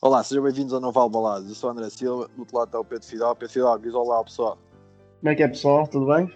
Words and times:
Olá, 0.00 0.22
sejam 0.22 0.44
bem-vindos 0.44 0.72
ao 0.72 0.80
Novo 0.80 0.98
Albalado. 0.98 1.48
Eu 1.48 1.54
sou 1.54 1.68
o 1.68 1.72
André 1.72 1.90
Silva, 1.90 2.28
do 2.28 2.40
outro 2.40 2.56
lado 2.56 2.68
está 2.68 2.80
o 2.80 2.84
Pedro 2.84 3.06
Fidal. 3.06 3.36
Pedro 3.36 3.52
Fidal, 3.52 3.78
diz 3.78 3.92
olá 3.92 4.16
ao 4.16 4.24
pessoal. 4.24 4.58
Como 5.20 5.30
é 5.30 5.34
que 5.34 5.42
é, 5.42 5.48
pessoal? 5.48 5.86
Tudo 5.86 6.06
bem? 6.06 6.32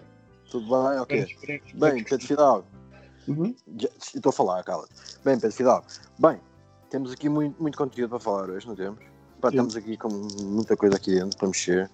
Tudo 0.51 0.67
bem? 0.67 0.99
Ok. 0.99 1.19
Esperemos. 1.23 1.71
Bem, 1.73 2.03
Pedro 2.03 2.27
Fidal, 2.27 2.65
Uhum. 3.27 3.55
estou 4.15 4.29
a 4.29 4.33
falar, 4.33 4.63
cala 4.63 4.87
Bem, 5.23 5.39
Pedro 5.39 5.55
Fidal, 5.55 5.83
bem, 6.19 6.39
temos 6.89 7.11
aqui 7.11 7.29
muito, 7.29 7.61
muito 7.61 7.77
conteúdo 7.77 8.09
para 8.11 8.19
falar 8.19 8.49
hoje, 8.49 8.67
não 8.67 8.75
temos? 8.75 8.99
Pá, 9.39 9.49
estamos 9.49 9.75
aqui 9.75 9.97
com 9.97 10.09
muita 10.43 10.75
coisa 10.77 10.95
aqui 10.95 11.15
dentro 11.15 11.37
para 11.37 11.47
mexer. 11.47 11.89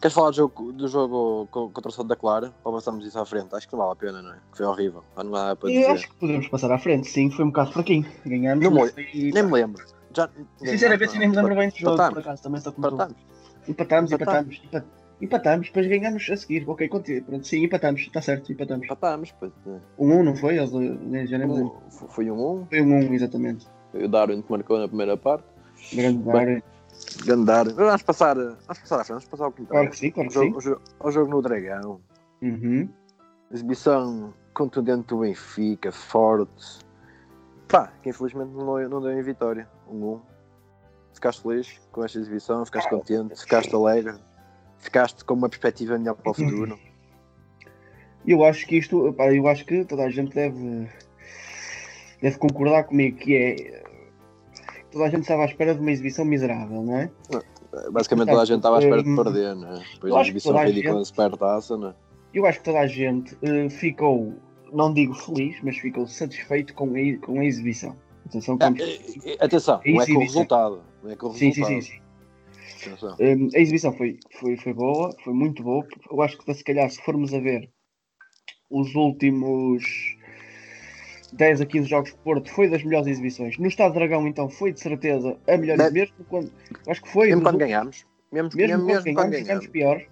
Queres 0.00 0.14
falar 0.14 0.30
do 0.30 0.36
jogo, 0.36 0.72
do 0.72 0.86
jogo 0.88 1.48
co- 1.50 1.70
contra 1.70 1.88
o 1.88 1.92
Santa 1.92 2.14
Clara? 2.14 2.52
Para 2.62 2.72
passarmos 2.72 3.04
isso 3.04 3.18
à 3.18 3.26
frente? 3.26 3.52
Acho 3.54 3.66
que 3.66 3.72
não 3.74 3.80
vale 3.80 3.92
a 3.92 3.96
pena, 3.96 4.22
não 4.22 4.30
é? 4.32 4.36
Que 4.52 4.58
foi 4.58 4.66
horrível. 4.66 5.02
Não 5.16 5.34
há 5.34 5.56
para 5.56 5.68
Eu 5.70 5.80
dizer. 5.80 5.90
acho 5.90 6.08
que 6.08 6.14
podemos 6.16 6.48
passar 6.48 6.70
à 6.70 6.78
frente, 6.78 7.08
sim, 7.08 7.30
foi 7.30 7.44
um 7.44 7.48
bocado 7.48 7.72
fraquinho. 7.72 8.06
Ganhamos. 8.24 8.64
Não 8.64 8.70
mas 8.70 8.92
foi- 8.92 9.06
Nem 9.34 9.42
me 9.42 9.52
lembro. 9.52 9.84
Já, 10.14 10.28
Sinceramente, 10.58 11.18
nem 11.18 11.28
me 11.28 11.36
lembro 11.36 11.54
bem 11.56 11.68
do 11.68 11.76
jogo, 11.76 11.94
Empatamos. 11.94 12.14
por 12.14 12.20
acaso, 12.20 12.42
também 12.42 12.58
estou 12.58 12.72
com. 12.72 12.80
Empatamos. 12.80 13.16
Empatamos. 13.68 14.12
empatámos. 14.12 14.62
empa- 14.64 14.84
Empatamos, 15.20 15.66
depois 15.66 15.86
ganhamos 15.88 16.30
a 16.30 16.36
seguir. 16.36 16.64
Ok, 16.70 16.86
continua. 16.88 17.22
Pronto, 17.22 17.44
sim, 17.44 17.64
empatamos, 17.64 18.00
está 18.02 18.22
certo, 18.22 18.52
empatamos. 18.52 18.84
Empatamos. 18.84 19.34
pois, 19.40 19.50
é. 19.66 19.78
Um 19.98 20.12
1 20.20 20.22
não 20.22 20.36
foi? 20.36 20.58
Eh, 20.58 21.26
já 21.26 21.38
nem. 21.38 21.48
Um- 21.50 21.72
Foi 21.90 22.30
um 22.30 22.40
1. 22.60 22.66
Foi 22.66 22.80
um 22.80 22.98
1, 23.10 23.14
exatamente. 23.14 23.66
Foi 23.90 24.04
o 24.04 24.08
Darwin 24.08 24.42
que 24.42 24.50
marcou 24.52 24.78
na 24.78 24.86
primeira 24.86 25.16
parte. 25.16 25.42
Grande 25.92 26.18
Darwin. 26.22 26.62
Gandar. 27.24 27.68
Vamos 27.72 28.02
passar, 28.02 28.34
vamos 28.36 28.78
passar 28.78 28.96
à 29.00 29.04
frente, 29.04 29.08
vamos 29.08 29.24
passar 29.26 29.44
ao 29.44 29.52
quintal. 29.52 29.72
Claro 29.72 29.90
que 29.90 29.96
sim, 29.96 30.10
claro 30.10 30.28
O 30.28 30.32
que 30.32 30.38
sim. 30.38 30.60
jogo, 30.60 30.82
o 31.00 31.10
jogo- 31.10 31.30
no 31.30 31.42
Dragão. 31.42 32.00
Uhum. 32.42 32.88
Exibição 33.50 34.34
contundente 34.54 35.08
do 35.08 35.18
Benfica, 35.18 35.90
forte. 35.92 36.78
Pá, 37.68 37.92
que 38.02 38.10
infelizmente 38.10 38.50
não, 38.52 38.78
não 38.88 39.00
deu 39.00 39.12
em 39.12 39.22
vitória. 39.22 39.68
Um 39.88 40.14
1. 40.14 40.20
Ficaste 41.14 41.42
feliz 41.42 41.80
com 41.90 42.04
esta 42.04 42.18
exibição, 42.18 42.64
ficaste 42.64 42.88
contente, 42.90 43.40
ficaste 43.40 43.74
alegre, 43.74 44.14
ficaste 44.78 45.24
com 45.24 45.34
uma 45.34 45.48
perspectiva 45.48 45.98
melhor 45.98 46.14
para 46.14 46.30
o 46.30 46.34
futuro. 46.34 46.78
Eu 48.26 48.44
acho 48.44 48.66
que 48.66 48.76
isto, 48.76 49.14
eu 49.18 49.46
acho 49.48 49.64
que 49.64 49.84
toda 49.84 50.04
a 50.04 50.10
gente 50.10 50.34
deve, 50.34 50.88
deve 52.20 52.38
concordar 52.38 52.84
comigo 52.84 53.16
que 53.18 53.34
é. 53.36 53.87
Toda 54.98 55.06
a 55.06 55.10
gente 55.12 55.20
estava 55.22 55.42
à 55.42 55.46
espera 55.46 55.74
de 55.76 55.80
uma 55.80 55.92
exibição 55.92 56.24
miserável, 56.24 56.82
não 56.82 56.98
é? 56.98 57.08
Basicamente 57.92 58.30
toda 58.30 58.42
a 58.42 58.44
gente 58.44 58.56
estava 58.56 58.76
à 58.78 58.78
espera 58.80 59.00
de 59.00 59.08
Hum, 59.08 59.14
perder, 59.14 59.54
né? 59.54 59.84
Depois 59.94 60.10
eu 60.10 60.16
a 60.16 60.20
acho 60.20 60.32
que 60.32 60.36
exibição 60.38 60.58
ridícula 60.64 60.92
gente- 60.94 60.98
na 60.98 61.04
supertaça, 61.04 61.78
né? 61.78 61.94
Eu 62.34 62.46
acho 62.46 62.58
que 62.58 62.64
toda 62.64 62.80
a 62.80 62.86
gente 62.88 63.38
eh, 63.40 63.70
ficou, 63.70 64.34
não 64.72 64.92
digo 64.92 65.14
feliz, 65.14 65.56
mas 65.62 65.78
ficou 65.78 66.04
satisfeito 66.08 66.74
com 66.74 66.86
a, 66.86 67.24
com 67.24 67.38
a 67.38 67.44
exibição. 67.44 67.96
Atenção, 68.26 68.56
Ah, 68.58 68.64
como- 68.64 68.76
eh, 68.82 68.98
eh, 69.24 69.36
atenção, 69.38 69.80
não 69.86 70.02
é 70.02 70.06
com 70.06 70.16
o 70.16 70.20
resultado. 70.20 70.82
Não 71.00 71.10
é 71.12 71.14
com 71.16 71.26
o 71.28 71.32
sim, 71.32 71.52
sim, 71.52 71.62
resultado. 71.62 71.82
sim, 71.84 72.96
sim. 72.96 73.06
Hum, 73.20 73.48
a 73.54 73.58
exibição 73.60 73.92
foi, 73.92 74.18
foi, 74.40 74.56
foi 74.56 74.74
boa, 74.74 75.14
foi 75.22 75.32
muito 75.32 75.62
boa. 75.62 75.86
Eu 76.10 76.20
acho 76.22 76.36
que 76.38 76.52
se 76.54 76.64
calhar 76.64 76.90
se 76.90 77.00
formos 77.02 77.32
a 77.32 77.38
ver 77.38 77.70
os 78.68 78.92
últimos 78.96 79.84
10 81.32 81.60
a 81.60 81.66
15 81.66 81.88
jogos 81.88 82.10
de 82.10 82.16
Porto, 82.18 82.50
foi 82.50 82.68
das 82.70 82.82
melhores 82.82 83.06
exibições. 83.06 83.58
No 83.58 83.66
Estado 83.66 83.94
Dragão, 83.94 84.26
então, 84.26 84.48
foi 84.48 84.72
de 84.72 84.80
certeza 84.80 85.36
a 85.48 85.56
melhor, 85.56 85.76
Mas- 85.76 85.92
mesmo 85.92 86.14
quando. 86.28 86.50
eu 86.86 86.90
Acho 86.92 87.02
que 87.02 87.08
foi. 87.10 87.28
Mesmo 87.28 87.42
quando 87.42 87.58
ganhámos. 87.58 88.06
Mesmo, 88.32 88.50
mesmo, 88.54 88.56
mesmo, 88.56 88.86
mesmo 88.86 89.02
quando 89.04 89.14
quando 89.14 89.30
ganhamos, 89.30 89.46
ganhámos. 89.46 89.64
jogamos 89.64 89.66
pior. 89.68 90.02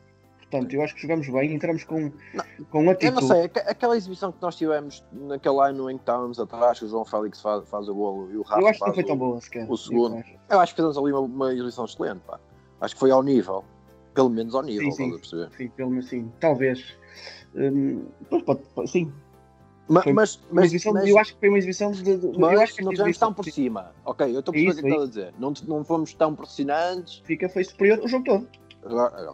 Portanto, 0.49 0.73
eu 0.75 0.83
acho 0.83 0.95
que 0.95 1.03
jogamos 1.03 1.29
bem, 1.29 1.53
entramos 1.55 1.83
com, 1.85 2.01
Não, 2.33 2.45
com 2.71 2.85
Eu 2.85 2.91
atitude. 2.91 3.21
não 3.21 3.23
sei, 3.29 3.45
aqu- 3.47 3.59
aquela 3.69 3.97
exibição 3.97 4.31
que 4.31 4.39
nós 4.41 4.55
tivemos 4.55 5.05
naquele 5.13 5.59
ano 5.61 5.91
em 5.91 5.97
que 5.97 6.03
estávamos 6.03 6.39
atrás, 6.39 6.79
que 6.79 6.85
o 6.85 6.89
João 6.89 7.05
Félix 7.05 7.41
faz, 7.43 7.69
faz 7.69 7.89
o 7.89 7.95
golo 7.95 8.31
e 8.33 8.37
o 8.37 8.43
Rafa 8.43 8.61
Eu 8.61 8.67
acho 8.69 8.79
que 8.79 8.87
não 8.87 8.95
foi 8.95 9.03
o- 9.03 9.07
tão 9.07 9.17
boa 9.17 9.41
sequer. 9.41 9.67
o 9.69 9.77
segundo. 9.77 10.15
Eu 10.15 10.21
acho. 10.21 10.35
Eu 10.51 10.61
acho 10.61 10.73
que 10.75 10.77
fizemos 10.83 10.97
ali 10.99 11.13
uma, 11.13 11.21
uma 11.21 11.53
exibição 11.53 11.85
excelente, 11.85 12.21
pá. 12.27 12.39
Acho 12.81 12.95
que 12.95 13.01
foi 13.01 13.11
ao 13.11 13.23
nível. 13.25 13.65
Pelo 14.15 14.31
menos 14.31 14.55
ao 14.55 14.63
nível, 14.63 14.83
Sim, 14.83 14.89
estás 14.89 15.09
sim. 15.09 15.15
a 15.15 15.19
perceber? 15.19 15.57
Sim, 15.57 15.69
pelo 15.77 15.91
menos 15.91 16.09
sim. 16.09 16.33
Talvez. 16.39 16.95
Hum, 17.55 18.05
pode, 18.47 18.63
pode- 18.75 18.91
sim. 18.91 19.13
Ma- 19.89 20.03
Foi 20.03 20.13
Mas, 20.13 20.41
mas, 20.51 20.65
exibição, 20.67 20.93
mas, 20.93 21.09
eu 21.09 21.19
acho 21.19 21.35
que 21.35 21.41
foi 21.41 21.49
uma 21.49 21.59
exibição 21.59 21.93
de. 21.93 22.03
de- 22.03 22.27
eu 22.27 22.33
mas 22.39 22.59
acho 22.59 22.75
que 22.77 22.83
não 22.83 22.93
tão 23.13 23.33
por 23.33 23.45
cima. 23.45 23.93
Ok, 24.05 24.27
eu 24.35 24.41
estou 24.41 24.51
a 24.51 24.55
perceber 24.55 24.71
o 24.71 24.75
que 24.75 24.81
Isso, 24.81 24.89
estás 24.89 25.03
a 25.03 25.07
dizer. 25.07 25.35
Não, 25.39 25.53
não 25.69 25.85
fomos 25.85 26.13
tão 26.15 26.35
pressionantes. 26.35 27.23
Fica 27.25 27.49
foi 27.49 27.63
superior 27.63 28.01
o 28.03 28.09
jogo 28.09 28.25
todo. 28.25 28.49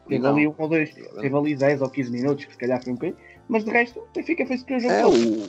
Teve 0.08 0.26
ali 0.26 0.48
um 0.48 0.54
ou 0.56 0.68
dois, 0.68 0.94
teve 0.94 1.36
ali 1.36 1.54
10 1.54 1.82
ou 1.82 1.90
15 1.90 2.10
minutos, 2.10 2.44
que 2.46 2.52
se 2.52 2.58
calhar 2.58 2.82
foi 2.82 2.92
um 2.92 2.96
bocadinho, 2.96 3.18
mas 3.48 3.64
de 3.64 3.70
resto, 3.70 4.00
o 4.00 4.06
Benfica 4.14 4.46
foi 4.46 4.56
superior 4.56 4.78
o 4.78 4.82
jogo 4.82 4.94
É, 4.94 5.02
todo. 5.02 5.14
o, 5.14 5.42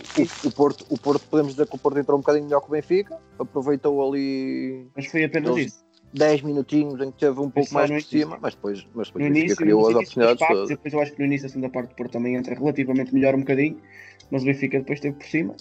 o, 0.46 0.48
o, 0.48 0.52
Porto, 0.52 0.86
o 0.90 0.98
Porto, 0.98 1.26
podemos 1.30 1.54
dizer 1.54 1.68
que 1.68 1.76
o 1.76 1.80
Porto 1.80 2.00
entrou 2.00 2.18
um 2.18 2.22
bocadinho 2.22 2.46
melhor 2.46 2.60
que 2.60 2.68
o 2.68 2.72
Benfica, 2.72 3.18
aproveitou 3.40 4.06
ali 4.06 4.88
Mas 4.96 5.06
foi 5.06 5.24
apenas 5.24 5.58
isso. 5.58 5.84
10 6.14 6.42
minutinhos 6.42 7.00
em 7.02 7.12
que 7.12 7.18
teve 7.20 7.40
um 7.40 7.50
pouco 7.50 7.74
mais 7.74 7.90
por 7.90 8.02
cima, 8.04 8.38
mas 8.42 8.54
depois, 8.54 8.86
mas 8.94 9.08
depois 9.08 9.26
No 9.26 9.36
início, 9.36 9.56
criou 9.56 9.88
as 9.88 9.96
oportunidades 9.96 10.40
partes, 10.48 10.68
depois 10.70 10.94
eu 10.94 11.02
acho 11.02 11.12
que 11.14 11.20
no 11.20 11.26
início, 11.26 11.46
a 11.48 11.50
segunda 11.50 11.70
parte 11.70 11.90
do 11.90 11.96
Porto 11.96 12.12
também 12.12 12.36
entra 12.36 12.54
relativamente 12.54 13.14
melhor 13.14 13.34
um 13.36 13.40
bocadinho, 13.40 13.82
mas 14.32 14.44
o 14.44 14.46
Benfica 14.46 14.80
depois 14.80 15.00
teve 15.00 15.16
por 15.18 15.26
cima. 15.28 15.56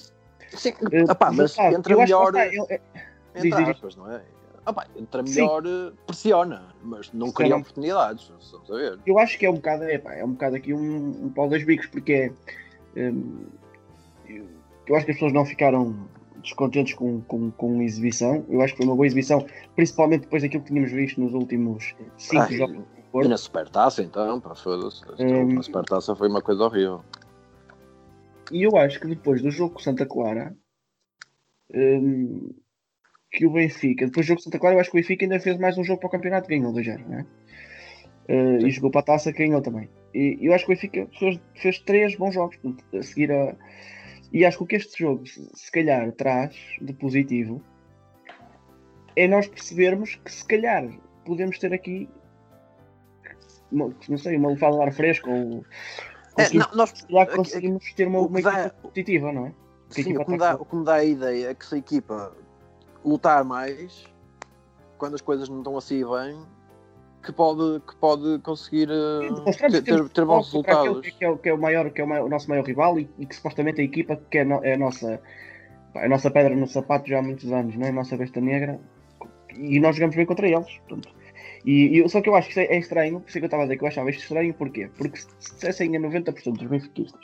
Sim, 0.55 0.73
Eh, 0.91 1.05
opá, 1.05 1.31
mas 1.33 1.57
resultado, 1.57 1.75
entra 1.77 1.97
melhor, 1.97 2.35
lá 2.35 2.47
está, 2.47 2.47
ele- 2.47 2.67
é- 2.69 2.81
diz, 3.41 3.45
entre 3.47 3.59
diz. 3.65 3.69
aspas, 3.69 3.97
não 3.97 4.11
é? 4.11 4.23
Opá, 4.67 4.87
entra 4.97 5.27
Sim. 5.27 5.35
melhor, 5.41 5.63
eh, 5.67 5.93
pressiona, 6.07 6.75
mas 6.83 7.13
não 7.13 7.33
cria 7.33 7.33
Pressiona. 7.57 7.57
oportunidades, 7.63 8.33
a 8.71 8.75
ver. 8.75 8.99
eu 9.07 9.19
acho 9.19 9.39
que 9.39 9.47
é 9.47 9.51
um 9.51 9.55
bocado, 9.55 9.85
é, 9.85 9.99
pá, 9.99 10.15
é 10.15 10.25
um 10.25 10.33
bocado 10.33 10.57
aqui 10.57 10.73
um, 10.75 11.25
um 11.27 11.31
pau 11.31 11.49
das 11.49 11.65
bicos, 11.65 11.87
porque 11.87 12.33
é, 12.95 13.11
hum, 13.11 13.47
eu, 14.29 14.47
eu 14.87 14.95
acho 14.97 15.05
que 15.07 15.11
as 15.13 15.17
pessoas 15.17 15.33
não 15.33 15.45
ficaram 15.45 16.09
descontentes 16.43 16.95
com, 16.95 17.21
com, 17.23 17.51
com 17.53 17.81
a 17.81 17.85
exibição. 17.85 18.45
Eu 18.49 18.61
acho 18.61 18.75
que 18.75 18.79
foi 18.79 18.87
uma 18.87 18.95
boa 18.97 19.07
exibição, 19.07 19.47
principalmente 19.75 20.23
depois 20.23 20.43
daquilo 20.43 20.63
que 20.63 20.69
tínhamos 20.69 20.91
visto 20.93 21.21
nos 21.21 21.33
últimos 21.35 21.95
5 22.19 22.43
Ai, 22.43 22.53
jogos. 22.57 22.85
E 23.15 23.29
na 23.29 23.37
supertaça 23.37 24.03
então, 24.03 24.41
pá, 24.41 24.55
foda-se. 24.55 25.03
Hum. 25.21 25.59
A 25.59 25.63
supertaça 25.63 26.17
foi 26.17 26.29
uma 26.29 26.43
coisa 26.43 26.65
horrível. 26.65 27.05
E 28.53 28.63
eu 28.63 28.77
acho 28.77 29.01
que 29.01 29.09
depois 29.09 29.41
do 29.41 29.51
jogo 29.51 29.75
com 29.75 29.81
Santa 29.81 30.05
Clara, 30.05 30.55
hum, 31.75 32.55
que 33.31 33.47
o 33.47 33.51
Benfica, 33.51 34.05
depois 34.05 34.27
do 34.27 34.29
jogo 34.29 34.41
com 34.41 34.45
Santa 34.45 34.59
Clara, 34.59 34.77
eu 34.77 34.81
acho 34.81 34.91
que 34.91 34.99
o 34.99 35.01
Benfica 35.01 35.25
ainda 35.25 35.41
fez 35.41 35.57
mais 35.59 35.79
um 35.79 35.83
jogo 35.83 36.01
para 36.01 36.09
o 36.09 36.11
campeonato, 36.11 36.49
ganhou 36.49 36.73
2-0, 36.73 37.07
não 37.09 37.19
é? 37.19 37.27
Uh, 38.29 38.67
e 38.67 38.71
jogou 38.71 38.91
para 38.91 39.01
a 39.01 39.05
taça, 39.05 39.33
ganhou 39.33 39.63
também. 39.63 39.89
E 40.15 40.39
eu 40.43 40.53
acho 40.53 40.67
que 40.67 40.73
o 40.73 40.75
Benfica 40.75 41.09
fez, 41.19 41.41
fez 41.55 41.79
três 41.81 42.15
bons 42.15 42.35
jogos 42.35 42.59
a 42.95 43.03
seguir 43.03 43.33
a. 43.33 43.57
E 44.31 44.45
acho 44.45 44.59
que 44.59 44.65
o 44.65 44.67
que 44.67 44.77
este 44.77 44.99
jogo, 44.99 45.25
se 45.27 45.73
calhar, 45.73 46.13
traz 46.13 46.55
de 46.81 46.93
positivo 46.93 47.63
é 49.17 49.27
nós 49.27 49.47
percebermos 49.47 50.15
que 50.17 50.33
se 50.33 50.47
calhar 50.47 50.89
podemos 51.25 51.59
ter 51.59 51.73
aqui 51.73 52.09
não 53.71 54.19
sei, 54.19 54.37
uma 54.37 54.51
levada 54.51 54.77
de 54.77 54.83
ar 54.83 54.93
fresco 54.93 55.31
ou 55.31 55.65
É, 56.37 56.49
não, 56.55 56.67
nós, 56.75 56.93
já 57.09 57.27
conseguimos 57.27 57.93
ter 57.95 58.07
uma, 58.09 58.21
uma 58.21 58.41
dá- 58.41 58.51
equipa 58.61 58.75
competitiva, 58.83 59.33
não 59.33 59.47
é? 59.47 59.55
Sim, 59.91 60.17
o, 60.17 60.25
que 60.25 60.31
me 60.31 60.39
dá, 60.39 60.55
o 60.55 60.65
que 60.65 60.77
me 60.77 60.85
dá 60.85 60.95
a 60.95 61.05
ideia 61.05 61.51
é 61.51 61.55
que 61.55 61.67
se 61.67 61.75
a 61.75 61.79
equipa 61.79 62.33
lutar 63.05 63.45
mais, 63.45 64.09
quando 64.97 65.15
as 65.15 65.21
coisas 65.21 65.49
não 65.49 65.59
estão 65.59 65.77
assim 65.77 66.03
bem, 66.03 66.43
que 67.23 67.31
pode, 67.33 67.81
que 67.87 67.95
pode 67.97 68.39
conseguir 68.39 68.89
eh, 68.91 69.51
ter, 69.59 69.83
ter, 69.83 70.09
ter 70.09 70.25
bons 70.25 70.47
resultados. 70.47 71.01
Que 71.03 71.25
é, 71.25 71.29
o- 71.29 71.37
que 71.37 71.49
é 71.51 71.55
o 71.55 71.59
maior, 71.59 71.91
que 71.91 72.01
é 72.01 72.05
o, 72.05 72.09
maior- 72.09 72.25
o 72.25 72.29
nosso 72.29 72.49
maior 72.49 72.65
rival 72.65 72.99
e, 72.99 73.09
e 73.19 73.27
que 73.27 73.37
supostamente 73.37 73.81
a 73.81 73.85
equipa 73.85 74.17
que 74.17 74.39
é, 74.39 74.45
no- 74.45 74.65
é 74.65 74.75
a 74.75 74.79
nossa 74.79 75.21
é 75.95 76.07
a 76.07 76.09
nossa 76.09 76.31
pedra 76.31 76.57
no 76.57 76.67
sapato 76.67 77.07
já 77.07 77.19
há 77.19 77.23
muitos 77.23 77.53
anos, 77.53 77.77
não 77.77 77.85
é? 77.87 77.91
A 77.91 77.93
nossa 77.93 78.17
besta 78.17 78.41
negra 78.41 78.81
e 79.55 79.79
nós 79.79 79.95
jogamos 79.95 80.17
bem 80.17 80.25
contra 80.25 80.49
eles. 80.49 80.79
Portanto. 80.89 81.15
E, 81.65 82.01
e- 82.01 82.09
só 82.09 82.21
que 82.21 82.29
eu 82.29 82.35
acho 82.35 82.49
que 82.51 82.59
é, 82.61 82.75
é 82.75 82.79
estranho, 82.79 83.21
por 83.21 83.29
isso 83.29 83.39
é 83.39 83.41
que 83.41 83.45
eu 83.45 83.47
estava 83.47 83.63
a 83.63 83.67
dizer 83.67 83.79
que 83.79 83.85
eu 83.85 83.89
achava 83.89 84.11
isto 84.11 84.23
estranho, 84.23 84.53
porquê? 84.55 84.89
Porque 84.97 85.19
se 85.19 85.27
se 85.39 85.55
dissessem 85.55 85.97
a 85.97 86.01
90% 86.01 86.59
dos 86.59 86.67
benfiquistas 86.69 87.21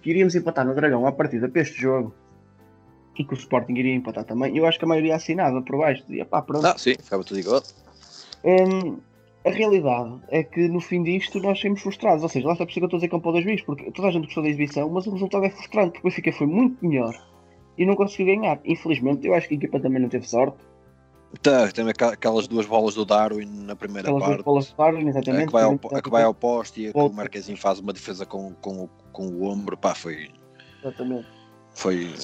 que 0.00 0.10
iríamos 0.10 0.34
empatar 0.34 0.66
no 0.66 0.74
Dragão 0.74 1.06
à 1.06 1.12
partida 1.12 1.48
para 1.48 1.62
este 1.62 1.80
jogo 1.80 2.12
e 3.18 3.24
que 3.24 3.34
o 3.34 3.36
Sporting 3.36 3.74
iria 3.74 3.94
empatar 3.94 4.24
também, 4.24 4.56
eu 4.56 4.66
acho 4.66 4.78
que 4.78 4.84
a 4.84 4.88
maioria 4.88 5.14
assinava 5.14 5.60
por 5.62 5.78
baixo, 5.78 6.02
dizia 6.08 6.24
pá, 6.24 6.40
pronto. 6.42 6.66
Ah, 6.66 6.76
sim, 6.78 6.94
ficava 7.00 7.22
tudo 7.22 7.38
igual. 7.38 7.62
Hum, 8.44 8.98
a 9.44 9.50
realidade 9.50 10.20
é 10.28 10.42
que 10.42 10.66
no 10.68 10.80
fim 10.80 11.02
disto 11.02 11.38
nós 11.40 11.60
saímos 11.60 11.82
frustrados. 11.82 12.22
Ou 12.22 12.28
seja, 12.28 12.46
lá 12.46 12.52
está 12.54 12.64
por 12.64 12.70
isso 12.70 12.80
que 12.80 12.84
eu 12.84 12.86
estou 12.86 12.96
a 12.96 13.00
dizer 13.00 13.08
que 13.08 13.14
é 13.14 13.18
um 13.18 13.20
pau 13.20 13.32
das 13.32 13.44
bis, 13.44 13.62
porque 13.62 13.90
toda 13.92 14.08
a 14.08 14.10
gente 14.10 14.24
gostou 14.24 14.42
da 14.42 14.48
exibição, 14.48 14.88
mas 14.88 15.06
o 15.06 15.12
resultado 15.12 15.44
é 15.44 15.50
frustrante, 15.50 15.92
porque 15.92 16.06
o 16.06 16.10
Benfica 16.10 16.32
foi 16.32 16.46
muito 16.46 16.84
melhor 16.84 17.14
e 17.76 17.84
não 17.86 17.94
conseguiu 17.94 18.34
ganhar. 18.34 18.60
Infelizmente, 18.64 19.26
eu 19.26 19.34
acho 19.34 19.46
que 19.48 19.54
a 19.54 19.56
equipa 19.58 19.78
também 19.78 20.00
não 20.00 20.08
teve 20.08 20.26
sorte. 20.28 20.56
Tá, 21.40 21.68
tem 21.72 21.88
aqua- 21.88 22.12
aquelas 22.12 22.46
duas 22.46 22.66
bolas 22.66 22.94
do 22.94 23.04
Darwin 23.04 23.46
na 23.46 23.74
primeira 23.74 24.08
Aquelas 24.08 24.22
duas 24.24 24.36
parte. 24.36 24.44
bolas 24.44 24.66
de 24.68 24.74
Darwin, 24.76 25.06
A 25.06 25.08
exatamente. 25.10 25.46
que, 25.46 25.52
vai 25.52 25.62
ao, 25.62 25.72
a 25.94 26.02
que 26.02 26.10
vai 26.10 26.22
ao 26.22 26.34
poste 26.34 26.82
e 26.82 26.88
a 26.88 26.92
que 26.92 26.98
o. 26.98 27.08
Marquezinho 27.10 27.56
faz 27.56 27.78
uma 27.78 27.92
defesa 27.92 28.26
com, 28.26 28.52
com, 28.54 28.84
o- 28.84 28.90
com 29.12 29.26
o 29.28 29.44
ombro, 29.44 29.76
pá, 29.76 29.94
foi. 29.94 30.28
Exatamente. 30.80 31.26
foi, 31.74 32.14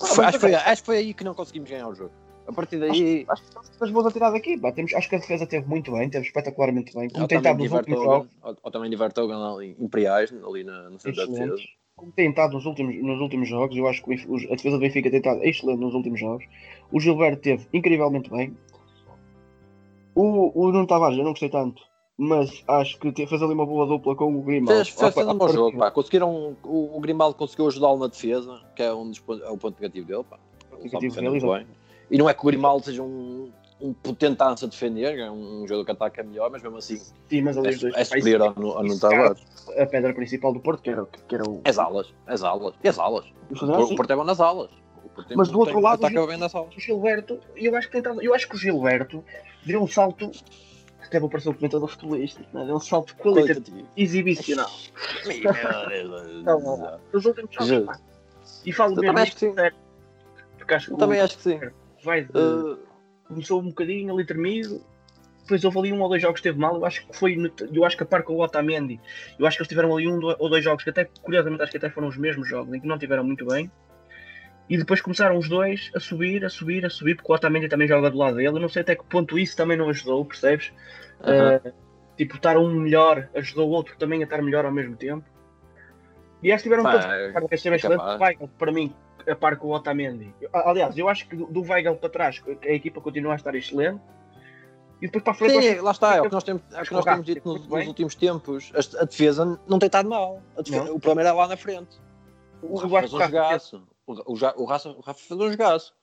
Ah, 0.00 0.06
foi- 0.06 0.24
acho, 0.26 0.32
que 0.34 0.38
foi 0.40 0.54
acho 0.54 0.82
que 0.82 0.86
foi 0.86 0.96
aí 0.98 1.14
que 1.14 1.24
não 1.24 1.34
conseguimos 1.34 1.70
ganhar 1.70 1.88
o 1.88 1.94
jogo. 1.94 2.10
A 2.46 2.52
partir 2.52 2.78
daí. 2.78 3.26
Acho 3.28 3.42
que 3.42 3.58
estamos 3.72 3.92
boas 3.92 4.06
a 4.06 4.10
tirar 4.10 4.30
daqui. 4.30 4.56
Pá. 4.58 4.72
Temos, 4.72 4.94
acho 4.94 5.08
que 5.08 5.16
a 5.16 5.18
defesa 5.18 5.46
teve 5.46 5.66
muito 5.68 5.92
bem, 5.92 6.08
teve 6.08 6.26
espetacularmente 6.26 6.94
bem. 6.94 7.08
Como 7.10 7.22
Ou 7.22 7.28
tem 7.28 7.42
também, 7.42 7.66
estado 7.66 7.70
nos 7.70 7.72
últimos 7.78 8.00
Divertogen, 8.00 8.30
jogos. 8.42 8.56
ou, 8.56 8.56
ou 8.62 8.70
também 8.70 8.90
Divertogen 8.90 9.36
ali, 9.36 9.76
Imperiais, 9.78 10.32
ali 10.32 10.64
na, 10.64 10.88
no 10.90 10.98
centro 10.98 11.26
da 11.26 11.30
defesa. 11.32 11.56
Como 11.98 12.12
tem 12.12 12.30
estado 12.30 12.54
nos 12.54 12.64
últimos, 12.64 12.94
nos 13.02 13.20
últimos 13.20 13.48
jogos, 13.48 13.76
eu 13.76 13.88
acho 13.88 14.04
que 14.04 14.12
a 14.14 14.54
defesa 14.54 14.76
do 14.76 14.78
Benfica 14.78 15.10
tem 15.10 15.18
estado 15.18 15.42
excelente 15.42 15.80
nos 15.80 15.94
últimos 15.94 16.20
jogos. 16.20 16.46
O 16.92 17.00
Gilberto 17.00 17.42
teve 17.42 17.66
incrivelmente 17.72 18.30
bem. 18.30 18.56
O, 20.14 20.52
o 20.54 20.70
Nuno 20.70 20.86
Tavares 20.86 21.18
eu 21.18 21.24
não 21.24 21.32
gostei 21.32 21.48
tanto, 21.48 21.82
mas 22.16 22.62
acho 22.68 23.00
que 23.00 23.26
fez 23.26 23.42
ali 23.42 23.52
uma 23.52 23.66
boa 23.66 23.84
dupla 23.84 24.14
com 24.14 24.32
o 24.32 24.42
Grimaldo. 24.42 24.84
Fez, 24.84 24.88
fez, 24.88 25.12
fez 25.12 25.26
um 25.26 25.34
bom 25.34 25.48
jogo, 25.48 25.76
pá. 25.76 25.90
Conseguiram, 25.90 26.56
o, 26.62 26.96
o 26.96 27.00
Grimaldo 27.00 27.36
conseguiu 27.36 27.66
ajudá-lo 27.66 27.98
na 27.98 28.06
defesa, 28.06 28.60
que 28.76 28.82
é, 28.84 28.94
um 28.94 29.10
dos, 29.10 29.20
é 29.42 29.50
o 29.50 29.58
ponto 29.58 29.74
negativo 29.80 30.06
dele, 30.06 30.24
pá. 30.24 30.38
Negativo 30.80 31.16
dele, 31.16 31.40
bem. 31.40 31.66
E 32.12 32.16
não 32.16 32.30
é 32.30 32.32
que 32.32 32.40
o 32.40 32.46
Grimaldo 32.46 32.84
seja 32.84 33.02
um, 33.02 33.50
um 33.80 33.92
potentaço 33.92 34.64
a 34.64 34.68
defender, 34.68 35.18
é 35.18 35.30
um 35.30 35.60
jogador 35.66 35.84
que 35.84 35.90
ataca 35.92 36.22
melhor, 36.22 36.50
mas 36.50 36.62
mesmo 36.62 36.78
assim 36.78 36.96
Sim, 37.28 37.42
mas 37.42 37.56
ali 37.56 37.68
é, 37.68 37.70
os 37.70 37.80
dois. 37.80 37.94
é 37.94 38.04
superior 38.04 38.42
ao, 38.56 38.98
Tavares. 38.98 39.46
A 39.78 39.86
pedra 39.86 40.12
principal 40.14 40.52
do 40.52 40.60
Porto, 40.60 40.82
que 40.82 40.90
era, 40.90 41.04
que 41.06 41.34
era 41.34 41.48
o. 41.48 41.60
As 41.64 41.78
alas, 41.78 42.12
as 42.26 42.42
alas, 42.42 42.74
e 42.82 42.88
as 42.88 42.98
alas. 42.98 43.24
o 43.50 43.54
O, 43.92 43.96
Porto 43.96 44.10
é 44.12 44.16
bom 44.16 44.24
nas 44.24 44.40
alas. 44.40 44.70
Porto 45.14 45.34
Mas 45.36 45.48
do 45.48 45.58
outro 45.58 45.74
tem- 45.74 45.82
lado, 45.82 46.04
ataca 46.04 46.22
o 46.22 46.26
bem 46.26 46.36
nas 46.36 46.54
alas. 46.54 46.74
o 46.76 46.80
Gilberto, 46.80 47.38
eu 47.56 47.74
acho 47.76 47.88
que 47.88 47.92
tentava, 47.92 48.22
eu 48.22 48.34
acho 48.34 48.48
que 48.48 48.54
o 48.54 48.58
Gilberto 48.58 49.22
deu 49.64 49.82
um 49.82 49.86
salto. 49.86 50.30
Até 51.04 51.18
vou 51.18 51.30
parecer 51.30 51.48
um 51.48 51.54
comentador 51.54 51.88
futebolista, 51.88 52.40
né? 52.52 52.64
deu 52.66 52.76
um 52.76 52.80
salto 52.80 53.16
qualitativo, 53.16 53.86
exibicional. 53.96 54.70
Meu 55.24 56.44
Tá 56.44 56.56
bom. 56.56 56.98
Nos 57.12 57.24
últimos. 57.24 57.56
E 58.66 58.72
falo 58.72 58.90
mesmo 58.90 59.06
também 59.06 59.22
acho 59.22 59.32
que 59.32 59.38
sim. 59.40 59.54
sério, 59.54 59.76
porque 60.58 60.74
acho 60.74 60.90
que 60.90 60.96
também 60.98 61.20
acho 61.20 61.36
que 61.36 61.42
sim. 61.42 61.60
vai 62.04 62.24
de- 62.24 62.30
Uh, 62.36 62.78
começou 63.28 63.60
um 63.60 63.68
bocadinho 63.68 64.12
ali 64.12 64.24
tremido. 64.24 64.82
Depois 65.42 65.64
houve 65.64 65.78
ali 65.78 65.92
um 65.92 66.00
ou 66.02 66.08
dois 66.08 66.20
jogos 66.20 66.40
que 66.40 66.46
esteve 66.48 66.60
mal. 66.60 66.76
Eu 66.76 66.84
acho 66.84 67.06
que 67.06 67.16
foi. 67.16 67.36
no- 67.36 67.50
Eu 67.72 67.84
acho 67.84 67.96
que 67.96 68.02
a 68.02 68.06
par 68.06 68.22
com 68.22 68.34
o 68.34 68.42
Otamendi. 68.42 69.00
Eu 69.38 69.46
acho 69.46 69.56
que 69.56 69.62
eles 69.62 69.68
tiveram 69.68 69.94
ali 69.96 70.06
um 70.06 70.20
ou 70.38 70.48
dois 70.50 70.62
jogos 70.62 70.84
que 70.84 70.90
até, 70.90 71.04
curiosamente, 71.22 71.62
acho 71.62 71.70
que 71.72 71.78
até 71.78 71.88
foram 71.88 72.08
os 72.08 72.16
mesmos 72.18 72.48
jogos 72.48 72.74
em 72.74 72.80
que 72.80 72.86
não 72.86 72.98
tiveram 72.98 73.24
muito 73.24 73.46
bem. 73.46 73.70
E 74.68 74.76
depois 74.76 75.00
começaram 75.00 75.38
os 75.38 75.48
dois 75.48 75.90
a 75.94 76.00
subir, 76.00 76.44
a 76.44 76.50
subir, 76.50 76.84
a 76.84 76.90
subir, 76.90 77.14
porque 77.16 77.32
o 77.32 77.34
Otamendi 77.34 77.68
também 77.68 77.88
joga 77.88 78.10
do 78.10 78.18
lado 78.18 78.36
dele. 78.36 78.48
Eu 78.48 78.60
não 78.60 78.68
sei 78.68 78.82
até 78.82 78.94
que 78.94 79.04
ponto 79.04 79.38
isso 79.38 79.56
também 79.56 79.78
não 79.78 79.88
ajudou, 79.88 80.22
percebes? 80.26 80.70
Uh, 81.20 81.72
tipo, 82.18 82.36
estar 82.36 82.58
um 82.58 82.70
melhor 82.74 83.30
ajudou 83.34 83.68
o 83.68 83.72
outro 83.72 83.96
também 83.96 84.20
a 84.20 84.24
estar 84.24 84.42
melhor 84.42 84.66
ao 84.66 84.72
mesmo 84.72 84.94
tempo. 84.96 85.24
E 86.42 86.52
acho 86.52 86.62
que 86.62 86.68
tiveram 86.68 86.82
Pá, 86.84 86.92
todos 86.92 87.06
é 87.06 87.54
excelente. 87.74 88.48
para 88.58 88.70
mim, 88.70 88.92
a 89.30 89.36
par 89.36 89.56
com 89.56 89.68
o 89.68 89.72
Otamendi. 89.74 90.34
Aliás, 90.52 90.96
eu 90.96 91.08
acho 91.08 91.28
que 91.28 91.36
do, 91.36 91.46
do 91.46 91.62
Weigl 91.62 91.94
para 91.96 92.08
trás 92.08 92.42
a 92.62 92.70
equipa 92.72 93.00
continua 93.00 93.32
a 93.32 93.36
estar 93.36 93.54
excelente. 93.54 94.00
E 95.00 95.06
depois 95.06 95.22
para 95.22 95.32
a 95.32 95.36
frente. 95.36 95.62
Sim, 95.62 95.80
lá 95.80 95.90
está, 95.92 96.16
é 96.16 96.20
o 96.20 96.24
que 96.24 96.32
nós 96.32 96.42
temos, 96.42 96.62
é 96.72 96.82
que 96.82 96.92
nós 96.92 97.04
temos 97.04 97.24
dito 97.26 97.48
nos, 97.48 97.66
nos 97.68 97.86
últimos 97.86 98.14
tempos. 98.16 98.72
A, 98.74 99.02
a 99.02 99.04
defesa 99.04 99.60
não 99.68 99.78
tem 99.78 99.86
estado 99.86 100.08
mal. 100.08 100.42
A 100.56 100.62
defesa- 100.62 100.92
o 100.92 100.98
problema 100.98 101.20
era 101.28 101.32
lá 101.32 101.46
na 101.46 101.56
frente. 101.56 101.96
O 102.60 102.74
o, 102.74 102.76
Rafa 102.76 102.98
fez 103.00 103.12
um 103.12 103.16
o 103.16 103.18
Rafa- 103.20 103.30
jogaço. 103.30 103.88
O, 104.06 104.12
o, 104.12 104.32
o, 104.32 104.64
Rafa, 104.64 104.88
o 104.90 105.00
Rafa 105.00 105.20
fez 105.20 105.40
um 105.40 105.50
jogaço. 105.52 105.94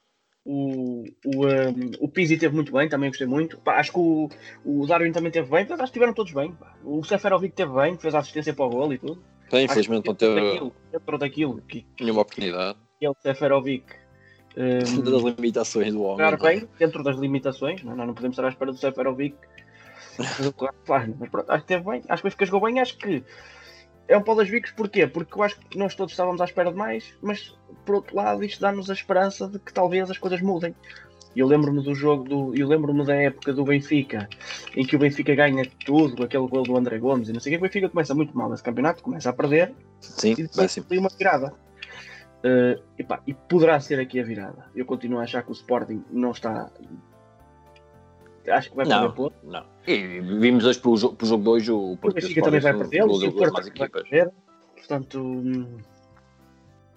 o, 0.46 1.04
o, 1.26 1.46
um, 1.46 1.92
o 2.00 2.08
Pizzi 2.08 2.38
teve 2.38 2.56
muito 2.56 2.72
bem, 2.72 2.88
também 2.88 3.10
gostei 3.10 3.28
muito. 3.28 3.58
Pá, 3.58 3.80
acho 3.80 3.92
que 3.92 4.00
o, 4.00 4.30
o 4.64 4.86
Darwin 4.88 5.12
também 5.12 5.32
teve 5.32 5.50
bem, 5.50 5.64
mas 5.64 5.72
acho 5.72 5.78
que 5.80 5.84
estiveram 5.86 6.14
todos 6.14 6.32
bem. 6.32 6.54
pá. 6.54 6.74
O 6.84 7.04
Seferovic 7.04 7.54
teve 7.54 7.74
bem, 7.74 7.98
fez 7.98 8.16
a 8.16 8.20
assistência 8.20 8.54
para 8.54 8.64
o 8.66 8.70
gol 8.70 8.94
e 8.94 8.98
tudo. 8.98 9.22
Bem, 9.52 9.66
Acho 9.66 9.74
infelizmente 9.74 10.08
não 10.08 10.16
teve 10.16 10.36
daquilo, 10.42 10.76
dentro 10.92 11.18
daquilo 11.18 11.62
que, 11.68 11.86
nenhuma 12.00 12.22
oportunidade. 12.22 12.80
É 13.06 13.10
o 13.10 13.16
Seferovic. 13.20 13.86
um, 14.58 15.02
Das 15.04 15.22
limitações 15.22 15.94
do 15.94 16.04
homem. 16.04 16.26
jogar 16.26 16.52
é? 16.52 16.56
bem, 16.56 16.70
dentro 16.80 17.04
das 17.04 17.18
limitações, 17.18 17.84
não 17.84 17.94
é? 17.94 17.96
nós 17.96 18.08
não 18.08 18.14
podemos 18.14 18.36
estar 18.36 18.46
à 18.46 18.50
espera 18.50 18.72
do 18.72 18.78
Seferovic. 18.78 19.36
mas 20.18 21.30
pronto, 21.30 21.52
acho 21.52 21.62
que 21.62 21.68
teve 21.68 21.84
bem, 21.84 22.02
acho 22.08 22.22
que 22.22 22.28
o 22.28 22.30
Benfica 22.30 22.46
jogou 22.46 22.62
bem, 22.62 22.80
acho 22.80 22.98
que 22.98 23.24
é 24.08 24.18
um 24.18 24.22
pau 24.22 24.36
das 24.36 24.50
bicos, 24.50 24.72
porquê? 24.72 25.08
Porque 25.08 25.38
eu 25.38 25.44
acho 25.44 25.60
que 25.60 25.78
nós 25.78 25.96
todos 25.96 26.14
estávamos 26.14 26.40
à 26.42 26.46
espera 26.46 26.72
de 26.72 26.78
mais, 26.78 27.14
mas 27.22 27.56
por 27.86 27.96
outro 27.96 28.16
lado 28.16 28.44
isto 28.44 28.62
dá-nos 28.62 28.90
a 28.90 28.94
esperança 28.94 29.48
de 29.48 29.60
que 29.60 29.74
talvez 29.74 30.10
as 30.10 30.18
coisas 30.18 30.42
mudem. 30.42 30.76
Eu 31.36 31.48
lembro-me 31.48 31.84
do 31.84 31.94
jogo, 31.94 32.24
do, 32.24 32.56
eu 32.56 32.66
lembro-me 32.66 33.06
da 33.06 33.16
época 33.16 33.52
do 33.52 33.66
Benfica, 33.66 34.30
em 34.74 34.86
que 34.86 34.96
o 34.96 35.00
Benfica 35.00 35.36
ganha 35.36 35.70
tudo, 35.86 36.24
aquele 36.24 36.48
gol 36.48 36.64
do 36.64 36.78
André 36.78 36.98
Gomes 36.98 37.28
e 37.28 37.34
não 37.34 37.42
sei 37.42 37.52
o 37.52 37.56
que, 37.56 37.60
o 37.60 37.68
Benfica 37.68 37.90
começa 37.90 38.16
muito 38.16 38.38
mal 38.38 38.50
nesse 38.50 38.64
campeonato, 38.64 39.04
começa 39.04 39.30
a 39.30 39.34
perder, 39.34 39.74
Sim, 40.00 40.32
e 40.32 40.44
depois 40.44 40.74
tem 40.74 41.00
uma 41.00 41.10
virada. 41.10 41.54
Uh, 42.46 42.80
epá, 43.00 43.24
e 43.26 43.34
poderá 43.34 43.80
ser 43.80 44.00
aqui 44.00 44.20
a 44.20 44.24
virada. 44.24 44.68
Eu 44.76 44.86
continuo 44.86 45.20
a 45.20 45.24
achar 45.24 45.42
que 45.42 45.50
o 45.50 45.54
Sporting 45.54 46.04
não 46.12 46.30
está. 46.30 46.70
Acho 48.48 48.70
que 48.70 48.76
vai 48.76 48.86
perder 48.86 49.12
ponto. 49.14 49.36
não. 49.44 49.66
E 49.88 50.20
vimos 50.20 50.64
hoje 50.64 50.80
pelo 50.80 50.96
jogo, 50.96 51.16
pelo 51.16 51.30
jogo 51.30 51.44
2 51.44 51.70
o 51.70 51.94
O 51.94 51.98
Porto 51.98 52.14
Benfica 52.16 52.44
também 52.44 52.60
vai 52.60 52.78
perder. 52.78 53.04
O 53.04 53.32
Porto 53.34 53.54
vai 53.80 53.90
perder. 53.90 54.32
Portanto. 54.76 55.20
hum, 55.20 55.78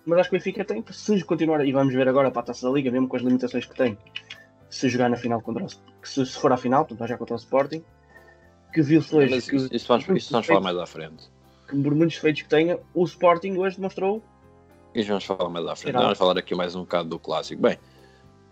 Mas 0.04 0.18
acho 0.18 0.28
que 0.28 0.36
o 0.36 0.38
Benfica 0.38 0.64
tem, 0.66 0.84
se 0.90 1.24
continuar, 1.24 1.64
e 1.64 1.72
vamos 1.72 1.94
ver 1.94 2.06
agora 2.06 2.30
para 2.30 2.42
a 2.42 2.44
taça 2.44 2.68
da 2.68 2.74
Liga, 2.74 2.90
mesmo 2.90 3.08
com 3.08 3.16
as 3.16 3.22
limitações 3.22 3.64
que 3.64 3.74
tem, 3.74 3.96
se 4.68 4.86
jogar 4.90 5.08
na 5.08 5.16
final 5.16 5.40
contra 5.40 5.64
o. 5.64 5.68
se, 5.68 5.80
se 6.26 6.38
for 6.38 6.52
à 6.52 6.58
final, 6.58 6.84
portanto, 6.84 7.08
já 7.08 7.16
contra 7.16 7.36
o 7.36 7.38
Sporting, 7.38 7.82
que 8.74 8.82
viu-se 8.82 9.16
hoje 9.16 9.34
Mas 9.34 9.48
que, 9.48 9.56
isso, 9.56 9.68
isso 9.74 9.88
vamos, 9.88 10.06
isso 10.10 10.30
vamos 10.30 10.46
falar 10.46 10.60
mais 10.60 10.76
à 10.76 10.84
frente. 10.84 11.30
que, 11.66 11.82
por 11.82 11.94
muitos 11.94 12.16
defeitos 12.16 12.42
que 12.42 12.48
tenha, 12.50 12.78
o 12.92 13.04
Sporting 13.04 13.56
hoje 13.56 13.76
demonstrou 13.76 14.22
Isso 15.00 15.08
vamos 15.08 15.24
falar 15.24 15.48
mais 15.48 15.66
à 15.66 15.76
frente. 15.76 15.94
Vamos 15.94 16.18
falar 16.18 16.38
aqui 16.38 16.54
mais 16.54 16.74
um 16.74 16.80
bocado 16.80 17.08
do 17.08 17.18
clássico. 17.18 17.62
Bem, 17.62 17.78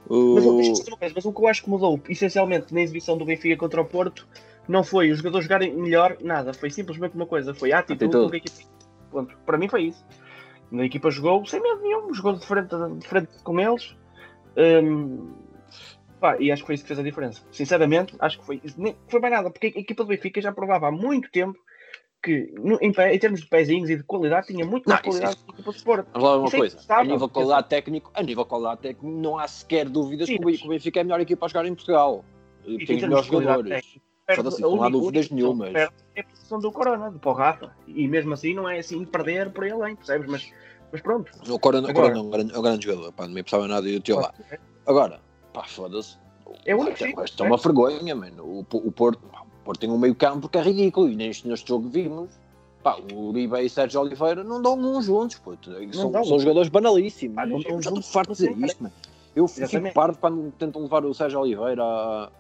o... 0.09 0.35
Mas, 0.35 0.45
uma 0.45 0.97
coisa, 0.97 1.15
mas 1.15 1.25
o 1.25 1.33
que 1.33 1.41
eu 1.41 1.49
acho 1.49 1.65
que 1.65 1.71
mudou, 1.71 2.01
essencialmente, 2.09 2.73
na 2.73 2.81
exibição 2.81 3.19
do 3.19 3.25
Benfica 3.25 3.57
contra 3.57 3.81
o 3.81 3.85
Porto, 3.85 4.29
não 4.69 4.85
foi 4.85 5.11
os 5.11 5.19
jogadores 5.19 5.45
jogarem 5.47 5.75
melhor, 5.75 6.17
nada. 6.23 6.55
Foi 6.55 6.71
simplesmente 6.71 7.17
uma 7.17 7.27
coisa, 7.27 7.53
foi 7.53 7.73
a 7.73 7.81
atitude, 7.81 8.05
Atitude. 8.05 8.31
que 8.31 8.37
a 8.37 8.39
equipa. 8.39 8.77
Pronto, 9.11 9.37
para 9.45 9.59
mim 9.59 9.69
foi 9.69 9.85
isso. 9.85 10.05
A 10.73 10.85
equipa 10.85 11.11
jogou 11.11 11.45
sem 11.47 11.61
medo 11.61 11.83
nenhum, 11.83 12.13
jogou 12.15 12.35
de 12.35 12.45
frente, 12.45 12.75
de 12.99 13.07
frente 13.07 13.29
com 13.43 13.59
eles. 13.61 13.97
Hum, 14.57 15.33
pá, 16.21 16.37
e 16.39 16.51
acho 16.51 16.63
que 16.63 16.67
foi 16.67 16.75
isso 16.75 16.85
que 16.85 16.89
fez 16.89 17.01
a 17.01 17.03
diferença. 17.03 17.43
Sinceramente, 17.51 18.15
acho 18.19 18.39
que 18.39 18.47
foi. 18.47 18.63
Foi 19.09 19.21
mais 19.21 19.33
nada, 19.33 19.51
porque 19.51 19.73
a 19.77 19.81
equipa 19.81 20.05
do 20.05 20.09
Benfica 20.09 20.41
já 20.41 20.53
provava 20.53 20.89
há 20.89 20.93
muito 20.93 21.31
tempo 21.31 21.59
que, 22.27 22.53
no- 22.59 22.79
em, 22.83 22.91
em 22.91 23.19
termos 23.19 23.41
de 23.41 23.47
pezinhos 23.47 23.89
e 23.89 23.97
de 23.97 24.03
qualidade, 24.03 24.49
tinha 24.49 24.67
muito 24.67 24.89
Não, 24.89 24.95
mais 24.97 25.07
isso- 25.07 25.11
qualidade 25.21 25.37
que 25.37 25.51
a 25.51 25.55
equipa 25.55 25.73
do 25.73 25.83
Porto. 25.85 26.07
Vamos 26.13 26.29
lá 26.29 26.37
uma 26.39 26.47
Isso 26.49 26.57
é 26.57 26.59
coisa. 26.59 26.79
A 26.89 27.05
nível 27.05 27.27
de 27.29 27.33
qualidade 27.33 27.69
técnico, 27.69 28.11
a 28.15 28.23
nível 28.23 28.43
de 28.45 28.49
qualidade 28.51 28.81
técnico, 28.81 29.07
não 29.17 29.39
há 29.39 29.47
sequer 29.49 29.89
dúvidas 29.89 30.27
Sim, 30.27 30.37
que 30.39 30.43
o 30.43 30.47
Ben- 30.47 30.57
que 30.59 30.67
o 30.67 30.69
Benfica 30.71 30.99
é 30.99 31.03
a 31.03 31.05
melhor 31.05 31.21
equipa 31.21 31.47
a 31.47 31.49
jogar 31.49 31.67
em 31.67 31.75
Portugal. 31.75 32.25
E 32.67 32.85
Tem 32.85 32.97
em 32.97 32.99
os 32.99 33.03
melhores 33.05 33.27
jogadores. 33.27 33.83
perde 34.27 34.43
Foda-se, 34.43 34.65
a 34.65 34.67
não 34.67 34.83
há 34.83 34.89
dúvidas 34.89 35.31
nenhumas. 35.31 35.73
perde 35.73 35.95
É 36.17 36.21
a 36.21 36.25
posição 36.25 36.59
do 36.59 36.73
Corona, 36.73 37.11
do 37.13 37.19
Paul 37.21 37.37
Rafa. 37.37 37.71
E 37.87 38.09
mesmo 38.09 38.35
assim 38.35 38.55
não 38.55 38.69
é 38.69 38.79
assim 38.81 39.05
perder 39.05 39.51
por 39.51 39.65
ele, 39.65 39.89
hein, 39.89 39.95
percebes? 39.95 40.29
Mas, 40.29 40.51
mas 40.91 41.01
pronto. 41.01 41.31
O 41.49 41.59
Corona, 41.61 41.89
o 41.89 41.95
Corona 41.95 42.19
é, 42.19 42.21
um 42.21 42.31
grande, 42.31 42.55
é 42.55 42.59
um 42.59 42.63
grande 42.63 42.85
jogador, 42.87 43.13
pá, 43.13 43.27
não 43.29 43.35
me 43.35 43.43
pensava 43.45 43.69
nada 43.69 43.89
e 43.89 43.97
o 43.97 44.01
teu 44.01 44.17
lá. 44.19 44.35
Agora, 44.85 45.21
pá, 45.53 45.63
foda-se. 45.65 46.19
É 46.65 46.75
o 46.75 46.81
único 46.81 47.23
Isto 47.25 47.45
é- 47.45 47.47
uma 47.47 47.57
vergonha, 47.57 48.15
mano. 48.17 48.45
O, 48.45 48.59
o 48.61 48.93
Porto, 48.93 49.21
o 49.25 49.46
Porto 49.67 49.81
tem 49.81 49.91
um 49.91 49.99
meio 49.99 50.15
campo 50.15 50.49
que 50.49 50.57
é 50.57 50.63
ridículo 50.63 51.11
e 51.11 51.17
neste, 51.17 51.49
neste 51.49 51.69
jogo 51.69 51.89
vimos. 51.89 52.31
Pá, 52.85 52.97
o 53.13 53.31
Uribe 53.31 53.57
e 53.57 53.67
o 53.67 53.71
Sérgio 53.71 54.01
Oliveira 54.01 54.45
não 54.45 54.63
dão 54.63 54.79
um 54.79 55.03
juntos, 55.03 55.41
pô. 55.41 55.55
São, 55.93 56.13
dão. 56.13 56.25
são 56.25 56.39
jogadores 56.39 56.69
banalíssimos. 56.69 57.35
Pá, 57.35 57.45
não 57.45 57.61
eu 57.61 57.83
já 57.83 57.91
estou 57.91 58.01
farto 58.01 58.33
de 58.33 58.47
dizer 58.47 58.65
isto, 58.65 58.83
mano. 58.85 58.95
Eu 59.35 59.49
fico 59.49 59.93
parvo 59.93 60.17
quando 60.21 60.53
tentam 60.53 60.83
levar 60.83 61.05
o 61.05 61.13
Sérgio 61.13 61.41
Oliveira 61.41 61.83
a- 61.83 62.31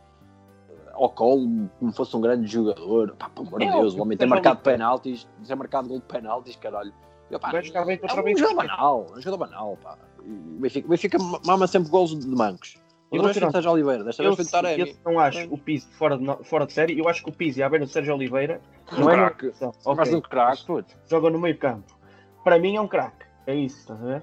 ao 0.95 1.11
colo 1.11 1.68
como 1.80 1.92
fosse 1.92 2.16
um 2.16 2.21
grande 2.21 2.47
jogador. 2.47 3.16
Pá, 3.18 3.28
pelo 3.28 3.49
amor 3.49 3.59
de 3.59 3.66
É, 3.66 3.73
Deus, 3.73 3.95
o 3.95 4.02
homem 4.02 4.16
tem 4.16 4.28
marcado 4.28 4.61
penaltis, 4.61 5.26
tem 5.45 5.56
marcado 5.56 5.88
gol 5.88 5.99
de 5.99 6.04
penaltis, 6.04 6.54
caralho. 6.54 6.92
Eu, 7.28 7.40
pá, 7.40 7.50
é 7.50 7.56
o 7.56 7.59
um 7.59 8.37
jogador 8.38 8.54
banal, 8.54 9.06
é 9.11 9.18
um 9.18 9.21
jogador 9.21 9.37
banal, 9.37 9.78
pá. 9.83 9.99
O 10.21 10.61
Benfica, 10.61 10.88
Benfica 10.88 11.18
mama 11.45 11.66
sempre 11.66 11.90
golos 11.90 12.16
de 12.16 12.28
mancos. 12.28 12.76
Eu 13.12 13.18
Outra 13.18 13.18
vou 13.18 13.22
vez 13.26 13.34
foi 13.34 13.40
tirar- 13.40 13.48
o 13.48 13.52
Sérgio 13.52 13.70
Oliveira, 13.70 14.04
desta 14.04 14.22
Eu, 14.22 14.34
vez 14.34 14.36
foi 14.36 14.44
o 14.44 14.62
Taremi. 14.62 14.90
eu 15.04 15.12
não 15.12 15.20
acho 15.20 15.54
o 15.54 15.58
Pizzi 15.58 15.88
fora 15.92 16.18
de, 16.18 16.44
fora 16.44 16.66
de 16.66 16.72
série, 16.72 16.98
eu 16.98 17.08
acho 17.08 17.22
que 17.22 17.30
o 17.30 17.32
Pizzi 17.32 17.62
à 17.62 17.68
beira 17.68 17.84
do 17.86 17.90
Sérgio 17.90 18.14
Oliveira 18.14 18.60
não 18.92 19.06
Um 19.06 19.10
é 19.10 19.14
craque. 19.14 19.52
uma 19.60 19.72
Mas 19.94 20.08
Ok, 20.08 20.14
um 20.16 20.20
craque, 20.20 20.66
putz. 20.66 20.96
joga 21.08 21.30
no 21.30 21.38
meio 21.38 21.56
campo. 21.56 21.96
Para 22.42 22.58
mim 22.58 22.75
é 22.76 22.80
um 22.80 22.88
craque. 22.88 23.25
É 23.46 23.54
isso, 23.54 23.78
estás 23.78 24.02
a 24.02 24.04
ver? 24.04 24.22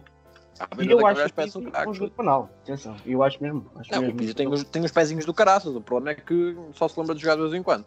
Ah, 0.59 0.67
E 0.81 0.91
eu 0.91 1.05
acho 1.07 1.23
que 1.23 1.27
o 1.29 1.31
um 1.31 1.45
Pizzi 1.45 1.57
é 1.65 1.71
craque, 1.71 1.89
um 1.89 1.93
jogador 1.93 2.15
banal. 2.17 2.49
Atenção, 2.63 2.95
eu 3.05 3.23
acho 3.23 3.41
mesmo. 3.41 3.71
Acho 3.77 3.91
Não, 3.91 3.99
o 3.99 4.01
mesmo. 4.01 4.17
Pizzi 4.17 4.33
tem 4.33 4.47
os, 4.49 4.63
tem 4.65 4.83
os 4.83 4.91
pezinhos 4.91 5.25
do 5.25 5.33
caraças, 5.33 5.73
o 5.73 5.81
problema 5.81 6.11
é 6.11 6.15
que 6.21 6.55
só 6.73 6.87
se 6.89 6.99
lembra 6.99 7.15
de 7.15 7.21
jogar 7.21 7.35
de 7.35 7.41
vez 7.43 7.53
em 7.53 7.63
quando. 7.63 7.85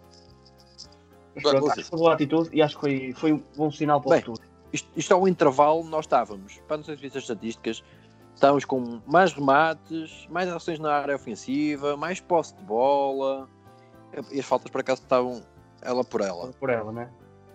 Mas 1.35 1.43
pronto, 1.43 1.67
acho 1.67 1.75
que 1.83 1.83
foi 1.91 1.99
boa 1.99 2.15
atitude 2.15 2.49
e 2.55 2.63
acho 2.63 2.75
que 2.77 2.81
foi, 2.81 3.13
foi 3.13 3.33
um 3.35 3.43
bom 3.55 3.71
sinal 3.71 4.01
para 4.01 4.17
o 4.17 4.19
futuro. 4.21 4.41
Isto, 4.73 4.89
isto 4.97 5.13
é 5.13 5.17
um 5.17 5.29
intervalo, 5.29 5.85
nós 5.85 6.07
estávamos, 6.07 6.59
para 6.67 6.79
não 6.79 6.85
sei 6.85 6.97
se 6.97 7.07
as 7.07 7.15
estatísticas, 7.17 7.85
estávamos 8.37 8.65
com 8.67 9.01
mais 9.07 9.33
remates, 9.33 10.29
mais 10.31 10.49
ações 10.49 10.79
na 10.79 10.93
área 10.93 11.17
ofensiva, 11.17 11.97
mais 11.97 12.21
posse 12.21 12.55
de 12.55 12.63
bola, 12.63 13.49
e 14.31 14.39
as 14.39 14.47
faltas 14.47 14.71
por 14.71 14.81
acaso 14.81 15.03
estavam 15.03 15.43
ela 15.83 16.05
por 16.05 16.21
ela. 16.21 16.53
Por 16.53 16.71
ela, 16.71 16.93
né? 16.93 17.11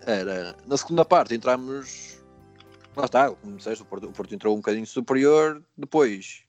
Era, 0.05 0.55
na 0.65 0.75
segunda 0.75 1.05
parte 1.05 1.35
entramos, 1.35 2.23
lá 2.95 3.05
está, 3.05 3.29
como 3.29 3.55
disseste, 3.55 3.83
o 3.83 3.85
Porto, 3.85 4.07
o 4.07 4.11
Porto 4.11 4.33
entrou 4.33 4.55
um 4.55 4.57
bocadinho 4.57 4.87
superior, 4.87 5.63
depois 5.77 6.43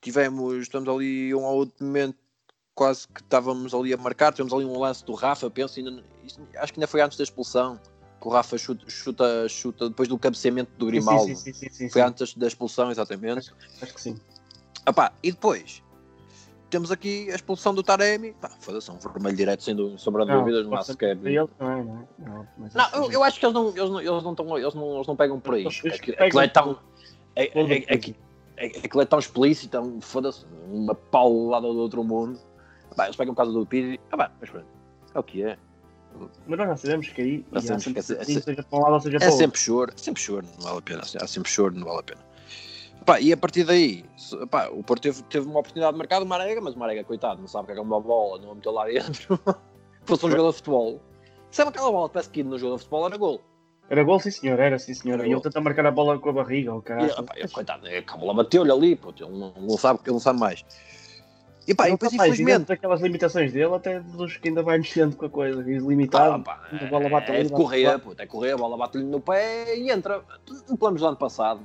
tivemos, 0.00 0.54
estamos 0.62 0.88
ali 0.88 1.34
um 1.34 1.44
ao 1.44 1.56
outro 1.56 1.84
momento, 1.84 2.16
quase 2.76 3.08
que 3.08 3.20
estávamos 3.20 3.74
ali 3.74 3.92
a 3.92 3.96
marcar, 3.96 4.32
tivemos 4.32 4.52
ali 4.52 4.64
um 4.64 4.78
lance 4.78 5.04
do 5.04 5.14
Rafa, 5.14 5.50
penso, 5.50 5.80
ainda, 5.80 6.04
isto, 6.22 6.46
acho 6.58 6.72
que 6.72 6.78
ainda 6.78 6.86
foi 6.86 7.00
antes 7.00 7.18
da 7.18 7.24
expulsão, 7.24 7.80
que 8.24 8.28
o 8.28 8.30
Rafa 8.32 8.56
chuta, 8.56 8.88
chuta, 8.88 9.48
chuta 9.50 9.88
depois 9.90 10.08
do 10.08 10.18
cabeceamento 10.18 10.72
do 10.78 10.86
Grimaldo. 10.86 11.26
Sim, 11.26 11.34
sim, 11.34 11.52
sim, 11.52 11.68
sim, 11.68 11.68
sim, 11.70 11.90
Foi 11.90 12.00
antes 12.00 12.34
da 12.34 12.46
expulsão, 12.46 12.90
exatamente. 12.90 13.38
Acho, 13.50 13.54
acho 13.82 13.94
que 13.94 14.00
sim. 14.00 14.16
Epá, 14.88 15.12
e 15.22 15.30
depois 15.30 15.82
temos 16.70 16.90
aqui 16.90 17.30
a 17.30 17.34
expulsão 17.34 17.74
do 17.74 17.82
Taremi. 17.82 18.32
Pá, 18.40 18.48
foda-se, 18.48 18.90
um 18.90 18.96
vermelho 18.98 19.36
direto, 19.36 19.62
sem 19.62 19.76
dú- 19.76 19.98
sombra 19.98 20.24
de 20.24 20.32
dúvidas, 20.32 20.66
não 20.66 20.74
há 20.74 20.82
sequer. 20.82 21.18
Ele 21.22 21.46
também, 21.58 21.84
não 21.84 22.00
é? 22.00 22.06
Não, 22.18 22.48
Não, 22.74 22.84
acho 22.84 22.96
eu, 22.96 23.12
eu 23.12 23.22
acho 23.22 23.38
que 23.38 23.44
eles 23.44 23.54
não, 23.54 23.68
eles 23.68 23.90
não, 23.90 24.00
eles 24.00 24.22
não, 24.22 24.34
tão, 24.34 24.58
eles 24.58 24.74
não, 24.74 24.94
eles 24.94 25.06
não 25.06 25.16
pegam 25.16 25.38
por 25.38 25.54
aí. 25.54 25.66
Aquilo, 26.18 26.40
é 26.40 26.48
tão. 26.48 26.78
É, 27.36 27.44
é, 27.44 27.94
é, 27.94 28.00
é, 28.56 28.66
aquilo 28.66 29.02
é 29.02 29.04
tão 29.04 29.18
explícito, 29.18 29.76
é 29.76 29.80
um, 29.80 30.00
foda-se, 30.00 30.46
uma 30.72 30.94
paulada 30.94 31.66
do 31.66 31.78
outro 31.78 32.02
mundo. 32.02 32.40
Pá, 32.96 33.04
eles 33.04 33.16
pegam 33.16 33.34
por 33.34 33.38
causa 33.42 33.52
do 33.52 33.66
Piri. 33.66 34.00
Ah, 34.10 34.16
pá, 34.16 34.32
mas 34.40 34.48
pronto, 34.48 34.66
é 35.14 35.18
o 35.18 35.22
que 35.22 35.42
é. 35.42 35.58
Mas 36.46 36.58
nós 36.58 36.68
já 36.68 36.76
sabemos 36.76 37.08
que 37.08 37.20
aí, 37.20 37.44
sabemos 37.60 37.84
que 37.84 37.90
é- 37.90 38.16
é- 38.16 38.20
assim, 38.22 38.40
seja 38.40 38.62
para 38.62 38.78
um 38.78 38.82
lado 38.82 38.94
ou 38.94 39.00
seja 39.00 39.18
para 39.18 39.26
É 39.26 39.30
outro. 39.30 39.44
sempre 39.44 39.60
choro, 39.60 39.92
é 39.94 39.98
sempre 40.00 40.22
choro, 40.22 40.46
não 40.56 40.64
vale 40.64 40.78
a 40.78 40.82
pena. 40.82 41.02
Há 41.20 41.26
sempre 41.26 41.50
choro, 41.50 41.74
não 41.74 41.86
vale 41.86 42.00
a 42.00 42.02
pena. 42.02 42.20
Pá, 43.04 43.20
e 43.20 43.32
a 43.32 43.36
partir 43.36 43.64
daí, 43.64 44.04
pá, 44.50 44.68
o 44.68 44.82
Porto 44.82 45.02
teve, 45.02 45.22
teve 45.24 45.46
uma 45.46 45.60
oportunidade 45.60 45.92
de 45.92 45.98
marcar 45.98 46.20
do 46.20 46.26
Marega, 46.26 46.60
mas 46.60 46.74
o 46.74 46.78
Marega, 46.78 47.04
coitado, 47.04 47.40
não 47.40 47.48
sabe 47.48 47.72
que 47.72 47.78
é 47.78 47.82
uma 47.82 48.00
bola, 48.00 48.40
não 48.40 48.52
a 48.52 48.54
meteu 48.54 48.72
lá 48.72 48.86
dentro. 48.86 49.38
Fosse 50.04 50.24
um 50.26 50.30
jogador 50.30 50.50
de 50.50 50.56
futebol. 50.56 51.00
Sabe 51.50 51.70
aquela 51.70 51.90
bola 51.90 52.08
que 52.08 52.14
parece 52.14 52.30
que 52.30 52.42
no 52.42 52.58
jogo 52.58 52.76
de 52.76 52.80
futebol 52.80 53.06
era 53.06 53.16
gol. 53.16 53.40
Era 53.90 54.02
gol, 54.02 54.18
sim 54.18 54.30
senhor, 54.30 54.58
era 54.58 54.78
sim 54.78 54.94
senhor. 54.94 55.18
Era 55.18 55.28
E 55.28 55.32
ele 55.32 55.40
tenta 55.40 55.60
marcar 55.60 55.84
a 55.86 55.90
bola 55.90 56.18
com 56.18 56.30
a 56.30 56.32
barriga, 56.32 56.72
o 56.72 56.76
eu, 56.78 57.48
coitado, 57.50 57.86
é 57.86 58.02
a 58.06 58.16
bola 58.16 58.34
bateu-lhe 58.34 58.72
ali, 58.72 58.96
pô, 58.96 59.10
ele 59.10 59.38
não, 59.38 59.52
não 59.52 59.76
sabe, 59.76 60.00
ele 60.04 60.12
não 60.12 60.20
sabe 60.20 60.40
mais. 60.40 60.64
E 61.66 61.74
pá, 61.74 61.88
e 61.88 61.92
depois, 61.92 62.10
tá 62.10 62.16
infelizmente. 62.16 62.46
dentro 62.58 62.66
daquelas 62.74 63.00
limitações 63.00 63.52
dele, 63.52 63.74
até 63.74 64.00
dos 64.00 64.36
que 64.36 64.48
ainda 64.48 64.62
vai 64.62 64.76
mexendo 64.78 65.16
com 65.16 65.24
a 65.26 65.30
coisa, 65.30 65.62
Pá, 65.62 65.70
ilimitado. 65.70 66.42
pá, 66.44 66.60
a 66.80 66.84
bola 66.86 67.08
bate 67.08 67.32
é 67.32 67.42
de 67.42 67.52
correr, 67.52 67.98
puto, 67.98 68.20
é 68.20 68.26
correr, 68.26 68.52
a 68.52 68.56
bola 68.56 68.76
bate-lhe 68.76 69.04
no 69.04 69.20
pé 69.20 69.76
e 69.76 69.90
entra. 69.90 70.22
Não 70.68 70.76
plano 70.76 70.98
do 70.98 71.06
ano 71.06 71.16
passado. 71.16 71.60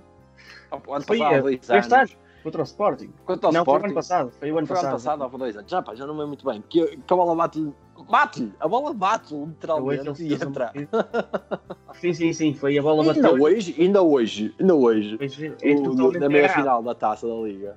O 0.87 0.93
ano 0.93 1.03
Foi, 1.05 1.17
passado, 1.17 1.33
é, 1.35 1.41
dois 1.41 1.69
anos. 1.91 2.17
contra 2.43 2.61
o 2.61 2.63
Sporting. 2.63 3.13
Quanto 3.25 3.45
ao 3.47 3.51
não, 3.51 3.65
foi 3.65 3.73
o 3.73 3.75
Sporting, 3.75 3.85
ano 3.87 3.95
passado. 3.95 4.31
Foi 4.39 4.51
o 4.51 4.57
ano 4.57 4.67
Foi 4.67 4.77
ano 4.77 4.81
passado. 4.89 5.19
passado, 5.19 5.23
há 5.23 5.37
dois 5.37 5.57
anos. 5.57 5.69
Já, 5.71 5.81
pá, 5.81 5.95
já 5.95 6.05
não 6.05 6.13
me 6.13 6.19
lembro 6.21 6.27
muito 6.29 6.45
bem. 6.45 6.63
Que, 6.69 6.95
que 6.97 7.13
a 7.13 7.15
bola 7.15 7.35
bate-lhe. 7.35 7.73
Bate-lhe! 8.09 8.53
A 8.61 8.67
bola 8.69 8.93
bate-lhe, 8.93 9.45
literalmente, 9.45 10.23
e 10.23 10.33
entra. 10.33 10.71
Sim, 11.99 12.13
sim, 12.13 12.31
sim. 12.31 12.53
Foi 12.53 12.77
a 12.77 12.81
bola 12.81 13.03
Ainda 13.11 13.21
bateu. 13.29 13.43
hoje, 13.43 13.75
ainda 13.77 14.01
hoje, 14.01 14.55
ainda 14.57 14.73
hoje, 14.73 15.17
é, 15.61 15.71
o- 15.75 16.11
na 16.13 16.29
meia 16.29 16.43
errado. 16.43 16.55
final 16.55 16.81
da 16.83 16.95
taça 16.95 17.27
da 17.27 17.33
Liga, 17.33 17.75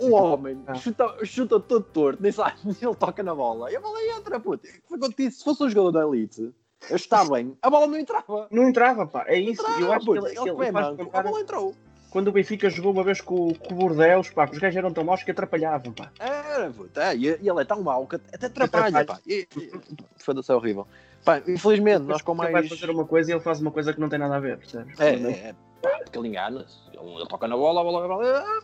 o 0.00 0.08
Sim. 0.08 0.12
homem 0.12 0.64
chuta, 0.76 1.24
chuta 1.24 1.60
todo 1.60 1.84
torto, 1.84 2.22
nem 2.22 2.32
sabe, 2.32 2.56
ele 2.80 2.94
toca 2.94 3.22
na 3.22 3.34
bola 3.34 3.70
e 3.70 3.76
a 3.76 3.80
bola 3.80 3.98
entra, 4.16 4.40
puto. 4.40 4.66
Foi 4.88 4.96
o 4.96 5.00
que 5.00 5.06
eu 5.06 5.12
te 5.12 5.16
disse, 5.24 5.38
se 5.38 5.44
fosse 5.44 5.62
um 5.64 5.68
jogador 5.70 5.92
da 5.92 6.06
elite, 6.06 6.52
eu 6.88 6.96
estava 6.96 7.34
bem, 7.34 7.56
a 7.60 7.68
bola 7.68 7.86
não 7.86 7.98
entrava. 7.98 8.46
Não 8.50 8.68
entrava, 8.68 9.06
pá. 9.06 9.24
É 9.26 9.38
isso. 9.38 9.60
Entrava, 9.60 9.80
eu 9.80 9.92
acho 9.92 10.00
que 10.00 10.06
puto. 10.06 10.26
ele, 10.26 10.38
ele, 10.38 10.48
ele, 10.48 10.56
que 10.56 10.64
é 10.64 10.72
manco, 10.72 11.10
a 11.12 11.22
bola 11.22 11.40
entrou. 11.40 11.74
quando 12.10 12.28
o 12.28 12.32
Benfica 12.32 12.70
jogou 12.70 12.92
uma 12.92 13.04
vez 13.04 13.20
com, 13.20 13.52
com 13.54 13.74
o 13.74 13.76
Bordeus, 13.76 14.30
pá, 14.30 14.46
que 14.46 14.54
os 14.54 14.58
gajos 14.58 14.76
eram 14.76 14.92
tão 14.92 15.04
maus 15.04 15.22
que 15.22 15.30
atrapalhavam, 15.30 15.92
pá. 15.92 16.10
Era, 16.18 16.70
puto, 16.70 16.98
é, 16.98 17.14
e 17.14 17.26
ele 17.26 17.60
é 17.60 17.64
tão 17.64 17.82
mau 17.82 18.06
que 18.06 18.16
até 18.16 18.46
atrapalha, 18.46 19.04
pá. 19.04 19.18
E- 19.26 19.46
e- 19.56 19.72
Foda-se, 20.16 20.50
é 20.50 20.54
horrível. 20.54 20.86
Pá, 21.22 21.42
infelizmente, 21.46 22.00
nós 22.04 22.22
com 22.22 22.32
Ele 22.32 22.50
mais... 22.50 22.68
vai 22.68 22.78
fazer 22.78 22.90
uma 22.90 23.04
coisa 23.04 23.30
e 23.30 23.34
ele 23.34 23.42
faz 23.42 23.60
uma 23.60 23.70
coisa 23.70 23.92
que 23.92 24.00
não 24.00 24.08
tem 24.08 24.18
nada 24.18 24.36
a 24.36 24.40
ver, 24.40 24.56
percebes? 24.56 24.98
É, 24.98 25.14
é, 25.16 25.30
é 25.50 25.54
pá, 25.82 25.98
porque 26.02 26.18
ele 26.18 26.28
engana-se. 26.28 26.78
Ele, 26.94 27.14
ele 27.16 27.26
toca 27.28 27.46
na 27.46 27.56
bola, 27.58 27.82
a 27.82 27.84
bola 27.84 28.16
vai. 28.16 28.62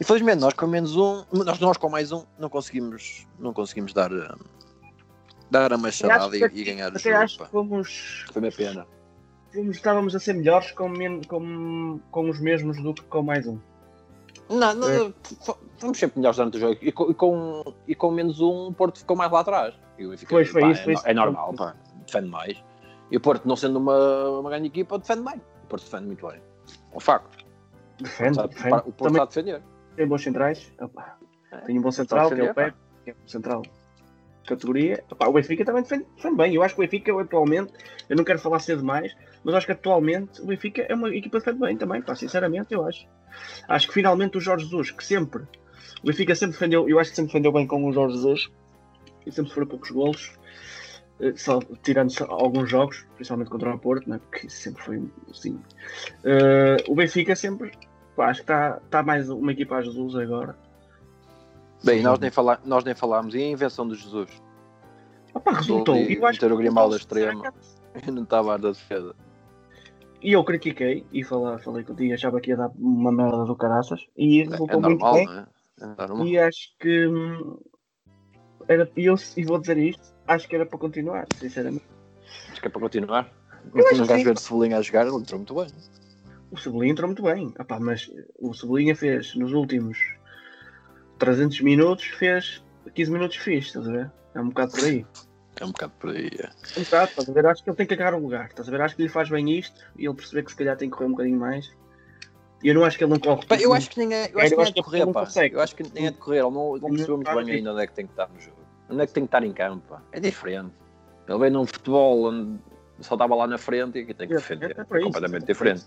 Infelizmente, 0.00 0.40
nós 0.40 0.54
com 0.54 0.66
menos 0.66 0.96
um, 0.96 1.24
nós, 1.32 1.58
nós 1.60 1.76
com 1.76 1.88
mais 1.90 2.10
um, 2.12 2.24
não 2.38 2.48
conseguimos, 2.48 3.26
não 3.38 3.52
conseguimos 3.52 3.92
dar, 3.92 4.10
eh, 4.10 4.34
dar 5.50 5.72
a 5.72 5.78
machadada 5.78 6.36
e, 6.36 6.42
e 6.42 6.64
ganhar 6.64 6.92
o 6.94 6.98
jogo. 6.98 7.16
acho 7.16 7.38
pá. 7.38 7.44
que 7.44 7.50
fomos, 7.50 8.24
Foi 8.32 8.40
uma 8.42 8.50
pena. 8.50 8.86
fomos- 9.52 9.76
estávamos 9.76 10.14
a 10.14 10.20
ser 10.20 10.32
melhores 10.34 10.70
com, 10.72 10.90
com, 11.28 12.00
com 12.10 12.30
os 12.30 12.40
mesmos 12.40 12.82
do 12.82 12.94
que 12.94 13.02
com 13.02 13.22
mais 13.22 13.46
um. 13.46 13.58
Não, 14.48 14.74
não, 14.74 14.88
É. 14.88 15.12
fomos 15.78 15.98
sempre 15.98 16.18
melhores 16.18 16.36
durante 16.38 16.56
o 16.56 16.60
jogo. 16.60 16.78
E 16.80 16.90
com, 16.90 17.10
e 17.10 17.14
com, 17.14 17.74
e 17.86 17.94
com 17.94 18.10
menos 18.10 18.40
um, 18.40 18.68
o 18.68 18.72
Porto 18.72 18.98
ficou 18.98 19.16
mais 19.16 19.30
lá 19.30 19.40
atrás. 19.40 19.74
E 19.98 20.06
o 20.06 20.10
Benfica, 20.10 20.30
Pois, 20.30 20.48
foi 20.48 20.62
pá, 20.62 20.70
isso, 20.70 20.88
é, 20.90 20.92
isso. 20.94 21.02
é 21.06 21.14
normal, 21.14 21.52
pá, 21.54 21.76
defende 22.06 22.28
mais. 22.28 22.56
E 23.10 23.16
o 23.16 23.20
Porto, 23.20 23.46
não 23.46 23.54
sendo 23.54 23.78
uma, 23.78 24.28
uma 24.40 24.48
grande 24.50 24.68
equipa, 24.68 24.98
defende 24.98 25.22
bem. 25.22 25.40
O 25.64 25.66
Porto 25.68 25.84
defende 25.84 26.06
muito 26.06 26.26
bem. 26.26 26.40
É 26.92 26.96
um 26.96 27.00
facto. 27.00 27.44
Defende, 28.00 28.38
defende. 28.48 28.74
o 28.74 28.80
Porto 28.82 28.96
Também 28.96 29.12
está 29.12 29.22
a 29.22 29.26
defender. 29.26 29.62
Tem 30.00 30.08
bons 30.08 30.22
centrais. 30.22 30.72
Opa, 30.80 31.18
É. 31.52 31.56
Tem 31.58 31.78
um 31.78 31.82
bom 31.82 31.90
central, 31.90 32.30
que 32.30 32.40
é 32.40 32.50
o 32.50 32.54
Pepe, 32.54 32.78
que 33.04 33.10
é 33.10 33.14
um 33.14 33.28
central 33.28 33.62
categoria. 34.46 35.04
Opa, 35.10 35.28
o 35.28 35.32
Benfica 35.32 35.62
também 35.62 35.82
defende, 35.82 36.06
defende 36.16 36.36
bem. 36.36 36.54
Eu 36.54 36.62
acho 36.62 36.74
que 36.74 36.80
o 36.80 36.84
Benfica 36.84 37.20
atualmente, 37.20 37.72
eu 38.08 38.16
não 38.16 38.24
quero 38.24 38.38
falar 38.38 38.60
cedo 38.60 38.78
demais, 38.78 39.14
mas 39.44 39.54
acho 39.54 39.66
que 39.66 39.72
atualmente 39.72 40.40
o 40.40 40.46
Benfica 40.46 40.86
é 40.88 40.94
uma 40.94 41.14
equipa 41.14 41.38
que 41.38 41.44
defende 41.44 41.66
bem 41.66 41.76
também, 41.76 42.00
pá, 42.00 42.14
sinceramente, 42.14 42.72
eu 42.72 42.86
acho. 42.86 43.06
Acho 43.68 43.88
que 43.88 43.94
finalmente 43.94 44.38
o 44.38 44.40
Jorge 44.40 44.64
Jesus, 44.64 44.90
que 44.90 45.04
sempre, 45.04 45.42
o 46.02 46.06
Benfica 46.06 46.34
sempre 46.34 46.52
defendeu, 46.52 46.88
eu 46.88 46.98
acho 46.98 47.10
que 47.10 47.16
sempre 47.16 47.32
defendeu 47.32 47.52
bem 47.52 47.66
com 47.66 47.84
o 47.84 47.92
Jorge 47.92 48.16
Jesus, 48.16 48.50
e 49.26 49.30
sempre 49.30 49.52
foram 49.52 49.66
poucos 49.66 49.90
golos, 49.90 50.32
eh, 51.20 51.34
só 51.36 51.60
tirando 51.82 52.10
só 52.10 52.24
alguns 52.24 52.70
jogos, 52.70 53.04
principalmente 53.16 53.50
contra 53.50 53.74
o 53.74 53.78
Porto, 53.78 54.08
né, 54.08 54.18
porque 54.18 54.46
isso 54.46 54.56
sempre 54.56 54.82
foi 54.82 55.02
assim. 55.30 55.60
Eh, 56.24 56.76
o 56.88 56.94
Benfica 56.94 57.36
sempre, 57.36 57.72
acho 58.18 58.44
que 58.44 58.52
está 58.52 58.80
tá 58.90 59.02
mais 59.02 59.28
uma 59.30 59.52
equipa 59.52 59.76
a 59.76 59.82
Jesus 59.82 60.14
agora. 60.16 60.56
Bem, 61.84 62.02
nós 62.02 62.18
nem, 62.18 62.30
fala, 62.30 62.60
nós 62.64 62.84
nem 62.84 62.94
falámos. 62.94 63.34
E 63.34 63.38
a 63.38 63.48
invenção 63.48 63.86
do 63.88 63.94
Jesus? 63.94 64.30
Opa, 65.34 65.52
resultou. 65.52 65.96
Eu 65.96 66.26
acho 66.26 66.36
meter 66.36 66.52
o 66.52 66.56
Grimaldo 66.56 66.96
extremo. 66.96 67.42
Eu 68.06 68.12
não 68.12 68.22
estava 68.22 68.54
a 68.54 68.56
dar 68.56 68.72
defesa. 68.72 69.14
E 70.22 70.32
eu 70.32 70.44
critiquei 70.44 71.06
e 71.12 71.24
falei, 71.24 71.58
falei 71.58 71.82
contigo, 71.82 72.12
achava 72.12 72.40
que 72.40 72.50
ia 72.50 72.56
dar 72.56 72.70
uma 72.76 73.10
merda 73.10 73.44
do 73.44 73.56
caraças 73.56 74.06
e 74.16 74.40
É, 74.40 74.44
é 74.44 74.48
resultou 74.50 74.80
muito 74.80 75.00
normal, 75.00 75.14
bem. 75.14 75.26
não 75.26 75.38
é? 75.38 75.46
É 75.80 75.86
normal. 75.86 76.26
E 76.26 76.38
acho 76.38 76.76
que 76.78 77.06
hum, 77.06 77.58
era, 78.68 78.90
e 78.96 79.06
eu 79.06 79.14
e 79.36 79.44
vou 79.44 79.58
dizer 79.58 79.78
isto, 79.78 80.14
acho 80.26 80.46
que 80.46 80.54
era 80.54 80.66
para 80.66 80.78
continuar, 80.78 81.26
sinceramente. 81.32 81.86
Acho 82.50 82.60
que 82.60 82.66
é 82.66 82.70
para 82.70 82.80
continuar. 82.80 83.32
Não 83.64 83.82
que 83.84 83.94
vais 83.94 84.08
sim. 84.08 84.24
ver 84.24 84.36
o 84.36 84.40
Cebolinha 84.40 84.78
a 84.78 84.82
jogar, 84.82 85.06
ele 85.06 85.16
entrou 85.16 85.38
muito 85.38 85.54
bem. 85.54 85.66
O 86.50 86.56
Cebolinha 86.56 86.92
entrou 86.92 87.08
muito 87.08 87.22
bem, 87.22 87.52
Epá, 87.58 87.78
mas 87.78 88.10
o 88.38 88.52
Cebolinha 88.52 88.94
fez 88.96 89.34
nos 89.36 89.52
últimos 89.52 89.98
300 91.18 91.60
minutos, 91.60 92.04
fez 92.06 92.64
15 92.94 93.10
minutos 93.10 93.36
fixe, 93.36 93.68
estás 93.68 93.86
a 93.88 93.92
ver? 93.92 94.10
É 94.34 94.40
um 94.40 94.48
bocado 94.48 94.72
por 94.72 94.84
aí. 94.84 95.06
É 95.60 95.64
um 95.64 95.68
bocado 95.72 95.92
por 95.98 96.10
aí. 96.10 96.30
é. 96.38 96.50
Um 96.78 96.82
bocado, 96.84 97.10
estás 97.10 97.28
a 97.28 97.32
ver? 97.32 97.46
Acho 97.46 97.62
que 97.62 97.70
ele 97.70 97.76
tem 97.76 97.86
que 97.86 97.94
agarrar 97.94 98.16
o 98.16 98.20
lugar, 98.22 98.46
estás 98.46 98.68
a 98.68 98.70
ver? 98.70 98.80
Acho 98.80 98.96
que 98.96 99.02
lhe 99.02 99.08
faz 99.08 99.28
bem 99.28 99.58
isto 99.58 99.80
e 99.96 100.06
ele 100.06 100.14
perceber 100.14 100.42
que 100.44 100.50
se 100.50 100.56
calhar 100.56 100.76
tem 100.76 100.88
que 100.90 100.96
correr 100.96 101.08
um 101.08 101.12
bocadinho 101.12 101.38
mais. 101.38 101.70
E 102.62 102.68
eu 102.68 102.74
não 102.74 102.84
acho 102.84 102.98
que 102.98 103.04
ele 103.04 103.12
não 103.12 103.18
corre. 103.20 103.46
Pá, 103.46 103.56
eu 103.56 103.72
acho 103.72 103.88
que 103.90 103.98
nem 103.98 104.12
é, 104.14 104.30
eu 104.32 104.38
acho 104.40 104.50
que 104.50 104.56
nem 104.56 104.66
é 104.68 104.72
de 104.72 104.82
correr, 104.82 104.96
ele 104.98 105.06
não 105.06 105.12
pá. 105.12 105.28
Eu 105.50 105.60
acho 105.60 105.76
que 105.76 105.82
nem 105.94 106.06
é 106.06 106.10
de 106.10 106.18
correr. 106.18 106.38
Ele 106.40 106.50
não, 106.50 106.76
não 106.76 106.88
percebeu 106.90 107.16
muito 107.16 107.34
bem 107.34 107.54
ainda 107.56 107.72
onde 107.72 107.82
é 107.82 107.86
que 107.86 107.92
tem 107.94 108.06
que 108.06 108.12
estar 108.12 108.28
no 108.28 108.40
jogo. 108.40 108.56
Onde 108.90 109.02
é 109.02 109.06
que 109.06 109.12
tem 109.12 109.22
que 109.22 109.28
estar 109.28 109.42
em 109.44 109.52
campo, 109.52 109.86
pá. 109.88 110.02
É 110.12 110.20
diferente. 110.20 110.72
Ele 111.28 111.38
vem 111.38 111.50
num 111.50 111.64
futebol 111.64 112.24
onde 112.28 112.58
só 113.00 113.14
estava 113.14 113.34
lá 113.34 113.46
na 113.46 113.56
frente 113.56 113.98
e 113.98 114.02
aqui 114.02 114.12
tem 114.14 114.26
que 114.28 114.34
É, 114.34 114.36
defender. 114.36 114.70
é 114.72 115.00
completamente 115.00 115.42
é 115.44 115.46
por 115.46 115.46
diferente. 115.46 115.84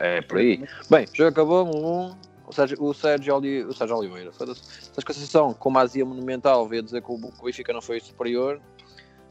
É 0.00 0.18
É 0.18 0.22
por 0.22 0.38
aí. 0.38 0.64
Bem, 0.90 1.04
o 1.12 1.16
jogo 1.16 1.30
acabou, 1.30 1.64
1 1.66 1.86
um, 1.86 2.16
o 2.46 2.52
Sérgio, 2.52 2.82
o 2.82 2.94
Sérgio, 2.94 3.36
Oli- 3.36 3.64
o 3.64 3.72
Sérgio 3.74 3.96
Oliveira, 3.96 4.32
foda-se. 4.32 4.62
Sérgio 4.64 5.04
Conceição, 5.06 5.52
com 5.54 5.68
uma 5.68 5.80
azia 5.82 6.04
monumental, 6.04 6.66
veio 6.66 6.82
dizer 6.82 7.02
que 7.02 7.10
o, 7.12 7.18
que 7.18 7.40
o 7.40 7.44
Benfica 7.44 7.72
não 7.72 7.82
foi 7.82 8.00
superior. 8.00 8.60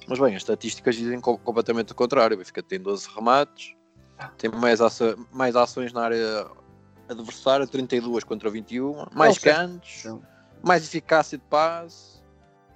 Mas 0.08 0.20
bem, 0.20 0.36
as 0.36 0.42
estatísticas 0.42 0.96
dizem 0.96 1.20
co- 1.20 1.38
completamente 1.38 1.92
o 1.92 1.96
contrário. 1.96 2.36
O 2.36 2.38
Benfica 2.38 2.64
tem 2.64 2.80
12 2.80 3.10
remates, 3.14 3.76
tem 4.38 4.50
mais, 4.50 4.80
aça- 4.82 5.16
mais 5.32 5.56
ações 5.56 5.92
na 5.92 6.02
área 6.04 6.48
adversária, 7.10 7.66
32 7.68 8.24
contra 8.24 8.50
21, 8.50 9.06
mais 9.14 9.38
cantos, 9.54 10.04
mais 10.64 10.84
eficácia 10.86 11.38
de 11.38 11.44
passe 11.46 12.22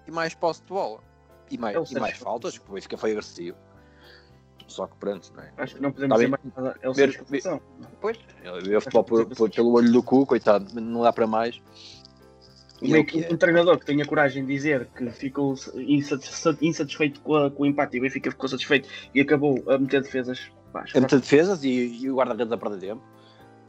e 0.08 0.12
mais 0.12 0.34
posse 0.34 0.62
de 0.62 0.68
bola. 0.70 1.00
E 1.50 1.58
mais, 1.58 1.75
É 1.75 1.80
e 1.98 2.00
mais 2.00 2.18
faltas, 2.18 2.58
porque 2.58 2.72
o 2.72 2.75
Benfica 2.75 2.98
foi 2.98 3.12
agressivo. 3.12 3.58
Só 4.72 4.88
que 4.88 4.96
pronto, 4.98 5.32
não 5.36 5.44
é? 5.44 5.51
Acho 5.58 5.75
que 5.75 5.82
não 5.82 5.92
podemos 5.92 6.18
Tá 6.18 6.24
dizer 6.24 6.30
mais 6.30 6.56
nada. 6.56 6.80
É 6.82 6.90
o 6.90 6.94
Ver- 6.94 7.01
Sérgio 7.04 7.20
Conceição. 7.20 7.62
Pois, 8.00 8.18
ele 8.44 8.62
vê 8.70 8.75
o 8.78 8.82
futebol 8.82 9.04
por- 9.04 9.25
por- 9.28 9.50
pelo 9.50 9.74
olho 9.74 9.92
do 9.92 10.01
cu, 10.01 10.25
coitado, 10.25 10.80
não 10.80 11.01
dá 11.04 11.12
para 11.12 11.28
mais. 11.28 11.62
E 12.82 12.94
é 12.96 12.98
Um, 12.98 13.01
o 13.01 13.06
que 13.06 13.24
é. 13.24 13.30
um 13.32 13.38
treinador 13.38 13.78
que 13.78 13.86
tenha 13.86 14.04
coragem 14.06 14.44
de 14.46 14.51
dizer 14.54 14.88
que 14.98 15.10
ficou 15.12 15.54
insatis- 15.75 16.46
insatisfeito 16.62 17.22
com, 17.22 17.36
a- 17.36 17.51
com 17.51 17.63
o 17.63 17.66
empate 17.66 17.96
e 17.98 18.00
o 18.00 18.04
Benfica 18.04 18.32
ficou 18.32 18.50
satisfeito 18.50 18.90
e 19.13 19.22
acabou 19.22 19.62
a 19.68 19.78
meter 19.78 20.01
defesas. 20.01 20.50
Pá, 20.74 20.86
É 20.94 21.00
muitas 21.00 21.22
defesas 21.22 21.63
e, 21.63 21.70
e 22.04 22.10
o 22.10 22.16
guarda-redes 22.16 22.51
a 22.51 22.58
perder 22.58 22.80
tempo. 22.80 23.04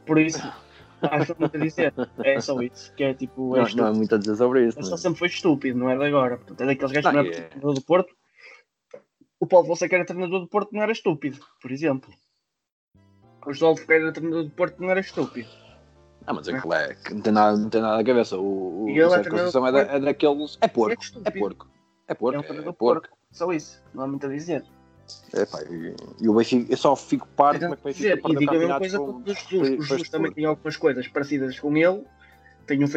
Por 0.05 0.17
isso, 0.19 0.41
acho 1.01 1.35
muito 1.37 1.55
a 1.55 1.59
dizer. 1.59 1.93
É 2.23 2.39
só 2.41 2.59
isso. 2.61 2.91
Que 2.95 3.03
é 3.03 3.13
tipo. 3.13 3.49
Não, 3.49 3.55
É 3.55 3.57
não 3.57 3.63
há 3.65 3.67
estúpido. 3.67 3.95
muito 3.97 4.15
a 4.15 4.17
dizer 4.17 4.35
sobre 4.37 4.65
isso. 4.67 4.79
Ele 4.79 4.83
não 4.83 4.89
só 4.89 4.95
é? 4.95 4.97
sempre 4.97 5.19
foi 5.19 5.27
estúpido, 5.27 5.77
não 5.77 5.89
é 5.89 5.97
de 5.97 6.03
agora. 6.05 6.37
Portanto, 6.37 6.61
é 6.61 6.65
daqueles 6.65 6.91
gajos 6.91 7.09
que 7.11 7.15
Não, 7.15 7.23
não 7.23 7.29
é- 7.29 7.33
treinador 7.41 7.73
do 7.75 7.81
Porto. 7.81 8.15
O 9.43 9.45
Paulo 9.45 9.67
Fonseca 9.67 9.97
era 9.97 10.05
treinador 10.05 10.39
do 10.39 10.47
Porto, 10.47 10.71
não 10.71 10.81
era 10.81 10.93
estúpido, 10.93 11.37
por 11.61 11.69
exemplo. 11.69 12.13
O 13.45 13.51
João 13.51 13.75
Ferreira 13.75 14.05
era 14.05 14.13
treinador 14.13 14.45
do 14.45 14.49
Porto, 14.51 14.79
não 14.81 14.89
era 14.89 15.01
estúpido. 15.01 15.49
Ah, 16.25 16.33
mas 16.33 16.47
aquilo 16.47 16.73
é 16.73 16.95
que 16.95 17.13
não 17.13 17.19
tem 17.19 17.33
nada, 17.33 17.57
não 17.57 17.69
tem 17.69 17.81
nada 17.81 17.97
na 17.97 18.03
cabeça. 18.05 18.37
O, 18.37 18.85
o, 18.85 18.89
E 18.89 18.91
ele 18.93 19.13
é 19.13 19.29
Conceição 19.29 19.67
é, 19.67 19.71
da- 19.73 19.79
é 19.81 19.99
daqueles. 19.99 20.57
É 20.61 20.67
porco. 20.69 20.93
É 21.01 21.03
estúpido. 21.05 21.39
porco. 21.39 21.67
É 22.07 22.11
É 22.13 22.15
porco. 22.15 22.39
um 22.39 22.41
É, 22.41 22.57
porco. 22.63 22.73
porco. 22.73 23.09
Só 23.33 23.51
isso. 23.51 23.83
Não 23.93 24.05
há 24.05 24.07
muito 24.07 24.25
a 24.25 24.29
dizer. 24.29 24.63
É, 25.33 25.45
pá, 25.45 25.61
e, 25.63 25.93
e 26.21 26.29
o 26.29 26.33
Benfica, 26.35 26.71
eu 26.71 26.77
só 26.77 26.95
fico 26.95 27.27
parvo 27.35 27.59
como 27.59 27.73
é 27.73 27.75
que 27.75 27.81
o 27.81 27.85
Benfica 27.87 28.07
e 28.07 28.71
a 28.71 28.79
coisa 28.79 28.97
com- 28.97 29.23
Jesus. 29.25 29.51
O 29.79 29.81
Jesus 29.83 30.09
também 30.09 30.31
tem 30.31 30.45
algumas 30.45 30.77
coisas 30.77 31.05
parecidas 31.09 31.59
com 31.59 31.75
ele. 31.75 32.05
Tem 32.65 32.81
um 32.81 32.87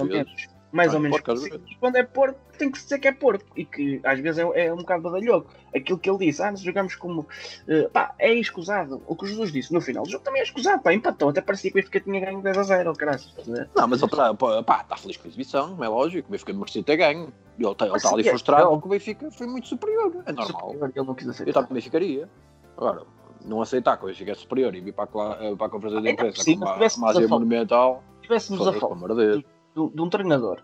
ou 0.00 0.06
vezes. 0.06 0.24
menos. 0.24 0.53
Mais 0.74 0.92
Ah, 0.92 0.96
ou 0.96 1.00
menos. 1.00 1.20
porco, 1.20 1.60
quando 1.78 1.96
é 1.96 2.02
porco, 2.02 2.36
tem 2.58 2.68
que 2.68 2.78
dizer 2.82 2.98
que 2.98 3.06
é 3.06 3.12
porco. 3.12 3.44
E 3.56 3.64
que 3.64 4.00
às 4.02 4.18
vezes 4.18 4.38
é, 4.40 4.66
é 4.66 4.72
um 4.72 4.78
bocado 4.78 5.02
badalhoco. 5.04 5.48
Aquilo 5.74 5.96
que 5.98 6.10
ele 6.10 6.18
disse, 6.18 6.42
ah, 6.42 6.50
nós 6.50 6.60
jogamos 6.60 6.96
como. 6.96 7.26
eh, 7.68 7.88
pá, 7.92 8.12
é 8.18 8.34
escusado. 8.34 9.00
O 9.06 9.14
que 9.14 9.24
o 9.24 9.28
Jesus 9.28 9.52
disse 9.52 9.72
no 9.72 9.80
final 9.80 10.02
do 10.02 10.10
jogo 10.10 10.24
também 10.24 10.40
é 10.40 10.44
escusado. 10.44 10.82
Pá, 10.82 10.92
empatou. 10.92 11.28
Até 11.28 11.40
parecia 11.40 11.70
que 11.70 11.78
o 11.78 11.80
Benfica 11.80 12.00
tinha 12.00 12.20
ganho 12.20 12.42
10 12.42 12.58
a 12.58 12.62
0. 12.64 12.92
Caralho. 12.94 13.18
estás 13.18 13.48
a 13.48 13.52
ver? 13.52 13.70
Não, 13.76 13.86
mas 13.86 14.02
ele 14.02 14.10
está 14.10 14.34
pá, 14.64 14.82
tá 14.82 14.96
feliz 14.96 15.16
com 15.16 15.24
a 15.24 15.28
exibição, 15.28 15.68
como 15.70 15.84
é 15.84 15.88
lógico. 15.88 16.28
O 16.28 16.32
Benfica 16.32 16.52
merecia 16.52 16.82
ter 16.82 16.96
ganho. 16.96 17.32
E 17.56 17.62
ele 17.62 17.70
está 17.70 17.86
tá 17.86 18.08
ali 18.12 18.26
é, 18.26 18.30
frustrado 18.30 18.64
é 18.64 18.68
porque 18.70 18.86
o 18.88 18.90
Benfica 18.90 19.30
foi 19.30 19.46
muito 19.46 19.68
superior. 19.68 20.12
É 20.26 20.32
normal. 20.32 20.72
Superior, 20.72 20.92
Ele 20.96 21.06
não 21.06 21.14
quis 21.14 21.26
Eu 21.26 21.30
aceitar. 21.30 21.66
também 21.68 21.80
ficaria. 21.82 22.28
Agora, 22.76 23.02
não 23.44 23.62
aceitar 23.62 23.96
que 23.96 24.02
o 24.04 24.06
Benfica 24.08 24.32
é 24.32 24.34
superior 24.34 24.74
e 24.74 24.80
vir 24.80 24.92
para 24.92 25.04
a, 25.04 25.44
eh, 25.44 25.54
para 25.54 25.66
a 25.66 25.70
conferência 25.70 26.00
de 26.02 26.08
Ainda 26.08 26.22
por 26.22 26.28
imprensa 26.28 26.36
com 26.38 26.42
cima, 26.42 26.74
uma, 26.74 27.12
uma 27.12 27.28
monumental, 27.28 28.02
Se 28.16 28.22
tivéssemos 28.22 28.60
a 28.66 28.72
falar 28.72 28.78
pelo 28.80 28.92
amor 28.92 29.08
de 29.14 29.26
Deus. 29.26 29.44
De, 29.74 29.94
de 29.94 30.02
um 30.02 30.08
treinador 30.08 30.62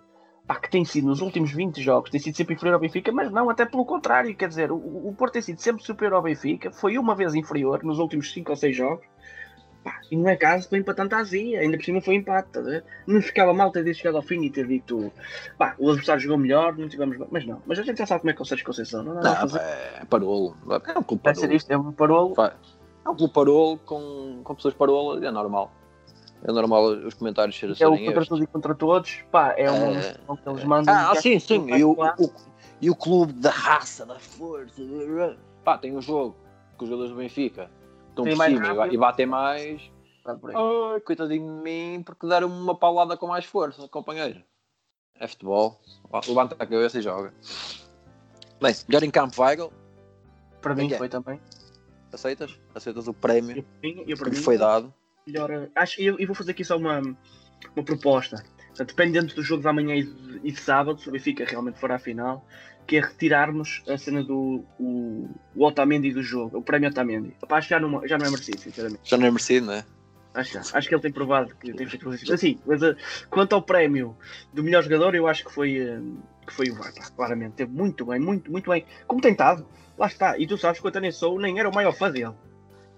pá, 0.50 0.56
que 0.56 0.68
tem 0.68 0.84
sido 0.84 1.06
nos 1.06 1.20
últimos 1.20 1.52
20 1.52 1.80
jogos, 1.80 2.10
tem 2.10 2.18
sido 2.18 2.36
sempre 2.36 2.54
inferior 2.54 2.74
ao 2.74 2.80
Benfica, 2.80 3.12
mas 3.12 3.30
não, 3.30 3.48
até 3.48 3.64
pelo 3.64 3.84
contrário, 3.84 4.34
quer 4.34 4.48
dizer, 4.48 4.72
o, 4.72 4.76
o 4.76 5.14
Porto 5.16 5.34
tem 5.34 5.42
sido 5.42 5.60
sempre 5.60 5.80
superior 5.84 6.16
ao 6.16 6.22
Benfica, 6.22 6.72
foi 6.72 6.98
uma 6.98 7.14
vez 7.14 7.36
inferior 7.36 7.84
nos 7.84 8.00
últimos 8.00 8.32
5 8.32 8.50
ou 8.50 8.56
6 8.56 8.76
jogos, 8.76 9.06
pá, 9.84 10.00
e 10.10 10.16
não 10.16 10.28
é 10.28 10.34
caso 10.34 10.68
para 10.68 10.78
empatar 10.78 11.06
tanta 11.06 11.18
azia, 11.18 11.60
ainda 11.60 11.76
por 11.76 11.84
cima 11.84 12.00
foi 12.00 12.16
empate, 12.16 12.60
ver? 12.62 12.84
não 13.06 13.22
ficava 13.22 13.54
mal 13.54 13.70
ter 13.70 13.94
chegado 13.94 14.16
ao 14.16 14.22
fim 14.22 14.42
e 14.42 14.50
ter 14.50 14.66
dito, 14.66 15.12
pá, 15.56 15.76
o 15.78 15.88
adversário 15.88 16.20
jogou 16.20 16.38
melhor, 16.38 16.76
não 16.76 16.88
tivemos 16.88 17.16
mas 17.30 17.46
não, 17.46 17.62
mas 17.64 17.78
a 17.78 17.84
gente 17.84 17.98
já 17.98 18.06
sabe 18.06 18.22
como 18.22 18.30
é 18.30 18.34
que 18.34 18.40
é 18.40 18.42
o 18.42 18.46
Sérgio 18.46 18.66
Conceição, 18.66 19.04
não, 19.04 19.14
não, 19.14 19.22
Não, 19.22 19.30
não, 19.30 19.40
fazer, 19.40 19.60
é 19.60 20.04
parolo. 20.04 20.56
É 20.68 20.98
um 20.98 21.02
clube 21.04 21.22
parolo. 21.22 21.52
isto, 21.52 21.70
é 21.70 21.78
um 21.78 21.92
parolo, 21.92 22.34
É 23.06 23.08
um 23.08 23.14
clube 23.14 23.32
parolo 23.32 23.78
com, 23.78 24.40
com 24.42 24.54
pessoas 24.56 24.74
parolo, 24.74 25.24
é 25.24 25.30
normal. 25.30 25.70
É 26.42 26.52
normal 26.52 26.84
os 26.84 27.14
comentários 27.14 27.58
serem 27.58 27.72
é 27.78 27.86
o 27.86 27.90
serem 27.92 28.06
contra 28.06 28.22
estes. 28.22 28.28
todos 28.28 28.44
e 28.44 28.46
contra 28.46 28.74
todos, 28.74 29.16
pá, 29.30 29.54
é 29.56 29.70
uma 29.70 29.86
É. 29.86 29.90
emoção 29.92 30.36
que 30.36 30.48
eles 30.48 30.64
mandam. 30.64 30.94
Ah, 30.94 31.14
sim, 31.16 31.38
sim. 31.38 31.66
E 31.70 31.84
o, 31.84 31.92
o- 31.92 32.32
e 32.80 32.88
o 32.90 32.94
clube 32.96 33.32
da 33.34 33.50
raça, 33.50 34.06
da 34.06 34.18
força. 34.18 34.80
Pá, 35.62 35.76
tem 35.76 35.94
um 35.94 36.00
jogo 36.00 36.34
que 36.78 36.84
os 36.84 36.88
jogadores 36.88 37.12
do 37.12 37.18
Benfica 37.18 37.70
estão 38.08 38.24
Tem 38.24 38.34
por 38.36 38.44
cima 38.46 38.88
e 38.88 38.96
batem 38.96 39.26
mais. 39.26 39.82
Ai, 40.24 41.00
coitadinho 41.00 41.56
de 41.58 41.62
mim, 41.62 42.02
porque 42.04 42.26
deram 42.26 42.48
uma 42.48 42.74
paulada 42.74 43.16
com 43.16 43.26
mais 43.26 43.44
força, 43.44 43.86
companheiro. 43.88 44.42
É 45.18 45.26
futebol. 45.26 45.78
Levanta 46.26 46.54
a 46.58 46.66
cabeça 46.66 46.98
e 46.98 47.02
joga. 47.02 47.34
Bem, 48.62 48.74
melhor 48.88 49.02
em 49.02 49.10
campo, 49.10 49.42
Weigl. 49.42 49.70
Para 50.62 50.74
mim 50.74 50.90
é? 50.92 50.96
foi 50.96 51.08
também. 51.08 51.38
Aceitas? 52.12 52.58
Aceitas 52.74 53.06
o 53.08 53.14
prémio 53.14 53.64
Eu, 53.82 54.04
eu, 54.06 54.16
para 54.16 54.30
que 54.30 54.36
lhe 54.36 54.42
foi 54.42 54.56
dado? 54.58 54.92
Melhor. 55.30 55.68
Acho, 55.74 56.00
eu, 56.00 56.18
eu 56.18 56.26
vou 56.26 56.34
fazer 56.34 56.52
aqui 56.52 56.64
só 56.64 56.76
uma, 56.76 57.00
uma 57.00 57.84
proposta. 57.84 58.42
Dependendo 58.78 59.34
do 59.34 59.42
jogo 59.42 59.62
de 59.62 59.68
amanhã 59.68 59.94
e 59.94 60.04
de, 60.04 60.40
e 60.42 60.52
de 60.52 60.60
sábado, 60.60 61.00
se 61.00 61.08
o 61.08 61.12
Benfica 61.12 61.44
realmente 61.44 61.78
for 61.78 61.92
à 61.92 61.98
final, 61.98 62.46
que 62.86 62.96
é 62.96 63.00
retirarmos 63.00 63.82
a 63.86 63.98
cena 63.98 64.22
do 64.22 64.64
o, 64.78 65.28
o 65.54 65.64
Otamendi 65.64 66.12
do 66.12 66.22
jogo, 66.22 66.58
o 66.58 66.62
prémio 66.62 66.88
Otamendi. 66.88 67.36
Que 67.40 67.60
já 67.68 67.78
não, 67.78 68.06
já 68.06 68.16
não 68.16 68.26
é 68.26 68.30
merecido, 68.30 68.58
sinceramente. 68.58 69.00
Já 69.04 69.16
não 69.16 69.26
é 69.26 69.30
merecido, 69.30 69.66
não 69.66 69.74
é? 69.74 69.84
Acho, 70.32 70.58
acho 70.58 70.88
que 70.88 70.94
ele 70.94 71.02
tem 71.02 71.12
provado 71.12 71.54
que 71.56 71.72
tem 71.72 71.86
feito 71.86 72.04
coisas. 72.04 72.30
Assim, 72.30 72.58
mas 72.64 72.82
eh, 72.82 72.96
quanto 73.28 73.54
ao 73.54 73.62
prémio 73.62 74.16
do 74.52 74.62
melhor 74.62 74.82
jogador, 74.82 75.14
eu 75.14 75.26
acho 75.26 75.44
que 75.44 75.52
foi, 75.52 75.76
eh, 75.76 76.00
que 76.46 76.52
foi 76.52 76.70
o 76.70 76.74
Vargas, 76.74 77.10
claramente. 77.10 77.54
Teve 77.54 77.72
muito 77.72 78.06
bem, 78.06 78.20
muito, 78.20 78.50
muito 78.50 78.70
bem. 78.70 78.84
Como 79.08 79.20
tem 79.20 79.32
estado, 79.32 79.66
lá 79.98 80.06
está. 80.06 80.38
E 80.38 80.46
tu 80.46 80.56
sabes 80.56 80.80
que 80.80 80.86
eu 80.86 80.92
também 80.92 81.10
sou, 81.10 81.38
nem 81.40 81.58
era 81.58 81.68
o 81.68 81.74
maior 81.74 81.92
fã 81.92 82.10
dele. 82.10 82.34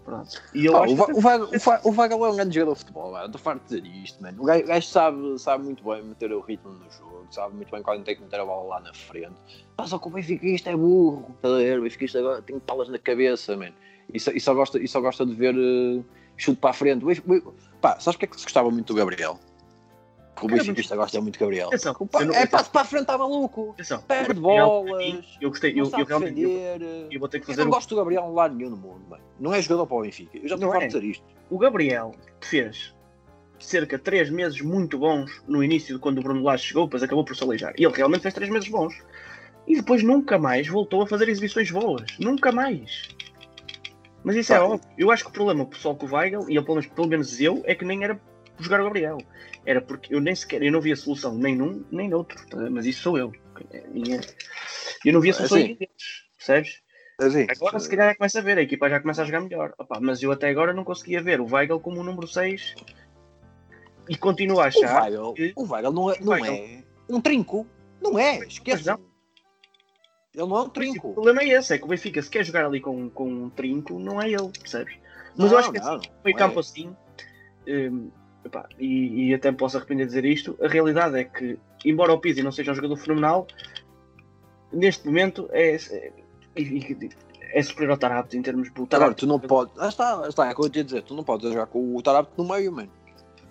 Pronto. 0.04 0.42
E 0.52 0.66
eu 0.66 0.72
Pá, 0.72 0.84
acho 0.84 0.94
o, 0.94 1.06
que 1.06 1.12
o, 1.12 1.26
Weigl- 1.26 1.48
o, 1.84 1.90
o 1.90 2.24
é 2.24 2.30
um 2.30 2.36
grande 2.36 2.54
jogador 2.54 2.72
de 2.74 2.78
futebol, 2.80 3.24
estou 3.24 3.40
farto 3.40 3.62
de 3.68 3.80
dizer 3.80 3.96
isto, 4.02 4.22
mano. 4.22 4.42
O 4.42 4.44
gajo, 4.44 4.64
o 4.64 4.66
gajo 4.66 4.86
sabe, 4.88 5.38
sabe 5.38 5.64
muito 5.64 5.84
bem 5.84 6.02
meter 6.02 6.32
o 6.32 6.40
ritmo 6.40 6.72
no 6.72 6.90
jogo, 6.90 7.26
sabe 7.30 7.54
muito 7.54 7.70
bem 7.70 7.82
quando 7.82 8.04
tem 8.04 8.16
que 8.16 8.22
meter 8.22 8.40
a 8.40 8.44
bola 8.44 8.68
lá 8.68 8.80
na 8.80 8.92
frente. 8.92 9.34
Pá, 9.76 9.86
só 9.86 9.98
que 9.98 10.08
o 10.08 10.10
Benfica 10.10 10.46
isto 10.46 10.68
é 10.68 10.76
burro, 10.76 11.36
tá 11.40 11.48
a 11.48 11.56
ver? 11.58 11.78
O 11.78 11.82
Benfica 11.82 12.04
isto 12.04 12.18
agora 12.18 12.42
tem 12.42 12.58
palas 12.58 12.88
na 12.88 12.98
cabeça, 12.98 13.56
mano. 13.56 13.74
E 14.12 14.18
só, 14.18 14.30
e 14.32 14.40
só 14.40 14.52
gosta, 14.54 14.78
e 14.78 14.88
só 14.88 15.00
gosta 15.00 15.24
de 15.24 15.34
ver 15.34 15.54
eh, 15.56 16.02
chute 16.36 16.58
para 16.60 16.70
a 16.70 16.74
frente. 16.74 17.04
O 17.04 17.06
Benfica- 17.06 17.32
o- 17.32 17.54
Pá, 17.80 17.92
sabes 18.00 18.16
porque 18.16 18.24
é 18.24 18.28
que 18.28 18.36
se 18.38 18.44
gostava 18.44 18.70
muito 18.70 18.92
do 18.92 18.94
Gabriel? 18.96 19.38
Porque 20.34 20.46
o 20.46 20.48
Cara, 20.48 20.62
Benfica 20.62 20.80
isto 20.80 20.96
gosta 20.96 21.20
muito 21.20 21.38
do 21.38 21.40
Gabriel. 21.40 21.68
Atenção, 21.68 21.94
eu 22.14 22.26
não- 22.26 22.34
é 22.34 22.46
passo 22.46 22.70
para 22.70 22.80
a 22.80 22.84
frente, 22.84 23.02
está 23.02 23.18
maluco. 23.18 23.70
Atenção, 23.72 24.00
Perde 24.02 24.40
bolas. 24.40 25.24
Eu 25.40 25.50
gostei, 25.50 25.72
eu, 25.72 25.90
eu 25.98 26.04
realmente 26.04 26.40
eu, 26.40 27.08
eu 27.10 27.20
vou 27.20 27.28
ter 27.28 27.38
que 27.38 27.44
Eu 27.44 27.48
fazer 27.48 27.60
não 27.62 27.68
um- 27.68 27.74
gosto 27.74 27.90
do 27.90 27.96
Gabriel 27.96 28.24
em 28.28 28.34
lado 28.34 28.54
nenhum 28.54 28.70
no 28.70 28.76
mundo, 28.76 29.02
mano. 29.08 29.22
Não 29.38 29.54
é 29.54 29.60
jogador 29.60 29.86
para 29.86 29.96
o 29.96 30.00
Benfica. 30.02 30.38
Eu 30.38 30.48
já 30.48 30.54
estou 30.54 30.70
farto 30.70 30.84
é. 30.84 30.88
de 30.88 30.94
dizer 30.94 31.04
isto. 31.06 31.24
O 31.50 31.58
Gabriel 31.58 32.12
fez 32.40 32.94
cerca 33.58 33.96
de 33.96 34.02
3 34.02 34.30
meses 34.30 34.60
muito 34.60 34.98
bons 34.98 35.42
no 35.46 35.62
início, 35.62 35.98
quando 36.00 36.18
o 36.18 36.22
Bruno 36.22 36.42
Lage 36.42 36.64
chegou, 36.64 36.84
depois 36.86 37.02
acabou 37.02 37.24
por 37.24 37.36
se 37.36 37.44
aleijar. 37.44 37.72
E 37.78 37.84
ele 37.84 37.94
realmente 37.94 38.22
fez 38.22 38.34
3 38.34 38.50
meses 38.50 38.68
bons. 38.68 38.94
E 39.66 39.76
depois 39.76 40.02
nunca 40.02 40.38
mais 40.38 40.66
voltou 40.66 41.02
a 41.02 41.06
fazer 41.06 41.28
exibições 41.28 41.70
boas. 41.70 42.18
Nunca 42.18 42.50
mais. 42.50 43.08
Mas 44.24 44.36
isso 44.36 44.52
é 44.52 44.58
Pá, 44.58 44.64
óbvio. 44.64 44.88
Eu 44.98 45.10
acho 45.10 45.24
que 45.24 45.30
o 45.30 45.32
problema 45.32 45.64
pessoal 45.66 45.94
com 45.94 46.06
o 46.06 46.14
Weigl, 46.14 46.50
e 46.50 46.54
eu, 46.56 46.64
pelo, 46.64 46.76
menos, 46.78 46.90
pelo 46.92 47.06
menos 47.08 47.40
eu, 47.40 47.62
é 47.64 47.74
que 47.74 47.84
nem 47.84 48.02
era 48.02 48.20
jogar 48.58 48.80
o 48.80 48.84
Gabriel. 48.84 49.18
Era 49.64 49.80
porque 49.80 50.14
eu 50.14 50.20
nem 50.20 50.34
sequer, 50.34 50.62
eu 50.62 50.72
não 50.72 50.80
via 50.80 50.96
solução 50.96 51.34
nem 51.36 51.54
num, 51.56 51.84
nem 51.90 52.08
noutro. 52.08 52.44
tá? 52.48 52.68
Mas 52.70 52.86
isso 52.86 53.02
sou 53.02 53.18
eu. 53.18 53.32
É 53.70 53.82
Eu 55.04 55.12
não 55.12 55.20
via 55.20 55.32
solução 55.32 55.58
Assim. 55.58 55.78
Percebes? 56.36 56.82
Assim, 57.20 57.46
Agora 57.48 57.78
se 57.78 57.88
calhar 57.88 58.08
já 58.08 58.14
começa 58.16 58.38
a 58.40 58.42
ver, 58.42 58.58
a 58.58 58.62
equipa 58.62 58.88
já 58.90 58.98
começa 59.00 59.22
a 59.22 59.24
jogar 59.24 59.40
melhor. 59.40 59.72
Opa, 59.78 60.00
mas 60.00 60.22
eu 60.22 60.32
até 60.32 60.48
agora 60.48 60.72
não 60.72 60.82
conseguia 60.82 61.22
ver 61.22 61.40
o 61.40 61.46
Weigl 61.46 61.78
como 61.78 62.00
o 62.00 62.04
número 62.04 62.26
6 62.26 62.74
e 64.08 64.16
continuo 64.16 64.58
a 64.58 64.64
O 64.64 64.66
achar. 64.66 65.02
Weigl, 65.04 65.32
que- 65.34 65.52
o 65.54 65.62
Weigl 65.72 65.92
não, 65.92 66.10
é, 66.10 66.18
não 66.20 66.32
Weigl. 66.32 66.52
é 66.52 66.82
um 67.08 67.20
trinco. 67.20 67.66
Não 68.00 68.18
é, 68.18 68.38
esqueça. 68.46 68.96
não. 68.96 69.12
Ele 70.34 70.46
não 70.48 70.56
é 70.56 70.60
um 70.62 70.64
O 70.64 70.68
trinco. 70.70 71.12
problema 71.12 71.42
é 71.42 71.48
esse, 71.50 71.74
é 71.74 71.78
que 71.78 71.84
o 71.84 71.88
Benfica, 71.88 72.20
se 72.22 72.30
quer 72.30 72.42
jogar 72.44 72.64
ali 72.64 72.80
com, 72.80 73.08
com 73.10 73.30
um 73.30 73.50
trinco, 73.50 73.98
não 74.00 74.20
é 74.20 74.28
ele, 74.30 74.50
percebes? 74.58 74.96
Mas 75.36 75.50
Não, 75.50 75.52
eu 75.52 75.58
acho 75.58 75.72
que 75.72 75.78
não, 75.78 75.94
assim, 75.96 76.08
meio 76.24 76.36
não 76.36 76.46
campo 76.46 76.56
é. 76.58 76.60
assim, 76.60 76.96
hum, 77.68 78.10
epá, 78.44 78.68
e, 78.78 79.28
e 79.28 79.34
até 79.34 79.50
me 79.50 79.56
posso 79.56 79.76
arrepender 79.76 80.04
de 80.06 80.08
dizer 80.14 80.24
isto, 80.24 80.58
a 80.62 80.68
realidade 80.68 81.18
é 81.18 81.24
que, 81.24 81.58
embora 81.84 82.12
o 82.12 82.18
Pizzi 82.18 82.42
não 82.42 82.52
seja 82.52 82.72
um 82.72 82.74
jogador 82.74 82.96
fenomenal, 82.96 83.46
neste 84.72 85.06
momento 85.06 85.48
é, 85.52 85.74
é, 85.74 86.12
é, 86.56 87.08
é 87.54 87.62
superior 87.62 87.92
ao 87.92 87.98
Tarapto 87.98 88.36
em 88.36 88.42
termos 88.42 88.72
de 88.72 88.86
Tarapto. 88.86 89.14
tu 89.16 89.26
não 89.26 89.38
podes. 89.38 89.74
Ah, 89.78 89.88
está, 89.88 90.24
está, 90.28 90.48
é 90.48 90.52
o 90.52 90.56
que 90.56 90.78
eu 90.78 90.84
dizer. 90.84 91.02
Tu 91.02 91.14
não 91.14 91.22
podes 91.24 91.50
jogar 91.50 91.66
com 91.66 91.94
o 91.94 92.02
Tarapto 92.02 92.42
no 92.42 92.48
meio, 92.48 92.72
mano. 92.72 92.90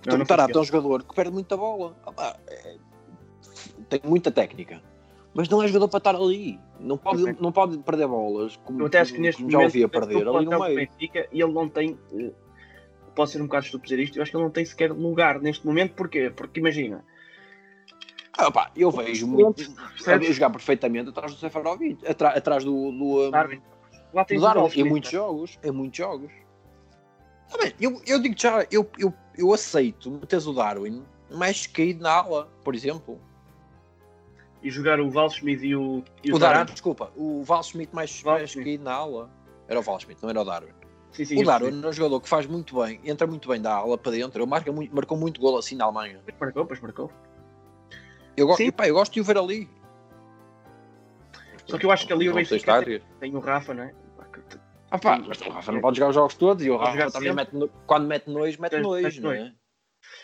Não, 0.06 0.17
não 0.17 0.23
o 0.23 0.27
Tarapto 0.27 0.58
é 0.58 0.62
um 0.62 0.63
jogador 0.63 1.04
que 1.04 1.13
perde 1.13 1.32
muita 1.32 1.56
bola. 1.56 1.95
Ah, 2.17 2.36
é- 2.47 2.77
tem 3.89 4.01
muita 4.04 4.32
técnica. 4.32 4.82
Mas 5.34 5.47
não 5.47 5.62
é 5.63 5.67
jogador 5.67 5.88
para 5.88 5.97
estar 5.99 6.15
ali. 6.15 6.60
Não 6.80 6.97
pode, 6.97 7.23
não 7.39 7.51
pode 7.51 7.77
perder 7.80 8.08
bolas. 8.08 8.58
Como, 8.58 8.82
Eu 8.82 8.88
até 8.88 8.99
acho 8.99 9.13
que 9.13 9.21
neste 9.21 9.41
como 9.41 9.51
já 9.51 9.58
momento, 9.60 9.69
ouvia 9.69 9.88
perder 9.88 10.27
ali 10.27 10.45
no 10.45 10.60
meio. 10.60 10.75
Benfica, 10.75 11.27
ele 11.32 11.51
não 11.54 11.69
tem. 11.69 11.97
eh, 12.13 12.32
Posso 13.15 13.34
ser 13.34 13.41
um 13.41 13.45
bocado 13.45 13.65
estúpido 13.65 13.89
dizer 13.89 14.04
isto, 14.04 14.17
eu 14.17 14.21
acho 14.24 14.32
que 14.32 14.38
ele 14.38 14.43
não 14.43 14.52
tem 14.52 14.63
sequer 14.65 14.91
lugar 14.91 15.39
neste 15.41 15.65
momento, 15.65 15.93
porquê? 15.95 16.30
Porque 16.30 16.60
imagina, 16.60 17.04
Ah, 18.38 18.50
pá, 18.50 18.71
eu 18.76 18.89
vejo 18.89 19.28
muito. 19.28 19.62
a 20.08 20.19
jogar 20.32 20.50
perfeitamente 20.50 21.10
atrás 21.10 21.34
do 21.34 21.38
Seferovic, 21.39 22.08
atra- 22.08 22.30
atrás 22.38 22.63
do, 22.63 22.71
do, 22.91 23.28
um, 23.28 23.32
Darwin. 23.32 23.62
Lá 24.13 24.24
tens 24.26 24.39
do 24.39 24.47
Darwin, 24.47 24.63
em 24.63 24.67
Smith, 24.69 24.88
muitos 24.89 25.12
né? 25.12 25.17
jogos, 25.19 25.60
em 25.63 25.71
muitos 25.71 25.97
jogos. 25.97 26.32
Tá 27.50 27.58
bem, 27.58 27.74
eu, 27.82 28.02
eu 28.08 28.21
digo 28.21 28.36
já, 28.38 28.65
eu, 28.71 28.89
eu, 28.97 29.13
eu 29.38 29.54
aceito 29.54 30.10
meteres 30.10 30.47
o 30.47 30.54
Darwin 30.54 31.04
mais 31.30 31.67
caído 31.67 32.02
na 32.04 32.12
ala, 32.13 32.50
por 32.63 32.74
exemplo. 32.74 33.19
E 34.63 34.69
jogar 34.69 35.00
o 35.02 35.10
Val 35.10 35.28
Smith 35.28 35.62
e 35.63 35.76
o, 35.76 36.04
e 36.24 36.32
O, 36.32 36.36
o, 36.36 36.39
Darwin, 36.39 36.54
Tarapto. 36.54 36.74
desculpa, 36.74 37.12
o 37.17 37.43
Val 37.43 37.62
Smith 37.62 37.89
mais, 37.91 38.21
Val 38.21 38.36
mais 38.38 38.54
caído 38.56 38.84
na 38.86 38.93
ala. 38.93 39.30
Era 39.67 39.80
o 39.80 39.84
Val 39.84 39.97
Smith, 39.97 40.17
não 40.21 40.30
era 40.30 40.41
o 40.41 40.45
Darwin. 40.45 40.71
Sim, 41.12 41.26
sim, 41.26 41.41
o 41.41 41.45
Darwin 41.45 41.82
é 41.84 41.88
um 41.88 41.91
jogador 41.93 42.21
que 42.21 42.30
faz 42.30 42.45
muito 42.45 42.82
bem, 42.82 43.00
entra 43.04 43.28
muito 43.28 43.50
bem 43.50 43.62
da 43.62 43.74
ala 43.74 43.97
para 43.97 44.13
dentro, 44.13 44.47
marca 44.47 44.71
muito, 44.71 44.95
marcou 44.95 45.17
muito 45.17 45.41
gol 45.41 45.58
assim 45.58 45.76
na 45.76 45.86
Alemanha. 45.86 46.21
Pois 46.24 46.38
marcou, 46.39 46.65
pois 46.65 46.80
marcou. 46.80 47.12
Eu, 48.38 48.47
go 48.47 48.56
Sim. 48.56 48.67
e, 48.67 48.71
pá, 48.71 48.88
eu 48.88 48.93
gosto 48.95 49.13
de 49.13 49.19
o 49.19 49.24
ver 49.24 49.38
ali. 49.38 49.69
Só 51.67 51.78
que 51.78 51.86
eu 51.86 51.91
acho 51.91 52.08
que 52.08 52.13
ali 52.13 52.30
o 52.30 52.34
Benfica 52.34 52.84
tem, 52.84 53.02
tem 53.19 53.36
o 53.36 53.39
Rafa, 53.39 53.74
não 53.74 53.84
é? 53.84 53.93
Ah, 54.89 54.97
pá, 55.00 55.17
mas 55.19 55.39
o 55.41 55.50
Rafa 55.50 55.71
não 55.71 55.82
pode 55.82 55.97
jogar 55.97 56.10
os 56.10 56.15
jogos 56.15 56.36
todos 56.36 56.65
e 56.65 56.69
o 56.69 56.78
Rafa 56.78 57.12
também 57.12 57.34
mete, 57.34 57.54
no- 57.54 57.69
quando 57.86 58.08
mete 58.08 58.30
nojo, 58.30 58.62
mete 58.62 58.78
nojo, 58.80 59.21
não 59.21 59.32
é? 59.32 59.54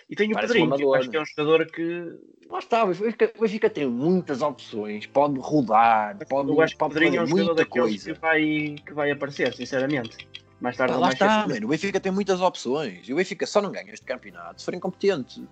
E 0.09 0.15
tem 0.15 0.29
o 0.31 0.33
Parece 0.33 0.53
Pedrinho, 0.53 0.73
amador, 0.73 0.97
acho 0.97 1.09
que 1.09 1.17
é 1.17 1.21
um 1.21 1.25
jogador 1.25 1.65
que. 1.67 2.19
Lá 2.49 2.59
está, 2.59 2.83
o 2.83 2.87
Benfica, 2.87 3.31
o 3.37 3.41
Benfica 3.41 3.69
tem 3.69 3.87
muitas 3.87 4.41
opções, 4.41 5.05
pode 5.05 5.39
rodar, 5.39 6.17
pode, 6.27 6.49
eu 6.49 6.61
acho 6.61 6.73
que 6.73 6.77
o 6.77 6.79
pode 6.79 6.93
Pedrinho 6.93 7.19
é 7.19 7.23
um 7.23 7.27
jogador 7.27 7.45
muita 7.55 7.65
coisa. 7.65 8.13
que 8.13 8.19
vai, 8.19 8.75
que 8.85 8.93
vai 8.93 9.11
aparecer, 9.11 9.53
sinceramente. 9.53 10.17
Mais 10.59 10.75
tarde 10.75 10.93
ou 10.93 10.99
lá 10.99 11.07
mais 11.07 11.13
está, 11.15 11.47
mano. 11.47 11.65
O 11.65 11.69
Benfica 11.69 11.99
tem 11.99 12.11
muitas 12.11 12.41
opções. 12.41 13.07
E 13.07 13.13
o 13.13 13.15
Benfica 13.17 13.45
só 13.45 13.61
não 13.61 13.71
ganha 13.71 13.91
este 13.93 14.05
campeonato 14.05 14.61
se 14.61 14.65
for 14.65 14.73
incompetente. 14.73 15.47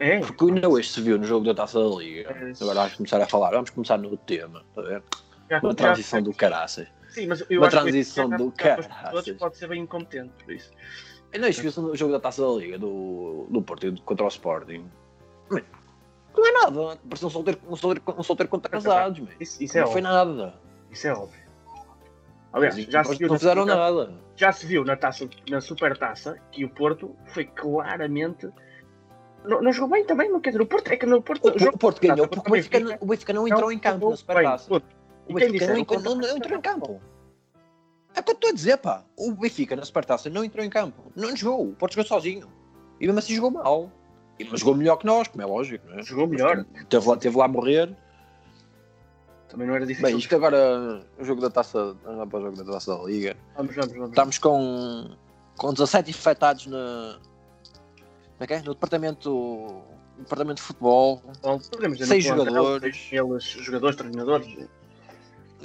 É, 0.00 0.20
Porque 0.20 0.44
ainda 0.44 0.68
hoje 0.68 0.88
se 0.90 1.00
viu 1.00 1.18
no 1.18 1.24
jogo 1.24 1.44
da 1.46 1.54
taça 1.54 1.78
da 1.80 1.88
Liga. 1.96 2.30
É, 2.30 2.52
Agora 2.62 2.80
vamos 2.80 2.94
começar 2.94 3.20
a 3.20 3.26
falar. 3.26 3.50
Vamos 3.50 3.70
começar 3.70 3.96
no 3.98 4.16
tema. 4.16 4.64
Está 4.68 4.80
a 4.80 4.84
ver? 4.84 5.02
já- 5.50 5.58
Uma 5.60 5.70
já- 5.70 5.74
transição 5.74 6.22
do 6.22 6.32
caraças. 6.34 6.86
Sim, 7.08 7.26
mas 7.26 7.40
eu 7.48 7.58
uma 7.60 7.66
acho 7.66 7.76
que 7.76 7.82
o 7.82 7.82
transição 7.82 8.28
Benfica 8.28 8.44
do 8.44 8.54
já- 8.62 8.76
já 8.82 8.88
caraças. 8.88 9.24
todos 9.24 9.38
pode 9.38 9.56
ser 9.56 9.68
bem 9.68 9.82
incompetente, 9.82 10.30
por 10.44 10.52
isso. 10.52 10.70
Ainda 11.32 11.46
hoje 11.48 11.60
viu-se 11.62 11.80
no 11.80 11.96
jogo 11.96 12.12
da 12.12 12.20
taça 12.20 12.42
da 12.42 12.48
Liga 12.52 12.78
do, 12.78 13.46
do 13.50 13.62
Porto 13.62 13.92
contra 14.02 14.24
o 14.24 14.28
Sporting. 14.28 14.84
Mano, 15.50 15.64
Não 16.36 16.46
é 16.46 16.52
nada. 16.52 16.98
Parece 17.08 17.26
um 17.26 17.30
solteiro, 17.30 17.60
um 17.68 17.74
solteiro, 17.74 18.02
um 18.18 18.22
solteiro 18.22 18.48
contra 18.50 18.70
casados, 18.70 19.18
mano. 19.18 19.32
Isso, 19.40 19.60
isso 19.62 19.76
é 19.76 19.80
Não 19.80 19.88
foi 19.90 20.00
óbvio. 20.02 20.14
nada. 20.14 20.54
Isso 20.90 21.08
é 21.08 21.12
óbvio. 21.12 21.37
Aliás, 22.52 22.76
já 22.76 23.04
se, 23.04 23.16
viu 23.16 23.28
não 23.28 23.34
na, 23.34 23.38
fizeram 23.38 23.64
na- 23.66 23.76
nada. 23.76 24.14
já 24.34 24.52
se 24.52 24.66
viu 24.66 24.84
na, 24.84 24.96
taça, 24.96 25.28
na 25.50 25.60
supertaça 25.60 26.38
que 26.50 26.64
o 26.64 26.68
Porto 26.70 27.14
foi 27.26 27.44
claramente. 27.44 28.48
Não, 29.44 29.62
não 29.62 29.72
jogou 29.72 29.90
bem 29.90 30.04
também, 30.04 30.30
não 30.30 30.40
quer 30.40 30.50
dizer. 30.50 30.62
O 30.62 30.66
Porto 30.66 30.88
é 30.90 30.96
que 30.96 31.06
no 31.06 31.22
Porto. 31.22 31.46
O, 31.48 31.68
o 31.68 31.78
Porto 31.78 32.00
ganhou 32.00 32.26
porque 32.26 32.48
o 32.48 32.52
Benfica, 32.52 32.80
não- 32.80 32.96
o 33.00 33.06
Benfica 33.06 33.32
não 33.32 33.46
entrou 33.46 33.70
em 33.70 33.78
campo 33.78 34.10
na 34.10 34.16
Supertaça. 34.16 34.70
Bem, 34.70 34.82
O 35.28 35.34
Benfica 35.34 35.66
não, 35.66 35.76
entrou- 35.76 36.00
não, 36.00 36.14
não 36.16 36.36
entrou 36.36 36.58
em 36.58 36.62
campo. 36.62 37.00
É 38.14 38.20
o 38.20 38.22
que 38.24 38.30
eu 38.30 38.34
estou 38.34 38.50
a 38.50 38.52
dizer, 38.54 38.78
pá. 38.78 39.04
O 39.16 39.32
Benfica 39.32 39.76
na 39.76 39.84
Supertaça 39.84 40.30
não 40.30 40.42
entrou 40.42 40.64
em 40.64 40.70
campo. 40.70 41.12
Não 41.14 41.36
jogou. 41.36 41.68
O 41.68 41.74
Porto 41.74 41.92
jogou 41.94 42.08
sozinho. 42.08 42.48
E 43.00 43.06
mesmo 43.06 43.18
assim 43.18 43.34
jogou 43.34 43.50
mal. 43.50 43.92
E- 44.38 44.44
Mas 44.44 44.60
jogou 44.60 44.74
melhor 44.74 44.96
que 44.96 45.06
nós, 45.06 45.28
como 45.28 45.42
é 45.42 45.46
lógico, 45.46 45.86
não 45.88 45.98
é? 45.98 46.02
Jogou 46.02 46.26
melhor. 46.26 46.64
Teve 46.88 47.06
lá, 47.08 47.16
teve 47.16 47.36
lá 47.36 47.44
a 47.44 47.48
morrer. 47.48 47.94
Também 49.48 49.66
não 49.66 49.74
era 49.74 49.86
difícil. 49.86 50.08
Bem, 50.10 50.18
isto 50.18 50.34
agora, 50.34 51.02
o 51.18 51.24
jogo 51.24 51.40
da 51.40 51.50
taça, 51.50 51.96
vamos 52.04 52.18
lá 52.18 52.26
para 52.26 52.38
o 52.38 52.42
jogo 52.42 52.64
da 52.64 52.72
taça 52.72 52.96
da 52.96 53.04
Liga. 53.04 53.36
Vamos, 53.56 53.74
vamos, 53.74 53.92
vamos. 53.92 54.08
Estamos 54.10 54.38
com, 54.38 55.10
com 55.56 55.72
17 55.72 56.10
infectados 56.10 56.66
na, 56.66 57.18
é 58.40 58.54
é? 58.54 58.58
no 58.58 58.74
departamento, 58.74 59.82
departamento 60.18 60.56
de 60.56 60.62
futebol. 60.62 61.22
Bom, 61.42 61.58
podemos 61.58 61.98
dizer 61.98 62.08
seis 62.08 62.26
plantel, 62.26 62.46
jogadores. 62.46 63.08
Eles, 63.10 63.44
jogadores, 63.44 63.96
treinadores. 63.96 64.68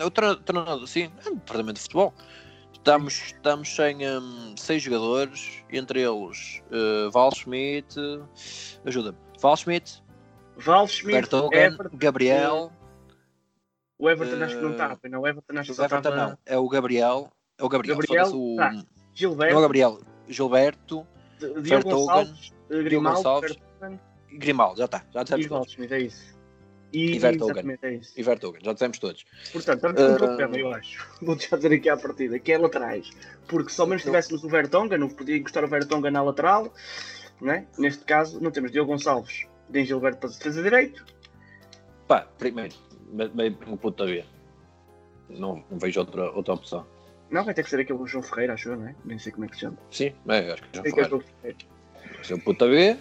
O 0.03 0.09
tre- 0.09 0.35
treinador, 0.37 0.87
sim, 0.87 1.11
é 1.23 1.29
no 1.29 1.35
departamento 1.35 1.75
de 1.75 1.81
futebol. 1.81 2.13
Estamos, 2.73 3.13
estamos 3.13 3.75
sem 3.75 3.97
hum, 4.05 4.55
seis 4.57 4.81
jogadores, 4.81 5.63
entre 5.71 6.01
eles 6.01 6.61
uh, 6.71 7.11
Val 7.11 7.31
Schmidt, 7.33 7.95
ajuda-me, 8.83 9.17
Val 9.39 9.55
Schmidt, 9.55 10.03
Val 10.57 10.87
Schmidt, 10.87 11.17
Everton, 11.17 11.49
Gabriel, 11.93 12.71
O 14.03 14.09
Everton 14.09 14.43
acho 14.43 14.55
que 14.55 14.61
não 14.61 14.69
Eh, 14.69 14.73
está, 14.73 14.97
não. 15.09 15.21
O 15.21 15.27
Everton 15.27 15.57
acho 15.59 15.69
que 15.69 15.75
só 15.75 15.85
Everton 15.85 16.09
estava. 16.09 16.15
não, 16.31 16.37
é 16.45 16.57
o 16.57 16.67
Gabriel, 16.67 17.31
é 17.57 17.63
o 17.63 17.69
Gabriel, 17.69 17.97
Gabriel, 17.97 18.27
o, 18.35 18.55
tá. 18.57 18.71
não 18.71 18.79
é 18.79 18.81
o 18.81 18.85
Gilberto, 19.13 19.61
Gabriel, 19.61 19.99
Gilberto, 20.27 21.07
Diogo 21.61 21.89
Gonçalves, 21.89 22.53
eh, 22.69 22.83
Grimaldo, 22.83 23.17
Gonçalves. 23.17 23.55
Grimaldo, 24.31 24.77
já 24.79 24.85
está, 24.85 25.05
já 25.13 25.23
dissemos 25.23 25.47
todos, 25.47 25.91
é 25.91 25.99
isso. 25.99 26.33
E, 26.91 27.11
E 27.11 27.15
exatamente, 27.15 27.85
é 27.85 27.93
isso. 27.95 28.13
e 28.15 28.21
Vertogen, 28.23 28.61
já 28.63 28.73
dissemos 28.73 28.99
todos. 28.99 29.25
Portanto, 29.51 29.75
estamos 29.77 29.97
com 29.97 30.03
um 30.03 30.13
Eh, 30.13 30.17
problema, 30.17 30.57
eu 30.57 30.73
acho. 30.73 31.07
Vou 31.23 31.39
já 31.39 31.55
dizer 31.55 31.73
aqui 31.73 31.89
à 31.89 31.97
partida, 31.97 32.37
que 32.39 32.51
é 32.51 32.57
laterais. 32.57 33.09
Porque 33.47 33.71
se 33.71 33.79
ao 33.81 33.87
menos 33.87 34.03
tivéssemos 34.03 34.43
o 34.43 34.49
Vertonghen, 34.49 34.97
não 34.99 35.07
podia 35.09 35.37
encostar 35.37 35.63
o 35.63 35.67
Vertonghen 35.67 36.11
na 36.11 36.21
lateral, 36.21 36.71
né? 37.41 37.67
neste 37.79 38.03
caso 38.03 38.39
não 38.41 38.51
temos 38.51 38.71
Diogo 38.71 38.91
Gonçalves, 38.91 39.47
nem 39.69 39.85
Gilberto 39.85 40.19
para 40.19 40.29
defesa 40.29 40.61
direito. 40.61 41.03
Pá, 42.07 42.27
primeiro, 42.37 42.75
meio 43.13 43.57
um 43.67 43.77
puta 43.77 44.05
B. 44.05 44.23
Não, 45.29 45.63
não 45.69 45.79
vejo 45.79 45.99
outra, 45.99 46.31
outra 46.31 46.53
opção. 46.53 46.85
Não, 47.29 47.43
vai 47.43 47.53
ter 47.53 47.63
que 47.63 47.69
ser 47.69 47.79
aquele 47.79 48.05
João 48.05 48.23
Ferreira, 48.23 48.53
acho 48.53 48.69
eu, 48.69 48.77
não 48.77 48.87
é? 48.87 48.95
Nem 49.05 49.17
sei 49.17 49.31
como 49.31 49.45
é 49.45 49.47
que 49.47 49.55
se 49.55 49.61
chama. 49.61 49.77
Sim, 49.89 50.13
é, 50.27 50.51
acho 50.51 50.61
que 50.63 50.81
que 50.81 50.87
é 50.87 50.91
foi. 50.91 51.03
João 51.05 51.21
Ferreira. 51.21 51.57
Ser 52.21 52.33
um 52.35 52.39
puta 52.39 52.67
B, 52.67 52.97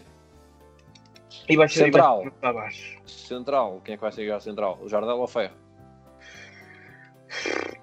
E 1.49 1.57
vai 1.57 1.69
ser 1.69 1.85
Central. 1.85 2.21
e 2.21 2.23
vai 2.25 2.33
ser 2.33 2.39
para 2.41 2.53
baixo. 2.53 2.99
central, 3.07 3.81
quem 3.85 3.95
é 3.95 3.97
que 3.97 4.03
vai 4.03 4.13
ser 4.13 4.25
jogar 4.25 4.41
central? 4.41 4.79
O 4.83 4.89
Jardel 4.89 5.17
ou 5.17 5.25
o 5.25 5.29
Ferro? 5.29 5.55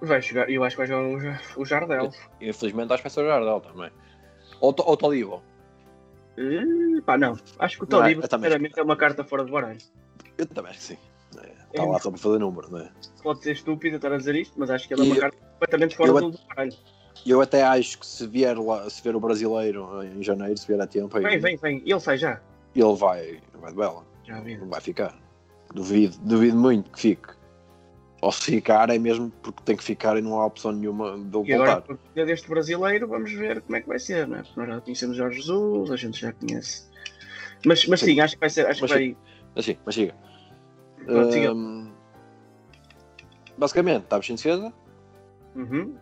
Vai 0.02 0.22
jogar, 0.22 0.50
eu 0.50 0.63
acho 0.63 0.76
que 0.76 0.78
vai 0.78 0.88
jogar 0.88 1.38
o, 1.58 1.62
o 1.62 1.65
Jardel. 1.65 2.10
Infelizmente 2.39 2.94
acho 2.94 3.04
que 3.04 3.10
vai 3.10 3.13
ser 3.13 3.22
o 3.22 3.28
Jardel 3.28 3.62
também. 3.62 3.92
Ou, 4.62 4.76
ou 4.78 4.94
o 4.94 4.98
Tolivo. 4.98 5.44
Eh, 6.38 7.02
pá, 7.06 7.18
não. 7.18 7.38
Acho 7.58 7.78
que 7.78 7.84
o 7.84 7.86
é, 7.86 7.88
também 7.89 8.22
sinceramente, 8.22 8.80
é 8.80 8.84
uma 8.84 8.96
carta 8.96 9.24
fora 9.24 9.44
de 9.44 9.52
baralho. 9.52 9.80
Eu 10.38 10.46
também 10.46 10.72
acho 10.72 10.80
que 10.80 10.86
sim. 10.86 10.98
Está 11.71 11.84
lá 11.86 11.99
só 11.99 12.10
para 12.10 12.19
fazer 12.19 12.39
número, 12.39 12.71
não 12.71 12.79
é? 12.79 12.89
Pode 13.21 13.43
ser 13.43 13.51
estúpido 13.51 13.97
estar 13.97 14.12
a 14.12 14.17
dizer 14.17 14.36
isto, 14.36 14.53
mas 14.58 14.69
acho 14.69 14.88
que 14.88 14.93
ele 14.93 15.01
é 15.01 15.05
uma 15.05 15.15
carta 15.17 15.38
completamente 15.38 15.95
fora 15.95 16.13
do 16.13 16.39
baralho. 16.47 16.73
Eu 17.25 17.41
até 17.41 17.63
acho 17.63 17.99
que 17.99 18.05
se 18.05 18.25
vier, 18.25 18.58
lá, 18.58 18.89
se 18.89 19.01
vier 19.03 19.15
o 19.15 19.19
brasileiro 19.19 19.88
em 20.03 20.23
janeiro, 20.23 20.58
se 20.58 20.65
vier 20.65 20.79
a 20.82 20.88
tempo, 20.88 21.17
aí 21.17 21.23
Vem, 21.23 21.39
vem, 21.39 21.58
vem. 21.58 21.84
Ele 21.86 21.99
sai 21.99 22.17
já. 22.17 22.39
ele 22.75 22.95
vai, 22.95 23.39
vai 23.60 23.71
de 23.71 23.77
bela. 23.77 24.05
Já 24.25 24.39
vi. 24.39 24.58
Não 24.58 24.67
vai 24.69 24.79
ficar. 24.82 25.15
Duvido, 25.73 26.17
duvido 26.21 26.58
muito 26.58 26.89
que 26.91 26.99
fique. 26.99 27.29
Ou 28.21 28.32
se 28.32 28.43
ficar 28.51 28.89
é 28.89 28.97
mesmo 28.97 29.32
porque 29.41 29.62
tem 29.63 29.77
que 29.77 29.84
ficar 29.84 30.17
e 30.17 30.21
não 30.21 30.39
há 30.39 30.45
opção 30.45 30.71
nenhuma 30.71 31.17
de 31.17 31.38
ele 31.38 31.49
E 31.49 31.53
agora, 31.53 31.71
voltar. 31.75 31.95
por 31.95 32.25
deste 32.25 32.49
brasileiro, 32.49 33.08
vamos 33.08 33.32
ver 33.32 33.62
como 33.62 33.75
é 33.77 33.82
que 33.82 33.88
vai 33.88 33.99
ser, 33.99 34.27
né? 34.27 34.41
Porque 34.43 34.60
nós 34.60 34.69
já 34.69 34.82
conhecemos 34.82 35.17
Jorge 35.17 35.38
Jesus, 35.41 35.91
a 35.91 35.95
gente 35.95 36.19
já 36.19 36.34
conhece. 36.34 36.84
Mas, 37.65 37.86
mas 37.86 37.99
sim, 37.99 38.13
Sim. 38.15 38.19
acho 38.21 38.34
que 38.36 38.39
vai 38.39 38.49
ser. 38.49 38.65
Acho 38.65 38.82
Mas 38.82 38.91
que 38.91 38.97
vai. 38.97 39.17
Mas 39.55 39.65
sim, 39.65 39.77
mas 39.86 39.95
siga. 39.95 40.15
Hum, 41.10 41.91
basicamente, 43.58 44.04
estamos 44.04 44.26
sem 44.28 44.36
defesa. 44.36 44.74
Uhum. 45.56 45.95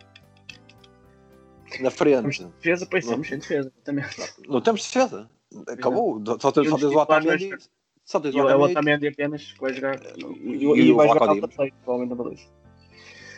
Na 1.80 1.90
Temos 1.90 1.94
frente, 1.94 2.44
defesa, 2.60 2.86
pois 2.90 3.06
Não. 3.06 3.22
sem 3.24 3.38
defesa 3.38 3.72
também. 3.84 4.04
não 4.48 4.60
temos 4.60 4.82
defesa. 4.82 5.28
Acabou. 5.68 6.22
Só 6.40 6.50
tens, 6.52 6.66
E 6.66 6.68
só 6.70 6.74
os 6.76 6.80
tens 6.82 6.92
o 6.94 6.98
Otamendi. 6.98 7.56
Só 8.04 8.20
tens 8.20 8.34
E 8.34 8.38
o 8.40 8.42
o 8.42 8.46
Otamendi. 8.46 8.70
Otamendi 8.72 9.08
apenas 9.08 9.52
que 9.52 9.60
vai 9.60 9.72
jogar. 9.74 9.96
E, 10.16 10.22
E- 10.24 10.56
e, 10.56 10.64
e 10.86 10.92
o 10.92 10.96
vai 10.96 11.06
Vlaco 11.06 11.20
jogar 11.20 11.32
Dimos. 11.34 11.42
ao 11.42 11.48
terceiro, 11.48 11.74
provavelmente 11.84 12.16
na 12.18 12.24
baliza. 12.24 12.42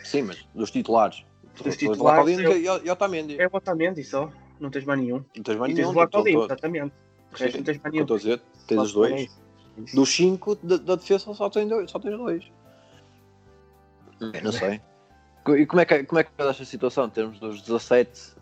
Sim, 0.03 0.21
mas 0.23 0.47
dos 0.55 0.71
titulares. 0.71 1.25
Dos 1.61 1.75
o 1.75 1.77
titulares, 1.77 2.39
e 2.39 2.89
o 2.89 2.91
Otamendi. 2.93 3.39
É 3.41 3.47
o 3.47 3.55
Otamendi 3.55 4.03
só. 4.03 4.29
Não 4.59 4.69
tens 4.69 4.85
mais 4.85 4.99
nenhum. 4.99 5.23
Não 5.35 5.43
tens 5.43 5.57
mais 5.57 5.71
E 5.71 5.75
tens 5.75 5.81
nenhum. 5.81 5.89
o 5.89 5.93
Vlaco 5.93 6.11
tô- 6.11 6.17
tô- 6.19 6.23
Dimos, 6.29 6.45
exatamente. 6.45 6.93
O 6.93 7.43
não 7.57 7.63
tens 7.63 7.77
mais 7.77 7.83
o 7.83 7.89
nenhum. 7.91 8.01
estou 8.03 8.15
a 8.15 8.19
dizer, 8.19 8.41
tens 8.67 8.77
Só 8.77 8.83
os 8.83 8.93
dois. 8.93 9.41
Dos 9.93 10.09
cinco 10.13 10.55
da, 10.55 10.77
da 10.77 10.95
defesa 10.95 11.33
só 11.33 11.49
tens 11.49 11.69
dois. 11.69 11.89
Só 11.89 11.99
tens 11.99 12.17
dois. 12.17 12.51
Não 14.43 14.51
sei. 14.51 14.81
E 15.57 15.65
como 15.65 15.81
é 15.81 15.85
que, 15.85 16.03
como 16.03 16.19
é 16.19 16.23
que 16.23 16.29
é 16.37 16.47
esta 16.47 16.65
situação? 16.65 17.09
Temos 17.09 17.39
dos 17.39 17.61
17 17.61 18.35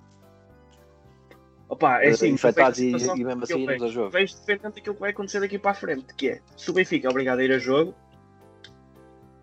Opa, 1.70 2.02
é 2.04 2.10
assim, 2.10 2.30
infectados 2.30 2.80
e, 2.80 2.90
e 2.90 3.24
mesmo 3.24 3.44
assim 3.44 3.62
irmos 3.62 3.84
a 3.84 3.88
jogo. 3.88 4.10
Vejo 4.10 4.36
defendendo 4.36 4.74
aquilo 4.78 4.96
que 4.96 5.02
vai 5.02 5.12
acontecer 5.12 5.40
daqui 5.40 5.60
para 5.60 5.72
a 5.72 5.76
frente, 5.76 6.14
que 6.16 6.30
é 6.30 6.42
se 6.58 6.70
o 6.72 6.74
Benfica 6.74 7.08
é 7.08 7.12
obrigado 7.12 7.40
a 7.40 7.44
ir 7.44 7.52
a 7.52 7.60
jogo, 7.60 7.94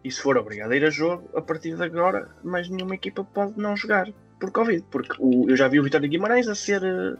e 0.02 0.10
se 0.10 0.20
for 0.20 0.36
obrigado 0.36 0.72
a 0.72 0.76
ir 0.76 0.84
a 0.84 0.90
jogo, 0.90 1.30
a 1.36 1.40
partir 1.40 1.76
de 1.76 1.82
agora, 1.82 2.28
mais 2.42 2.68
nenhuma 2.68 2.96
equipa 2.96 3.22
pode 3.24 3.58
não 3.58 3.76
jogar 3.76 4.12
por 4.40 4.50
Covid. 4.50 4.84
Porque 4.90 5.14
o- 5.20 5.48
eu 5.48 5.56
já 5.56 5.68
vi 5.68 5.78
o 5.78 5.84
Vitória 5.84 6.08
Guimarães 6.08 6.48
a 6.48 6.54
ser 6.56 6.82
eh, 6.84 7.16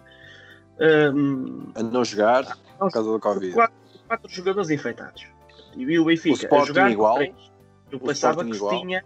ehm, 0.81 1.71
A 1.77 1.83
não 1.85 2.05
jogar 2.05 2.59
por 2.79 2.91
causa 2.93 3.11
do 3.11 3.21
Covid. 3.21 3.53
quatro, 3.55 3.77
quatro 4.07 4.31
jogadores 4.31 4.71
infectados. 4.71 5.27
E 5.77 5.99
o 5.99 6.05
Benfica 6.05 6.49
O 6.55 6.59
a 6.63 6.65
jogar 6.65 6.91
igual. 6.91 7.17
três. 7.17 7.35
Eu 7.91 7.99
O 7.99 8.01
pensava 8.01 8.45
que 8.45 8.51
igual. 8.53 8.81
tinha 8.81 9.05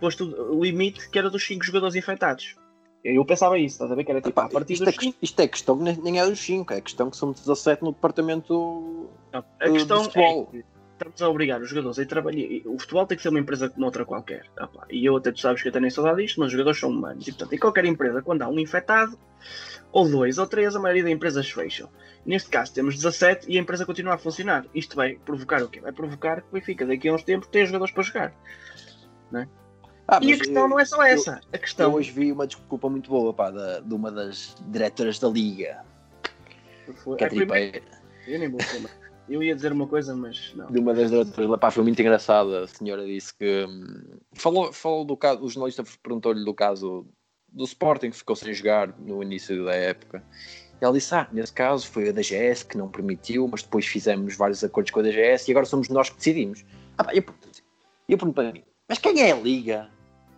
posto 0.00 0.24
o 0.24 0.62
limite 0.64 1.08
que 1.10 1.18
era 1.18 1.30
dos 1.30 1.44
cinco 1.46 1.64
jogadores 1.64 1.94
infectados. 1.94 2.56
Eu 3.02 3.24
pensava 3.24 3.58
isso, 3.58 3.76
estás 3.76 3.90
a 3.90 3.94
ver? 3.94 4.04
Que 4.04 4.10
era 4.10 4.20
tipo 4.20 4.30
Epá, 4.38 4.44
a 4.44 4.48
partir 4.50 4.74
isto, 4.74 4.84
dos 4.84 4.94
é, 4.94 4.96
que- 4.98 5.14
isto 5.22 5.40
é 5.40 5.48
questão 5.48 5.78
que 5.78 5.84
nem, 6.02 6.20
é 6.20 6.26
dos 6.26 6.38
5, 6.38 6.72
é 6.74 6.80
questão 6.82 7.08
que 7.10 7.16
somos 7.16 7.40
17 7.40 7.82
no 7.82 7.92
departamento 7.92 9.08
Não, 9.32 9.44
a 9.58 9.70
questão 9.70 9.98
de 9.98 10.04
futebol. 10.04 10.48
é 10.52 10.56
que 10.58 10.64
estamos 10.92 11.22
a 11.22 11.28
obrigar 11.30 11.62
os 11.62 11.70
jogadores 11.70 11.98
a 11.98 12.04
trabalhar. 12.04 12.46
O 12.66 12.78
futebol 12.78 13.06
tem 13.06 13.16
que 13.16 13.22
ser 13.22 13.30
uma 13.30 13.38
empresa 13.40 13.70
como 13.70 13.86
outra 13.86 14.04
qualquer. 14.04 14.44
E 14.90 15.02
eu 15.06 15.16
até 15.16 15.32
tu 15.32 15.40
sabes 15.40 15.62
que 15.62 15.68
eu 15.68 15.72
tenho 15.72 15.80
nem 15.82 15.90
saudade 15.90 16.20
disto, 16.22 16.40
mas 16.40 16.48
os 16.48 16.52
jogadores 16.52 16.78
são 16.78 16.90
humanos. 16.90 17.26
E 17.26 17.32
portanto, 17.32 17.52
em 17.54 17.58
qualquer 17.58 17.84
empresa, 17.86 18.20
quando 18.20 18.42
há 18.42 18.48
um 18.48 18.58
infectado, 18.58 19.18
ou 19.92 20.08
dois 20.08 20.38
ou 20.38 20.46
três, 20.46 20.74
a 20.76 20.80
maioria 20.80 21.02
das 21.04 21.12
empresas 21.12 21.50
fecham. 21.50 21.88
Neste 22.24 22.48
caso 22.50 22.72
temos 22.72 22.94
17 22.96 23.50
e 23.50 23.56
a 23.58 23.60
empresa 23.60 23.86
continua 23.86 24.14
a 24.14 24.18
funcionar. 24.18 24.66
Isto 24.74 24.94
vai 24.96 25.16
provocar 25.16 25.62
o 25.62 25.68
quê? 25.68 25.80
Vai 25.80 25.92
provocar 25.92 26.42
que 26.42 26.48
o 26.48 26.52
Benfica 26.52 26.86
daqui 26.86 27.08
a 27.08 27.14
uns 27.14 27.22
tempos 27.22 27.48
tenha 27.48 27.66
jogadores 27.66 27.92
para 27.94 28.02
jogar. 28.02 28.34
Ah, 30.12 30.18
E 30.20 30.32
a 30.32 30.38
questão 30.38 30.62
eu- 30.64 30.68
não 30.68 30.78
é 30.80 30.84
só 30.84 31.00
essa. 31.04 31.34
A 31.52 31.56
Eu 31.56 31.60
questão. 31.60 31.94
hoje 31.94 32.10
vi 32.10 32.32
uma 32.32 32.44
desculpa 32.44 32.88
muito 32.90 33.08
boa 33.08 33.32
pá, 33.32 33.48
da, 33.52 33.78
de 33.78 33.94
uma 33.94 34.10
das 34.10 34.56
diretoras 34.66 35.20
da 35.20 35.28
Liga, 35.28 35.84
Foi, 36.96 37.16
que 37.16 37.22
é 37.22 37.26
é, 37.28 37.30
tripa, 37.30 37.56
eu 38.26 38.38
nem 38.40 38.48
vou 38.50 38.58
mais. 38.58 39.00
Eu 39.28 39.40
ia 39.40 39.54
dizer 39.54 39.70
uma 39.70 39.86
coisa, 39.86 40.12
mas 40.16 40.52
não. 40.56 40.66
de 40.66 40.80
uma 40.80 40.92
das 40.92 41.10
diretoras 41.12 41.48
lá, 41.48 41.56
pá, 41.56 41.70
foi 41.70 41.84
muito 41.84 42.00
engraçada. 42.02 42.64
A 42.64 42.66
senhora 42.66 43.06
disse 43.06 43.32
que 43.32 43.64
hum, 43.68 44.18
falou, 44.32 44.72
falou 44.72 45.04
do 45.04 45.16
caso, 45.16 45.44
o 45.44 45.48
jornalista 45.48 45.84
perguntou-lhe 46.02 46.44
do 46.44 46.52
caso 46.52 47.06
do 47.52 47.64
Sporting 47.64 48.10
que 48.10 48.16
ficou 48.16 48.36
sem 48.36 48.52
jogar 48.54 48.88
no 48.98 49.22
início 49.22 49.64
da 49.64 49.74
época. 49.74 50.22
E 50.80 50.84
ela 50.84 50.94
disse: 50.94 51.14
Ah, 51.14 51.28
nesse 51.32 51.52
caso 51.52 51.86
foi 51.88 52.08
a 52.08 52.12
DGS 52.12 52.64
que 52.64 52.78
não 52.78 52.88
permitiu, 52.88 53.46
mas 53.48 53.62
depois 53.62 53.86
fizemos 53.86 54.36
vários 54.36 54.62
acordos 54.64 54.90
com 54.90 55.00
a 55.00 55.02
DGS 55.02 55.48
e 55.48 55.52
agora 55.52 55.66
somos 55.66 55.88
nós 55.88 56.10
que 56.10 56.16
decidimos. 56.16 56.64
Ah, 56.96 57.04
pá, 57.04 57.12
eu, 57.14 57.22
eu 58.08 58.18
pergunto 58.18 58.34
para 58.34 58.52
mim, 58.52 58.64
mas 58.88 58.98
quem 58.98 59.20
é 59.22 59.32
a 59.32 59.36
Liga? 59.36 59.90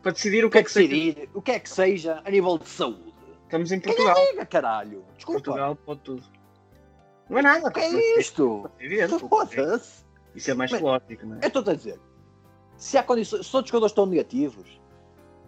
Para 0.02 0.12
decidir 0.12 0.44
o 0.44 0.50
que 0.50 0.58
é 0.58 0.62
que 0.64 0.70
seja. 0.72 0.88
decidir? 0.88 1.30
O 1.32 1.40
que 1.40 1.52
é 1.52 1.58
que 1.60 1.70
seja 1.70 2.20
a 2.24 2.30
nível 2.30 2.58
de 2.58 2.68
saúde? 2.68 3.12
Estamos 3.44 3.70
em 3.70 3.78
Quem 3.78 3.94
Portugal. 3.94 4.16
é 4.16 4.30
liga, 4.30 4.46
caralho? 4.46 5.04
Desculpa. 5.16 5.42
Portugal 5.42 5.76
pode 5.76 6.00
tudo. 6.00 6.24
Não 7.28 7.38
é 7.38 7.42
nada. 7.42 7.68
O 7.68 7.70
que 7.70 7.80
é 7.80 8.18
isto? 8.18 8.68
Foda-se. 9.28 10.04
Isso 10.34 10.50
é 10.50 10.54
mais 10.54 10.72
lógico, 10.72 11.26
não 11.26 11.36
é? 11.36 11.40
Eu 11.44 11.48
estou 11.48 11.62
a 11.66 11.74
dizer, 11.74 12.00
se 12.76 12.96
há 12.98 13.02
condições, 13.02 13.46
se 13.46 13.52
todos 13.52 13.66
os 13.66 13.70
jogadores 13.70 13.92
estão 13.92 14.06
negativos, 14.06 14.80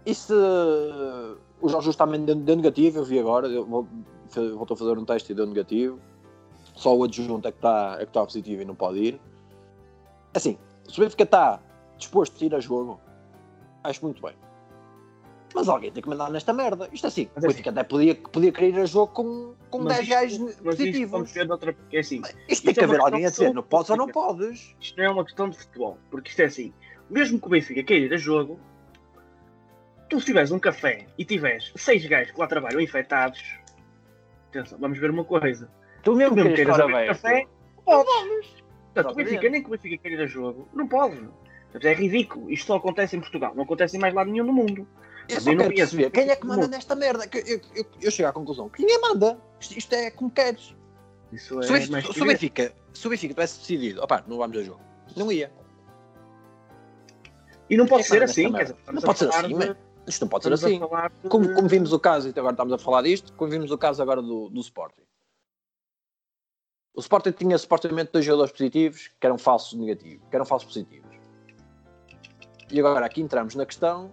e 0.07 0.15
se 0.15 0.33
o 0.33 1.69
Jorge 1.69 1.85
Jesus 1.87 1.97
também 1.97 2.25
deu, 2.25 2.35
deu 2.35 2.57
negativo, 2.57 2.99
eu 2.99 3.05
vi 3.05 3.19
agora, 3.19 3.49
voltou 4.57 4.75
a 4.75 4.77
fazer 4.77 4.99
um 4.99 5.05
teste 5.05 5.33
e 5.33 5.35
deu 5.35 5.47
negativo, 5.47 5.99
só 6.75 6.95
o 6.97 7.05
adjunto 7.05 7.47
é 7.49 7.53
que 7.53 7.59
está 7.59 7.95
é 7.95 8.05
que 8.05 8.11
está 8.11 8.25
positivo 8.25 8.63
e 8.63 8.65
não 8.65 8.75
pode 8.75 8.99
ir. 8.99 9.21
Assim, 10.35 10.59
se 10.89 10.99
o 11.01 11.03
Benfica 11.05 11.23
está 11.23 11.61
disposto 11.97 12.43
a 12.43 12.47
ir 12.47 12.55
a 12.55 12.61
jogo, 12.61 13.01
acho 13.85 14.05
muito 14.05 14.21
bem. 14.21 14.35
Mas 15.55 15.69
alguém 15.69 15.93
tem 15.93 16.03
que 16.03 16.09
mandar 16.09 16.29
nesta 16.33 16.53
merda. 16.53 16.89
Isto 16.93 17.07
assim, 17.07 17.29
Mas 17.33 17.45
o 17.45 17.47
é 17.47 17.51
Benfica 17.51 17.71
até 17.71 17.85
podia, 17.85 18.17
podia 18.17 18.51
querer 18.51 18.71
ir 18.71 18.81
a 18.81 18.87
jogo 18.87 19.13
com, 19.13 19.55
com 19.71 19.79
Mas 19.85 19.99
10 19.99 20.01
isto- 20.01 20.11
gajos 20.11 20.39
Mas 20.41 20.49
isto 20.51 20.65
positivos. 20.65 21.11
vamos 21.13 21.33
ver 21.33 21.47
noutra. 21.47 21.73
Porque 21.73 21.97
é 21.97 22.01
assim, 22.01 22.17
Isto 22.17 22.33
tem 22.35 22.45
Isto 22.49 22.73
que 22.75 22.81
é 22.81 22.85
haver 22.85 22.99
uma 22.99 23.05
alguém 23.07 23.25
a 23.25 23.31
dizer, 23.31 23.55
não 23.55 23.63
podes 23.63 23.89
ou 23.91 23.97
não 23.97 24.09
podes. 24.09 24.75
isto 24.81 24.97
não 24.99 25.05
é 25.05 25.11
uma 25.11 25.25
questão 25.25 25.49
de 25.49 25.57
futebol. 25.57 25.97
Porque 26.11 26.29
isto 26.31 26.41
é 26.41 26.47
assim, 26.47 26.73
mesmo 27.09 27.39
que 27.41 27.47
o 27.47 27.51
Benfica 27.51 27.85
queira 27.85 28.07
ir 28.07 28.15
a 28.15 28.17
jogo, 28.17 28.59
tu 30.15 30.21
se 30.21 30.27
tiveres 30.27 30.53
um 30.53 30.59
café 30.61 31.07
e 31.19 31.25
tiveres 31.25 31.73
seis 31.75 32.07
gajos 32.07 32.33
que 32.33 32.39
lá 32.41 32.47
trabalham 32.47 32.81
infectados, 32.81 33.43
atenção, 34.49 34.79
vamos 34.79 34.97
ver 34.99 35.11
uma 35.11 35.25
coisa. 35.25 35.67
Tu 36.03 36.13
Tu 36.13 36.17
mesmo 36.17 36.37
mesmo 36.37 36.55
queiras 36.55 36.79
abrir 36.79 37.07
café, 37.07 37.47
podes. 37.85 38.63
Portanto, 38.95 39.13
o. 39.13 39.17
Benfica, 39.17 39.49
nem 39.49 39.61
que 39.61 39.67
o 39.67 39.71
Benfica 39.73 39.99
queira 39.99 40.23
ir 40.23 40.25
a 40.25 40.27
jogo, 40.29 40.69
não 40.73 40.87
pode. 40.87 41.17
Portanto, 41.17 41.85
é 41.87 41.95
ridículo. 41.95 42.49
Isto 42.49 42.67
só 42.69 42.77
acontece 42.77 43.17
em 43.17 43.21
Portugal, 43.21 43.53
não 43.57 43.65
acontece 43.65 43.97
em 43.97 44.01
mais 44.01 44.15
lado 44.15 44.31
nenhum 44.31 44.45
no 44.45 44.53
mundo. 44.53 44.87
Eu 45.29 45.41
só 45.41 45.57
quero 45.57 45.75
perceber 45.75 46.11
quem 46.11 46.29
é 46.31 46.37
que 46.37 46.47
manda 46.47 46.69
nesta 46.69 46.95
merda. 46.95 47.27
Que 47.27 47.39
Eu, 47.39 47.61
eu, 47.75 47.85
eu 48.01 48.11
chego 48.11 48.29
à 48.29 48.33
conclusão 48.33 48.69
que 48.69 48.83
ninguém 48.83 49.01
manda. 49.01 49.41
Isto, 49.59 49.79
isto 49.79 49.93
é 49.95 50.11
como 50.13 50.31
queres. 50.31 50.77
Isso 51.33 51.61
é 51.61 51.87
mais 51.89 52.07
se 52.07 52.23
o. 52.23 52.27
Benfica, 52.27 52.73
se 52.93 53.07
o 53.07 53.11
Benfica 53.11 53.35
tivesse 53.35 53.59
decidido, 53.59 54.01
opá, 54.05 54.23
não 54.29 54.37
vamos 54.37 54.57
a 54.59 54.63
jogo, 54.63 54.81
não 55.17 55.33
ia. 55.33 55.51
E 57.69 57.77
não 57.77 57.87
pode 57.87 58.03
É, 58.03 58.07
ser 58.07 58.23
assim, 58.23 58.53
quer 58.53 58.63
dizer. 58.65 58.77
Não 58.93 59.03
pode 59.03 59.19
ser 59.19 59.29
assim, 59.31 59.49
de- 59.49 59.55
man. 59.55 59.77
Isto 60.07 60.23
não 60.23 60.29
pode 60.29 60.45
ser 60.45 60.53
assim. 60.53 60.79
de- 60.79 61.29
Como, 61.29 61.55
como 61.55 61.69
vimos 61.69 61.93
o 61.93 61.99
caso, 61.99 62.29
e 62.29 62.31
agora 62.39 62.53
estamos 62.53 62.73
a 62.73 62.79
falar 62.79 63.03
disto, 63.03 63.33
como 63.35 63.51
vimos 63.51 63.71
o 63.71 63.79
caso 63.79 64.03
agora 64.03 64.21
do, 64.21 64.49
do 64.51 64.61
Sporting. 64.61 65.03
O 66.95 67.01
Sporting 67.01 67.33
tinha 67.33 67.59
supostamente 67.59 68.13
dois 68.13 68.25
jogadores 68.25 68.53
positivos 68.53 69.09
que 69.19 69.27
eram 69.27 69.37
falsos 69.39 69.79
negativos, 69.79 70.25
que 70.29 70.37
eram 70.37 70.45
falsos 70.45 70.69
positivos. 70.69 71.11
E 72.71 72.79
agora 72.79 73.05
aqui 73.07 73.21
entramos 73.21 73.55
na 73.55 73.67
questão 73.67 74.13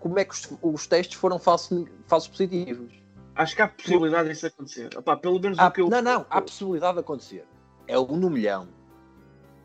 como 0.00 0.18
é 0.18 0.24
que 0.24 0.32
os, 0.34 0.48
os 0.62 0.86
testes 0.86 1.16
foram 1.18 1.38
falsos, 1.38 1.86
falsos 2.06 2.28
positivos. 2.28 2.92
Acho 3.34 3.56
que 3.56 3.62
há 3.62 3.68
possibilidade 3.68 4.28
disso 4.28 4.46
acontecer. 4.46 4.96
Opá, 4.96 5.16
pelo 5.16 5.40
menos 5.40 5.58
Há- 5.58 5.68
o 5.68 5.72
que 5.72 5.80
eu. 5.80 5.88
Não, 5.88 6.02
não, 6.02 6.26
há 6.30 6.40
possibilidade 6.40 6.94
de 6.94 7.00
acontecer. 7.00 7.46
É 7.86 7.98
um 7.98 8.16
no 8.16 8.30
milhão. 8.30 8.68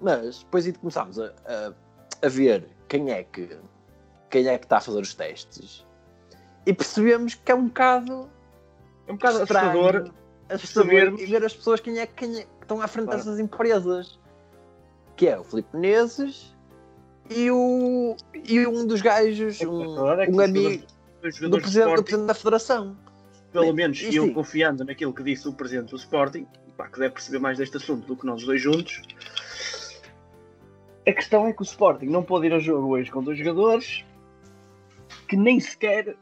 Mas 0.02 0.40
depois 0.40 0.66
aí 0.66 0.74
começámos 0.74 1.20
a, 1.20 1.28
a, 1.46 1.74
a 2.26 2.30
ver 2.30 2.68
quem 2.88 3.12
é 3.12 3.24
que 3.24 3.58
quem 4.34 4.48
é 4.48 4.58
que 4.58 4.66
está 4.66 4.78
a 4.78 4.82
fazer 4.82 5.00
os 5.00 5.14
testes 5.14 5.86
e 6.66 6.74
percebemos 6.74 7.36
que 7.36 7.52
é 7.52 7.56
um 7.56 7.68
bocado 7.68 8.28
É 9.08 9.12
um 9.12 9.16
bocado 9.16 9.44
estranho, 9.44 9.70
assustador. 9.80 10.12
assustador 10.50 11.20
e 11.20 11.26
ver 11.28 11.46
as 11.46 11.54
pessoas 11.56 11.80
quem 11.80 12.00
é, 12.00 12.08
quem 12.08 12.40
é 12.40 12.42
que 12.42 12.48
estão 12.62 12.82
à 12.82 12.88
frente 12.88 13.06
Claro. 13.06 13.20
dessas 13.20 13.40
empresas. 13.40 14.20
Que 15.16 15.28
é 15.28 15.40
o 15.40 15.44
Filipe 15.44 15.70
Menezes 15.76 16.56
e, 17.30 17.52
o, 17.52 18.16
e 18.34 18.66
um 18.66 18.88
dos 18.88 19.02
gajos, 19.02 19.62
um, 19.62 19.84
Agora 19.94 20.26
é 20.26 20.30
um 20.30 20.40
amigo 20.40 20.84
do 21.22 21.50
do 21.50 21.62
presidente 21.62 22.18
da 22.26 22.34
Federação. 22.34 22.98
pelo 23.52 23.72
menos 23.72 24.02
E 24.02 24.16
eu 24.16 24.24
sim. 24.26 24.34
confiando 24.34 24.84
naquilo 24.84 25.14
que 25.14 25.22
disse 25.22 25.48
o 25.48 25.54
presidente 25.54 25.92
do 25.92 25.98
Sporting, 25.98 26.48
pá, 26.76 26.88
que 26.88 26.98
deve 27.00 27.14
perceber 27.14 27.38
mais 27.38 27.60
deste 27.60 27.78
assunto 27.78 28.08
do 28.08 28.16
que 28.16 28.26
nós 28.26 28.44
dois 28.44 28.60
juntos. 28.60 29.04
A 31.08 31.12
questão 31.12 31.46
é 31.46 31.54
que 31.54 31.62
o 31.62 31.64
Sporting 31.64 32.06
não 32.08 32.24
pode 32.24 32.48
ir 32.48 32.54
a 32.54 32.60
jogo 32.60 32.88
hoje 32.88 33.12
com 33.12 33.22
dois 33.22 33.38
jogadores 33.38 34.04
que 35.28 35.36
nem 35.38 35.60
sequer 35.60 36.16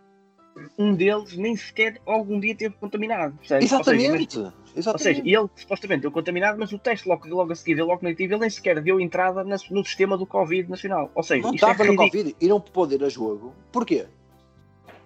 um 0.77 0.93
deles 0.93 1.35
nem 1.37 1.55
sequer 1.55 1.99
algum 2.05 2.39
dia 2.39 2.53
teve 2.55 2.75
contaminado. 2.75 3.35
percebes? 3.37 3.71
Ou 3.71 3.83
seja, 3.83 4.01
Exatamente. 4.01 4.37
Ou 4.39 4.53
Exatamente. 4.75 5.03
seja, 5.03 5.21
ele 5.25 5.49
supostamente 5.55 6.01
deu 6.01 6.11
contaminado, 6.11 6.59
mas 6.59 6.71
o 6.71 6.77
teste 6.79 7.07
logo, 7.07 7.27
logo 7.27 7.51
a 7.51 7.55
seguir, 7.55 7.73
ele 7.73 7.83
logo 7.83 8.03
negativo, 8.03 8.33
ele 8.33 8.41
nem 8.41 8.49
sequer 8.49 8.81
deu 8.81 8.99
entrada 8.99 9.43
na- 9.43 9.57
no 9.69 9.83
sistema 9.85 10.17
do 10.17 10.25
Covid 10.25 10.69
nacional. 10.69 11.09
Ou 11.15 11.23
seja, 11.23 11.41
não 11.41 11.53
isto 11.53 11.65
é 11.65 11.71
estava 11.71 11.89
no. 11.89 11.95
Covid 11.95 12.35
e 12.39 12.47
não 12.47 12.59
pode 12.59 12.95
ir 12.95 13.03
a 13.03 13.09
jogo. 13.09 13.53
Porquê? 13.71 14.05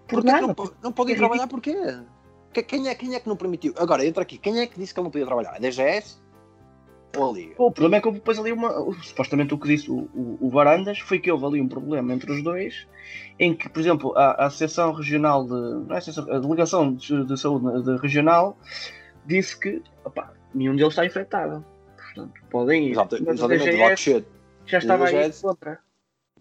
Por 0.08 0.22
Porquê 0.22 0.28
que 0.28 0.34
nada. 0.34 0.48
não, 0.58 0.72
não 0.84 0.92
pode 0.92 1.12
ir 1.12 1.14
É 1.16 1.18
trabalhar 1.18 1.48
porquê? 1.48 1.76
Que- 2.54 2.64
Quem 2.64 2.88
é, 2.88 2.96
quem 2.96 3.16
é 3.16 3.20
que 3.20 3.28
não 3.28 3.36
permitiu? 3.36 3.74
Agora, 3.78 4.06
entra 4.06 4.22
aqui. 4.24 4.38
Quem 4.38 4.60
é 4.60 4.68
que 4.68 4.80
disse 4.80 4.94
que 4.94 5.00
ele 5.00 5.06
não 5.06 5.12
podia 5.12 5.26
trabalhar? 5.26 5.56
A 5.56 5.60
DGS 5.60 6.18
ou 7.18 7.30
a 7.30 7.34
Liga? 7.34 7.56
O 7.58 7.72
problema 7.72 7.98
é 7.98 8.02
que 8.02 8.08
houve 8.08 8.20
depois 8.20 8.40
ali 8.40 8.52
uma. 8.52 8.72
Supostamente 9.04 9.54
o 9.54 9.58
que 9.58 9.68
disse 9.68 9.90
o, 9.90 10.10
o, 10.14 10.38
o 10.42 10.50
Varandas 10.50 11.00
foi 11.00 11.20
que 11.20 11.32
houve 11.32 11.46
ali 11.46 11.62
um 11.62 11.68
problema 11.68 12.14
entre 12.14 12.32
os 12.32 12.44
dois, 12.44 12.88
em 13.40 13.54
que, 13.56 13.70
por 13.70 13.80
exemplo, 13.80 14.18
a, 14.18 14.32
a 14.32 14.46
Associação 14.46 14.92
Regional 14.92 15.44
de. 15.44 15.52
Não 15.52 15.92
é 15.92 15.96
a, 15.96 15.98
Associação, 15.98 16.34
a 16.34 16.40
Delegação 16.40 16.94
de, 16.94 17.26
de 17.26 17.40
Saúde 17.40 17.84
de 17.84 17.98
Regional 17.98 18.58
disse 19.26 19.60
que 19.60 19.82
opá, 20.04 20.34
nenhum 20.54 20.76
deles 20.76 20.94
está 20.94 21.06
infectado. 21.06 21.66
Portanto, 21.98 22.34
podem 22.50 22.88
ir. 22.88 22.92
Exato, 22.92 23.18
Mas 23.20 23.28
a 23.28 23.34
exatamente, 23.34 23.66
DGS 23.66 23.78
logo 23.84 23.98
cedo. 23.98 24.26
já 24.66 24.78
estava 24.78 25.06
aí 25.08 25.16
DGS. 25.16 25.42
contra. 25.42 25.80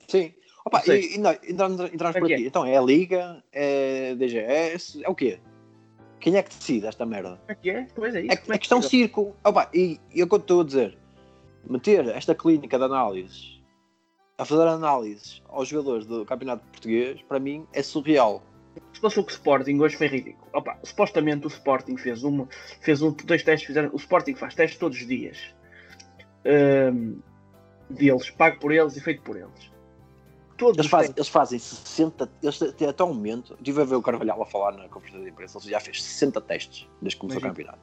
Sim. 0.08 0.34
Opa, 0.64 0.82
e, 0.86 1.16
e 1.16 1.18
não, 1.18 1.32
entramos, 1.46 1.80
entramos 1.92 2.18
por 2.18 2.32
aqui. 2.32 2.46
Então, 2.46 2.64
é 2.64 2.76
a 2.76 2.80
Liga, 2.80 3.42
é 3.52 4.12
a 4.12 4.14
DGS, 4.14 5.04
é 5.04 5.08
o 5.08 5.14
quê? 5.14 5.38
Quem 6.24 6.36
é 6.36 6.42
que 6.42 6.56
decide 6.56 6.86
esta 6.86 7.04
merda? 7.04 7.38
É 7.46 7.54
que 7.54 7.68
é? 7.68 7.86
Pois 7.94 8.14
é 8.14 8.22
isso. 8.22 8.32
É, 8.32 8.36
Como 8.36 8.54
é 8.54 8.58
questão 8.58 8.80
que- 8.80 8.88
circo. 8.88 9.36
Opa, 9.44 9.68
e, 9.74 10.00
e 10.10 10.20
eu 10.20 10.26
estou 10.26 10.62
a 10.62 10.64
dizer, 10.64 10.96
meter 11.68 12.08
esta 12.08 12.34
clínica 12.34 12.78
de 12.78 12.84
análises 12.84 13.62
a 14.38 14.44
fazer 14.46 14.66
análises 14.66 15.42
aos 15.50 15.68
jogadores 15.68 16.06
do 16.06 16.24
Campeonato 16.24 16.64
Português, 16.68 17.20
para 17.28 17.38
mim, 17.38 17.66
é 17.74 17.82
surreal. 17.82 18.42
Se 18.94 19.02
passou 19.02 19.22
com 19.22 19.28
o 19.28 19.32
Sporting, 19.32 19.78
hoje 19.78 19.96
foi 19.96 20.06
ridículo. 20.06 20.48
Opa, 20.54 20.78
supostamente 20.82 21.46
o 21.46 21.48
Sporting 21.48 21.98
fez, 21.98 22.24
uma, 22.24 22.48
fez 22.80 23.02
um, 23.02 23.12
dois 23.12 23.42
testes, 23.42 23.66
fizeram, 23.66 23.90
o 23.92 23.96
Sporting 23.96 24.34
faz 24.34 24.54
testes 24.54 24.78
todos 24.80 24.98
os 24.98 25.06
dias. 25.06 25.54
Ahm, 26.46 27.18
deles, 27.90 28.30
pago 28.30 28.58
por 28.60 28.72
eles 28.72 28.96
e 28.96 29.00
feito 29.02 29.20
por 29.22 29.36
eles. 29.36 29.70
Todos 30.56 30.78
Eles 30.78 30.90
fazem, 30.90 31.12
eles 31.16 31.28
fazem 31.28 31.58
60, 31.58 32.30
eles 32.42 32.62
até, 32.62 32.86
até 32.88 33.02
o 33.04 33.08
momento, 33.08 33.54
estive 33.54 33.82
a 33.82 33.84
ver 33.84 33.96
o 33.96 34.02
Carvalhal 34.02 34.40
a 34.40 34.46
falar 34.46 34.72
na 34.72 34.88
conferência 34.88 35.24
de 35.24 35.30
imprensa, 35.30 35.58
ele 35.58 35.70
já 35.70 35.80
fez 35.80 36.02
60 36.02 36.40
testes 36.42 36.88
desde 37.02 37.16
que 37.16 37.20
começou 37.20 37.42
o 37.42 37.44
campeonato. 37.46 37.78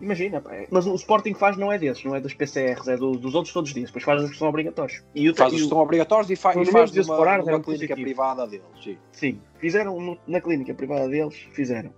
Imagina, 0.00 0.40
pá, 0.40 0.52
é- 0.54 0.66
mas 0.70 0.84
o 0.86 0.94
Sporting 0.94 1.34
faz 1.34 1.56
não 1.56 1.70
é 1.72 1.78
desses, 1.78 2.02
não 2.04 2.14
é 2.14 2.20
dos 2.20 2.34
PCRs, 2.34 2.88
é 2.88 2.96
do- 2.96 3.16
dos 3.16 3.34
outros 3.34 3.52
todos 3.52 3.70
os 3.70 3.74
dias, 3.74 3.88
depois 3.88 4.04
faz 4.04 4.22
os 4.22 4.30
que 4.30 4.36
são 4.36 4.48
obrigatórios. 4.48 5.02
E 5.14 5.28
o, 5.30 5.34
Faz 5.34 5.52
os 5.52 5.62
que 5.62 5.68
são 5.68 5.78
obrigatórios 5.78 6.28
e, 6.30 6.36
fa 6.36 6.50
e 6.60 6.64
faz 6.66 6.92
numa, 6.92 7.18
horário 7.18 7.44
numa 7.44 7.52
eram 7.52 7.62
clínica 7.62 7.94
privada 7.94 8.46
deles. 8.46 8.66
Sim. 8.82 8.98
Sim, 9.12 9.40
fizeram 9.58 10.00
no- 10.00 10.18
na 10.26 10.40
clínica 10.40 10.74
privada 10.74 11.08
deles, 11.08 11.34
fizeram. 11.52 11.92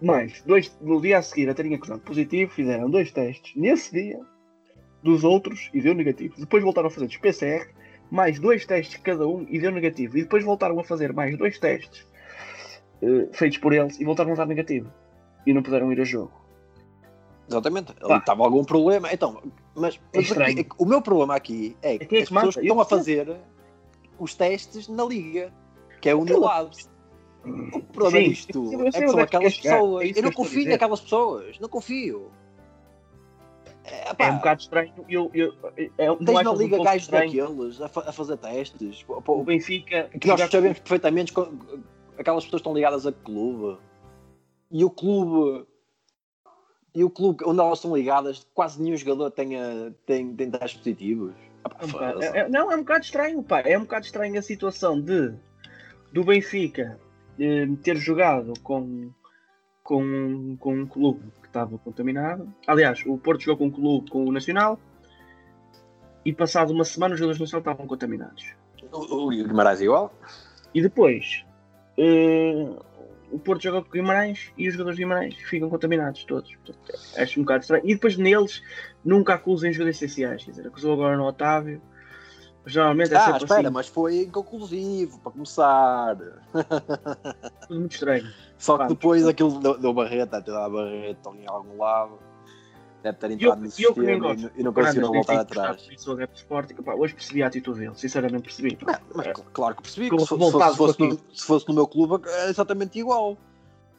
Mais, 0.00 0.42
dois, 0.46 0.76
no 0.80 1.00
dia 1.00 1.18
a 1.18 1.22
seguir 1.22 1.48
a 1.50 1.54
terem 1.54 1.74
acusado 1.74 2.00
positivo, 2.00 2.52
fizeram 2.52 2.88
dois 2.88 3.10
testes 3.10 3.52
nesse 3.56 3.92
dia 3.92 4.20
dos 5.02 5.24
outros 5.24 5.68
e 5.74 5.80
deu 5.80 5.94
negativo. 5.94 6.34
Depois 6.38 6.62
voltaram 6.62 6.86
a 6.86 6.90
fazer 6.90 7.06
dos 7.06 7.16
PCR, 7.16 7.68
mais 8.10 8.38
dois 8.38 8.64
testes 8.66 9.00
cada 9.02 9.26
um 9.26 9.46
e 9.48 9.58
deu 9.58 9.70
negativo. 9.70 10.18
E 10.18 10.22
depois 10.22 10.44
voltaram 10.44 10.78
a 10.80 10.84
fazer 10.84 11.12
mais 11.12 11.36
dois 11.36 11.58
testes 11.58 12.06
eh, 13.02 13.28
feitos 13.32 13.58
por 13.58 13.72
eles 13.72 13.98
e 14.00 14.04
voltaram 14.04 14.32
a 14.32 14.34
dar 14.34 14.46
negativo. 14.46 14.92
E 15.46 15.52
não 15.52 15.62
puderam 15.62 15.92
ir 15.92 16.00
a 16.00 16.04
jogo. 16.04 16.32
Exatamente. 17.48 17.92
Estava 17.92 18.44
algum 18.44 18.62
problema. 18.64 19.12
Então, 19.12 19.42
mas, 19.74 19.98
É 20.12 20.18
mas 20.18 20.32
aqui- 20.32 20.66
o 20.76 20.84
meu 20.84 21.00
problema 21.00 21.34
aqui 21.34 21.76
é 21.80 21.96
que 21.98 22.06
quem 22.06 22.18
é 22.18 22.22
as 22.22 22.28
que 22.28 22.34
pessoas 22.34 22.54
manda? 22.56 22.60
que 22.60 22.66
estão 22.66 22.80
a 22.80 22.84
fazer 22.84 23.36
os 24.18 24.34
testes 24.34 24.88
na 24.88 25.04
liga, 25.04 25.52
que 26.00 26.08
é 26.08 26.14
o 26.14 26.20
Unilabs. 26.20 26.90
O 27.44 27.80
problema 27.80 28.18
Sim, 28.26 28.30
disto 28.30 28.70
é 28.74 29.00
que 29.00 29.08
são 29.08 29.20
é 29.20 29.26
que 29.26 29.36
aquelas 29.36 29.56
pessoas. 29.58 30.04
É 30.04 30.18
eu 30.18 30.22
não 30.22 30.30
que 30.30 30.36
confio 30.36 30.68
naquelas 30.68 31.00
pessoas. 31.00 31.58
Não 31.60 31.68
confio. 31.68 32.30
É, 33.90 34.14
pá, 34.14 34.26
É 34.26 34.30
um 34.32 34.36
bocado 34.36 34.60
estranho. 34.60 34.92
Eu, 35.08 35.30
eu, 35.34 35.54
é, 35.76 35.88
tens 36.16 36.24
na 36.26 36.40
achas 36.40 36.52
um 36.52 36.56
liga 36.62 36.76
pouco 36.76 36.84
gajos 36.84 37.08
daqueles 37.08 37.80
a, 37.80 37.86
a 37.86 38.12
fazer 38.12 38.36
testes. 38.36 39.02
Pô, 39.02 39.22
O 39.26 39.44
Benfica. 39.44 40.10
que 40.20 40.26
nós 40.28 40.40
sabemos 40.50 40.78
perfeitamente 40.78 41.32
co- 41.32 41.52
aquelas 42.18 42.44
pessoas 42.44 42.60
estão 42.60 42.74
ligadas 42.74 43.06
a 43.06 43.12
clube 43.12 43.78
e 44.70 44.84
o 44.84 44.90
clube 44.90 45.66
e 46.94 47.04
o 47.04 47.10
clube 47.10 47.44
onde 47.46 47.60
elas 47.60 47.78
estão 47.78 47.94
ligadas 47.96 48.46
quase 48.54 48.82
nenhum 48.82 48.96
jogador 48.96 49.30
tenha, 49.30 49.94
tem, 50.04 50.34
tem 50.34 50.50
testes 50.50 50.78
positivos 50.78 51.32
Ah, 51.64 51.68
pá, 51.68 51.76
É 51.80 52.16
um 52.16 52.22
é- 52.22 52.38
é- 52.40 52.48
não, 52.48 52.72
é 52.72 52.76
um 52.76 52.80
bocado 52.80 53.04
estranho, 53.04 53.42
pá. 53.42 53.60
É 53.60 53.76
um 53.78 53.82
bocado 53.82 54.06
estranho 54.06 54.38
a 54.38 54.42
situação 54.42 55.00
de 55.00 55.32
do 56.12 56.24
Benfica 56.24 56.98
eh, 57.38 57.66
ter 57.82 57.96
jogado 57.96 58.52
com, 58.62 59.10
com, 59.84 60.56
com 60.58 60.74
um 60.74 60.86
clube 60.86 61.22
que 61.42 61.47
estava 61.62 61.78
contaminado. 61.78 62.52
Aliás, 62.66 63.02
o 63.06 63.18
Porto 63.18 63.42
jogou 63.42 63.58
com 63.58 63.66
um 63.66 63.70
clube 63.70 64.10
com 64.10 64.24
o 64.26 64.32
Nacional 64.32 64.78
e 66.24 66.32
passado 66.32 66.72
uma 66.72 66.84
semana 66.84 67.14
os 67.14 67.20
jogadores 67.20 67.38
do 67.38 67.42
Nacional 67.42 67.60
estavam 67.60 67.86
contaminados. 67.86 68.54
o, 68.92 69.26
o 69.26 69.28
Guimarães 69.28 69.80
é 69.80 69.84
igual 69.84 70.12
E 70.74 70.82
depois 70.82 71.44
eh, 71.96 72.68
o 73.30 73.38
o 73.38 73.38
Porto 73.38 73.62
joga 73.62 73.82
com 73.82 73.88
o 73.88 73.92
Guimarães 73.92 74.52
e 74.56 74.68
os 74.68 74.74
jogadores 74.74 74.96
de 74.96 75.04
Guimarães 75.04 75.34
ficam 75.36 75.68
contaminados 75.68 76.24
todos. 76.24 76.54
Portanto, 76.56 76.98
acho 77.16 77.40
um 77.40 77.42
bocado 77.42 77.62
estranho. 77.62 77.84
E 77.84 77.94
depois 77.94 78.16
neles 78.16 78.62
nunca 79.04 79.34
acusem 79.34 79.72
jogadores 79.72 79.96
essenciais. 79.96 80.44
Quer 80.44 80.50
dizer, 80.50 80.66
acusou 80.66 80.92
agora 80.92 81.16
no 81.16 81.24
Otávio. 81.24 81.80
Mas 82.64 82.76
é 82.76 83.16
Ah, 83.16 83.20
sempre 83.20 83.44
espera, 83.44 83.60
assim, 83.62 83.70
mas 83.70 83.88
foi 83.88 84.22
inconclusivo, 84.22 85.18
para 85.20 85.32
começar. 85.32 86.16
tudo 87.66 87.80
muito 87.80 87.92
estranho. 87.92 88.26
Só 88.58 88.74
que 88.74 88.78
Pá, 88.84 88.88
depois 88.88 89.26
aquilo 89.26 89.58
deu, 89.60 89.78
deu 89.78 89.92
barreta, 89.94 90.36
até 90.38 90.50
dar 90.52 90.68
barreta 90.68 91.30
em 91.30 91.46
algum 91.48 91.78
lado. 91.78 92.18
Deve 93.02 93.16
ter 93.16 93.30
entrado 93.30 93.58
no 93.60 93.64
e 93.64 93.68
eu 93.68 93.94
sistema 93.94 94.12
e, 94.34 94.36
não- 94.36 94.50
e 94.56 94.62
não 94.64 94.72
conseguiram 94.72 95.12
voltar 95.12 95.40
atrás. 95.40 95.88
Sou 95.96 96.14
adepto 96.14 96.34
de 96.34 96.40
Sporting. 96.40 96.74
Pá, 96.74 96.94
hoje 96.94 97.14
percebi 97.14 97.42
a 97.42 97.46
atitude 97.46 97.78
dele, 97.78 97.94
sinceramente 97.94 98.42
percebi. 98.42 98.76
Não, 98.84 98.94
mas 99.14 99.26
cl- 99.28 99.46
claro 99.52 99.76
que 99.76 99.82
percebi, 99.82 100.10
que 100.10 100.18
se, 100.20 100.26
fosse, 100.26 100.76
com 100.98 101.04
no, 101.06 101.18
se 101.32 101.46
fosse 101.46 101.68
no 101.68 101.74
meu 101.74 101.86
clube 101.86 102.28
é 102.28 102.50
exatamente 102.50 102.98
igual. 102.98 103.36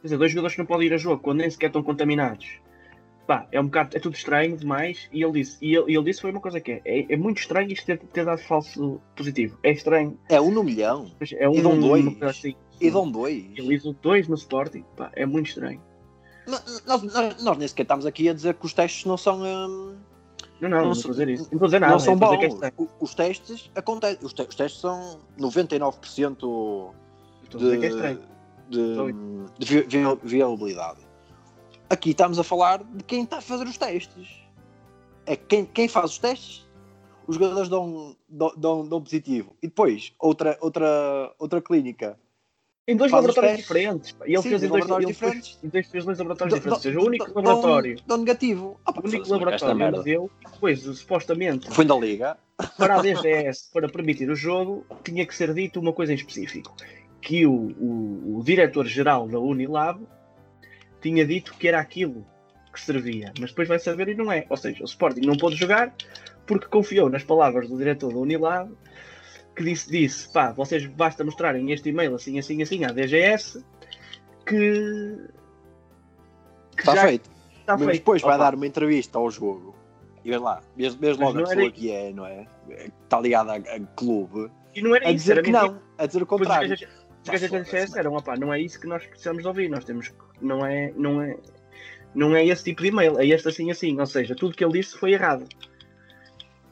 Quer 0.02 0.08
dizer, 0.08 0.18
dois 0.18 0.32
jogadores 0.32 0.56
que 0.56 0.62
não 0.62 0.66
podem 0.68 0.88
ir 0.88 0.94
a 0.94 0.98
jogo 0.98 1.22
quando 1.24 1.40
nem 1.40 1.50
sequer 1.50 1.68
estão 1.68 1.82
contaminados. 1.82 2.60
Pá, 3.30 3.46
é 3.52 3.62
um 3.62 3.66
bocado, 3.66 3.96
é 3.96 4.00
tudo 4.00 4.16
estranho 4.16 4.58
demais. 4.58 5.08
E 5.14 5.24
ele 5.24 5.34
disse, 5.34 5.60
e 5.64 5.76
ele, 5.76 5.92
e 5.92 5.96
ele 5.96 6.04
disse 6.06 6.20
foi 6.20 6.32
uma 6.32 6.42
coisa 6.42 6.60
que 6.60 6.72
é, 6.72 6.82
é, 6.84 7.14
é 7.14 7.16
muito 7.16 7.38
estranho 7.38 7.72
isto 7.72 7.86
ter, 7.86 8.00
ter 8.00 8.26
dado 8.26 8.40
falso 8.42 9.00
positivo. 9.16 9.56
É 9.62 9.70
estranho. 9.70 10.20
É 10.28 10.42
um 10.42 10.50
no 10.50 10.64
milhão. 10.64 11.12
É 11.38 11.48
um, 11.48 11.54
E 11.54 11.62
dão 11.62 11.80
dois. 11.80 12.06
um- 12.08 12.18
assim, 12.26 12.56
E 12.82 12.90
dão 12.90 13.08
dois. 13.12 13.46
Ele 13.56 13.76
hizo 13.76 13.94
dois 14.02 14.28
no 14.28 14.34
Sporting. 14.34 14.84
Pá, 14.98 15.12
é 15.14 15.28
muito 15.28 15.50
estranho. 15.50 15.80
Nós, 16.48 16.84
nós, 16.88 17.44
nós 17.44 17.58
nem 17.60 17.68
sequer 17.68 17.84
estamos 17.84 18.08
aqui 18.08 18.28
a 18.30 18.34
dizer 18.34 18.56
que 18.56 18.66
os 18.66 18.74
testes 18.74 19.06
não 19.06 19.16
são. 19.16 19.44
hum, 19.44 19.96
Não, 20.60 20.68
não, 20.68 20.78
Não 20.80 20.86
não, 20.88 20.96
são- 20.96 21.12
estou 21.12 21.12
a 21.12 21.14
dizer 21.14 21.30
isso. 21.30 21.44
Não 21.44 21.52
estou 21.54 21.66
a 21.66 21.68
dizer 21.68 21.80
nada. 21.82 21.92
não 21.94 22.00
são 22.00 22.14
estou 22.16 22.32
a 22.32 22.36
dizer 22.36 22.50
bons. 22.50 22.64
é 22.64 22.74
Os 23.00 23.14
testes 23.14 23.72
acontecem. 23.76 24.26
Os, 24.26 24.34
te- 24.34 24.42
os 24.42 24.56
testes 24.56 24.82
são 24.82 25.20
99% 25.38 26.32
Estou 26.32 26.94
a 27.54 27.58
dizer 27.58 27.80
que 27.80 27.86
é 27.86 28.18
de, 28.70 28.96
de, 28.96 29.14
de 29.60 29.82
vi- 29.82 30.18
viabilidade. 30.24 31.08
Aqui 31.90 32.12
estamos 32.12 32.38
a 32.40 32.44
falar 32.44 32.84
de 32.84 33.04
quem 33.04 33.24
está 33.24 33.38
a 33.38 33.42
fazer 33.42 33.66
os 33.66 33.78
testes. 33.78 34.28
É 35.26 35.36
quem, 35.36 35.66
quem 35.66 35.88
faz 35.88 36.12
os 36.12 36.18
testes, 36.20 36.68
os 37.28 37.36
jogadores 37.36 37.70
dão, 37.70 38.16
dão, 38.28 38.54
dão, 38.56 38.88
dão 38.88 39.02
positivo. 39.02 39.56
E 39.62 39.68
depois, 39.68 40.14
outra, 40.20 40.58
outra, 40.62 41.34
outra 41.40 41.62
clínica. 41.62 42.18
Em 42.88 42.96
dois 42.96 43.12
faz 43.12 43.24
os 43.24 43.28
laboratórios 43.36 43.62
diferentes. 43.62 44.16
E 44.26 44.34
ele 44.34 44.42
Sim, 44.42 44.50
fez 44.50 44.64
em 44.64 44.68
dois, 44.68 44.82
laboratórios 44.82 45.12
diferentes. 45.12 45.60
em 45.64 45.68
dois, 45.70 45.88
fez 45.88 46.06
dois 46.06 46.18
laboratórios 46.18 46.56
diferentes. 46.56 46.86
Ou 46.86 46.92
seja, 46.92 47.00
o 47.00 47.06
único 47.08 47.26
dão- 47.26 47.44
laboratório. 47.44 47.98
Dão 48.08 48.18
negativo. 48.18 48.80
Ah, 48.86 48.92
O 48.96 49.08
único 49.08 49.30
laboratório 49.32 49.84
ele 49.86 50.04
deu, 50.04 50.32
depois, 50.52 50.80
supostamente, 50.82 51.70
Foi 51.72 51.86
da 51.86 51.96
Liga. 51.96 52.38
para 52.78 52.96
a 52.96 53.02
DGS, 53.02 53.70
para 53.72 53.88
permitir 53.88 54.30
o 54.30 54.36
jogo, 54.36 54.86
tinha 55.04 55.24
que 55.26 55.36
ser 55.36 55.54
dito 55.54 55.80
uma 55.80 55.94
coisa 55.94 56.12
em 56.12 56.16
específico. 56.16 56.76
Que 57.22 57.46
o, 57.46 57.52
o, 57.54 58.38
o 58.40 58.44
diretor-geral 58.44 59.28
da 59.28 59.40
Unilab 59.40 60.02
tinha 61.02 61.26
dito 61.26 61.54
que 61.56 61.68
era 61.68 61.80
aquilo 61.80 62.26
que 62.74 62.80
servia. 62.82 63.34
Mas 63.40 63.50
depois 63.52 63.68
vai 63.68 63.80
saber 63.80 64.10
e 64.10 64.16
não 64.16 64.32
é. 64.32 64.46
Ou 64.50 64.58
seja, 64.58 64.82
o 64.82 64.86
Sporting 64.86 65.22
não 65.22 65.36
pôde 65.38 65.56
jogar 65.56 65.94
porque 66.46 66.68
confiou 66.68 67.10
nas 67.10 67.24
palavras 67.24 67.68
do 67.70 67.78
diretor 67.78 68.12
da 68.12 68.20
Unilab 68.20 68.72
que 69.56 69.64
disse, 69.64 69.90
disse 69.92 70.32
pá, 70.32 70.52
vocês 70.52 70.86
basta 70.86 71.24
mostrarem 71.24 71.72
este 71.72 71.90
e-mail 71.90 72.16
assim, 72.16 72.40
assim, 72.40 72.62
assim 72.62 72.86
à 72.86 72.90
DGS 72.92 73.64
que... 74.46 75.28
que 76.72 76.80
Está 76.80 76.96
já 76.96 77.02
feito. 77.08 77.30
está 77.60 77.74
Mas 77.78 77.86
feito. 77.86 77.98
depois 78.00 78.22
vai 78.22 78.36
Opa, 78.36 78.44
dar 78.46 78.56
uma 78.56 78.68
entrevista 78.68 79.18
ao 79.18 79.30
jogo. 79.30 79.76
E 80.24 80.30
vê 80.30 80.38
lá, 80.38 80.62
vês 80.76 80.96
Mas 80.96 81.18
logo 81.18 81.38
a 81.38 81.42
era 81.42 81.50
pessoa 81.50 81.72
que 81.72 81.92
é, 81.92 82.12
não 82.14 82.26
é? 82.26 82.46
Está 83.04 83.20
ligada 83.20 83.54
a, 83.54 83.56
a 83.56 83.80
clube. 83.96 84.52
E 84.76 84.82
não 84.82 84.96
era 84.96 85.08
A 85.08 85.12
isso, 85.12 85.18
dizer 85.22 85.32
era 85.34 85.42
que 85.44 85.52
mentira. 85.52 85.72
não, 85.74 85.82
a 85.98 86.06
dizer 86.06 86.22
o 86.24 86.26
contrário. 86.26 86.74
os 86.74 87.30
gajos 87.30 87.52
da 87.52 87.60
DGS 87.60 87.98
eram, 88.00 88.14
opá, 88.16 88.36
não 88.38 88.54
é 88.54 88.62
isso 88.62 88.80
que 88.80 88.88
nós 88.88 89.06
precisamos 89.06 89.46
ouvir, 89.46 89.70
nós 89.70 89.84
temos 89.84 90.10
que- 90.10 90.29
não 90.42 90.66
é, 90.66 90.92
não 90.96 91.22
é, 91.22 91.38
não 92.14 92.36
é 92.36 92.46
esse 92.46 92.64
tipo 92.64 92.82
de 92.82 92.90
e-mail, 92.90 93.20
é 93.20 93.26
este 93.26 93.48
assim 93.48 93.72
assim, 93.72 94.00
ou 94.00 94.06
seja, 94.06 94.36
tudo 94.36 94.56
que 94.56 94.64
ele 94.64 94.74
disse 94.74 94.98
foi 94.98 95.14
errado. 95.14 95.46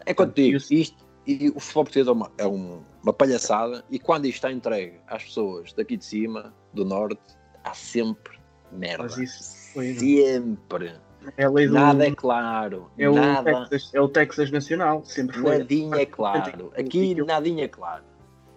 É 0.06 0.14
quando 0.14 0.34
digo, 0.34 0.58
isto, 0.58 1.06
e 1.26 1.50
o 1.50 1.60
futebol 1.60 1.84
português 1.84 2.08
é, 2.08 2.12
uma, 2.12 2.32
é 2.38 2.48
um- 2.48 2.82
uma 3.04 3.14
palhaçada 3.14 3.84
e 3.92 4.00
quando 4.00 4.26
isto 4.26 4.36
está 4.36 4.52
entregue 4.52 5.00
às 5.08 5.24
pessoas 5.24 5.74
daqui 5.74 5.98
de 5.98 6.06
cima, 6.06 6.54
do 6.74 6.86
norte, 6.86 7.20
há 7.64 7.74
sempre 7.74 8.38
merda. 8.72 9.04
Mas 9.04 9.18
isso 9.18 9.74
foi. 9.74 9.94
Sempre. 9.94 10.96
É 11.36 11.50
do 11.50 11.74
Nada 11.74 12.08
é 12.08 12.12
claro. 12.16 12.90
é 12.98 13.10
o, 13.10 13.16
nada, 13.16 13.68
Texas, 13.68 13.94
é 13.94 14.00
o 14.00 14.08
Texas 14.08 14.52
Nacional, 14.52 15.04
sempre 15.04 15.38
foi. 15.38 15.58
nadinha 15.58 15.98
é 15.98 16.06
claro. 16.06 16.72
Aqui 16.78 17.16
nadinha 17.16 17.66
é 17.66 17.68
claro. 17.68 18.04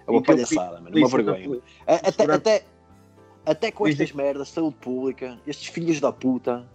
É 0.06 0.10
uma 0.10 0.22
palhaçada, 0.22 0.80
mano. 0.80 0.96
Uma 0.96 1.08
vergonha. 1.08 1.60
Até, 1.86 2.32
até, 2.32 2.64
até 3.44 3.70
com 3.70 3.86
estas 3.86 4.12
merdas, 4.12 4.48
saúde 4.48 4.76
pública, 4.80 5.38
estes 5.46 5.68
filhos 5.68 6.00
da 6.00 6.12
puta 6.12 6.66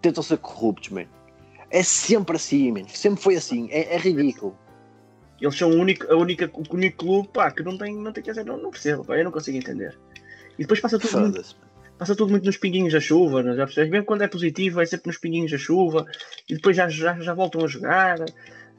tentam 0.00 0.22
ser 0.22 0.38
corruptos, 0.38 0.90
mano. 0.90 1.08
É 1.70 1.82
sempre 1.82 2.36
assim, 2.36 2.72
mano. 2.72 2.88
Sempre 2.88 3.22
foi 3.22 3.36
assim. 3.36 3.68
É, 3.70 3.94
é 3.94 3.98
ridículo. 3.98 4.56
Eles 5.40 5.56
são 5.56 5.70
o 5.70 5.74
único, 5.74 6.10
a 6.12 6.16
única, 6.16 6.50
o 6.52 6.74
único 6.74 6.98
clube 6.98 7.28
pá, 7.28 7.50
que 7.50 7.62
não 7.62 7.78
tem, 7.78 7.94
não 7.94 8.12
tem 8.12 8.22
que 8.22 8.30
dizer, 8.30 8.44
não, 8.44 8.58
não 8.58 8.70
percebo, 8.70 9.04
pá, 9.04 9.16
eu 9.16 9.24
não 9.24 9.32
consigo 9.32 9.56
entender. 9.56 9.98
E 10.58 10.62
depois 10.62 10.80
passa 10.80 10.98
tudo 10.98 11.18
muito 11.18 11.56
passa 12.00 12.16
tudo 12.16 12.30
muito 12.30 12.46
nos 12.46 12.56
pinguinhos 12.56 12.94
da 12.94 13.00
chuva, 13.00 13.42
é? 13.42 13.54
já 13.54 13.66
percebes? 13.66 13.90
Mesmo 13.90 14.06
quando 14.06 14.22
é 14.22 14.26
positivo, 14.26 14.80
é 14.80 14.86
sempre 14.86 15.08
nos 15.08 15.18
pinguinhos 15.18 15.50
da 15.50 15.58
chuva 15.58 16.06
e 16.48 16.54
depois 16.54 16.74
já, 16.74 16.88
já, 16.88 17.20
já 17.20 17.34
voltam 17.34 17.62
a 17.62 17.68
jogar. 17.68 18.16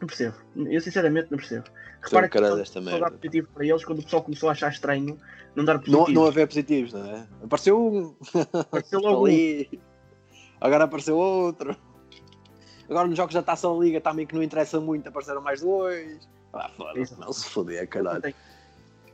Não 0.01 0.07
percebo. 0.07 0.35
Eu 0.55 0.81
sinceramente 0.81 1.27
não 1.31 1.37
percebo. 1.37 1.65
Repara 2.01 2.27
que 2.27 2.33
caralho 2.33 2.53
só- 2.53 2.57
desta 2.59 2.81
só 2.81 2.97
dá 2.99 3.11
positivo 3.11 3.47
para 3.53 3.65
eles 3.65 3.85
quando 3.85 3.99
o 3.99 4.03
pessoal 4.03 4.23
começou 4.23 4.49
a 4.49 4.51
achar 4.53 4.71
estranho 4.71 5.17
não 5.55 5.63
dar 5.63 5.75
Não, 5.75 5.81
positivo. 5.83 6.11
não 6.11 6.25
haver 6.25 6.47
positivos, 6.47 6.93
não 6.93 7.05
é? 7.05 7.27
Apareceu 7.43 7.79
um. 7.79 8.15
Apareceu 8.59 8.99
logo 8.99 9.21
um. 9.21 9.25
ali. 9.27 9.79
Agora 10.59 10.85
apareceu 10.85 11.15
outro. 11.17 11.75
Agora 12.89 13.07
nos 13.07 13.15
jogos 13.15 13.33
da 13.33 13.41
Taça 13.43 13.67
da 13.69 13.73
Liga 13.75 14.01
também 14.01 14.25
que 14.25 14.33
não 14.35 14.43
interessa 14.43 14.79
muito, 14.79 15.07
apareceram 15.07 15.41
mais 15.41 15.61
dois. 15.61 16.27
Ah, 16.53 16.69
foda-se, 16.75 17.17
não 17.19 17.31
se 17.31 17.47
foder, 17.49 17.87
caralho. 17.87 18.21
Tem- 18.21 18.35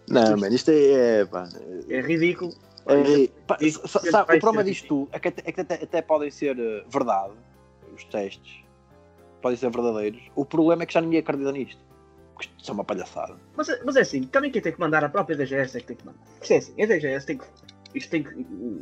Não, 0.10 0.38
mano, 0.38 0.56
isto 0.56 0.72
é. 0.72 1.20
é, 1.22 1.26
pá, 1.26 1.48
É 1.90 2.02
ridículo. 2.02 2.54
é, 2.88 3.28
pá, 3.46 3.58
sabe, 4.10 4.38
o 4.38 4.40
problema 4.40 4.64
disto 4.64 4.88
tudo 4.88 5.10
é 5.12 5.20
que, 5.20 5.28
até, 5.28 5.44
é 5.46 5.52
que 5.52 5.62
até, 5.62 5.76
até 5.76 6.02
podem 6.02 6.32
ser 6.32 6.58
eh, 6.58 6.84
verdade, 6.90 7.34
os 7.94 8.04
testes, 8.06 8.64
podem 9.42 9.58
ser 9.58 9.70
verdadeiros. 9.70 10.22
O 10.36 10.46
problema 10.46 10.84
é 10.84 10.86
que 10.86 10.94
já 10.94 11.02
ninguém 11.02 11.20
acredita 11.20 11.52
nisto. 11.52 11.86
Porque 12.34 12.50
isto 12.58 12.70
é 12.70 12.74
uma 12.74 12.84
palhaçada. 12.84 13.36
Mas, 13.56 13.70
é- 13.70 13.82
mas 13.84 13.96
é 13.96 14.02
assim, 14.02 14.24
também 14.24 14.52
quem 14.52 14.62
tem 14.62 14.72
que 14.72 14.80
mandar 14.80 15.04
a 15.04 15.10
própria 15.10 15.36
DGS 15.36 15.78
é 15.78 15.82
que 15.82 15.88
tem 15.88 15.96
que 15.98 16.06
mandar. 16.06 16.20
Isto 16.42 16.54
é 16.54 16.58
assim, 16.58 16.82
a 16.82 16.86
DGS 16.86 17.26
tem 17.26 17.38
que. 17.38 17.46
Isto 17.96 18.10
tem 18.12 18.24
que. 18.24 18.34
O, 18.36 18.82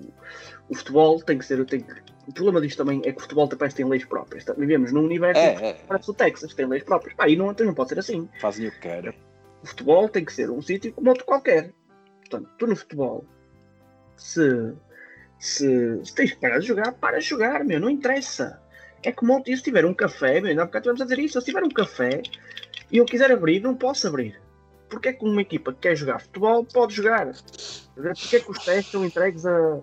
o 0.69 0.75
futebol 0.75 1.21
tem 1.21 1.37
que 1.37 1.45
ser. 1.45 1.63
Tem 1.65 1.79
que, 1.81 1.93
o 2.27 2.33
problema 2.33 2.59
disto 2.59 2.77
também 2.77 3.01
é 3.05 3.11
que 3.11 3.17
o 3.17 3.21
futebol 3.21 3.47
também 3.47 3.69
tem 3.69 3.85
leis 3.87 4.03
próprias. 4.03 4.43
Tá- 4.43 4.53
Vivemos 4.57 4.91
num 4.91 5.03
universo 5.05 5.39
em 5.41 5.55
que 5.55 5.63
É, 5.63 5.69
é, 5.69 5.73
parece 5.87 6.11
o 6.11 6.13
Texas, 6.13 6.53
tem 6.53 6.65
leis 6.65 6.83
próprias. 6.83 7.15
Pá, 7.15 7.29
e 7.29 7.35
não, 7.37 7.53
não 7.53 7.73
pode 7.73 7.89
ser 7.89 7.99
assim. 7.99 8.27
fazem 8.41 8.67
o 8.67 8.71
que 8.71 8.79
querem. 8.79 9.13
O 9.63 9.67
futebol 9.67 10.09
tem 10.09 10.25
que 10.25 10.33
ser 10.33 10.49
um 10.49 10.61
sítio 10.61 10.91
como 10.93 11.09
outro 11.09 11.23
qualquer. 11.25 11.71
Portanto, 12.21 12.49
tu 12.57 12.67
no 12.67 12.75
futebol, 12.75 13.23
se, 14.17 14.73
se, 15.39 16.03
se 16.03 16.13
tens 16.15 16.37
de 16.37 16.61
jogar, 16.67 16.91
para 16.93 17.19
de 17.19 17.25
jogar, 17.25 17.63
meu, 17.63 17.79
não 17.79 17.89
interessa. 17.89 18.59
É 19.05 19.11
como 19.11 19.33
outro- 19.33 19.55
se 19.55 19.61
tiver 19.63 19.85
um 19.85 19.93
café, 19.93 20.41
meu, 20.41 20.51
há 20.53 20.65
bocado 20.65 20.89
estivemos 20.89 21.01
a 21.01 21.05
dizer 21.05 21.19
isso, 21.19 21.39
se 21.39 21.45
tiver 21.45 21.63
um 21.63 21.69
café 21.69 22.21
e 22.91 22.97
eu 22.97 23.05
quiser 23.05 23.31
abrir, 23.31 23.59
não 23.61 23.75
posso 23.75 24.07
abrir. 24.07 24.41
Porque 24.89 25.09
é 25.09 25.13
que 25.13 25.23
uma 25.25 25.41
equipa 25.41 25.71
que 25.73 25.79
quer 25.79 25.95
jogar 25.95 26.19
futebol 26.19 26.65
pode 26.65 26.93
jogar? 26.93 27.31
Porque 27.95 28.35
é 28.35 28.39
que 28.39 28.51
os 28.51 28.57
testes 28.63 28.91
são 28.91 29.03
entregues 29.05 29.45
a, 29.45 29.79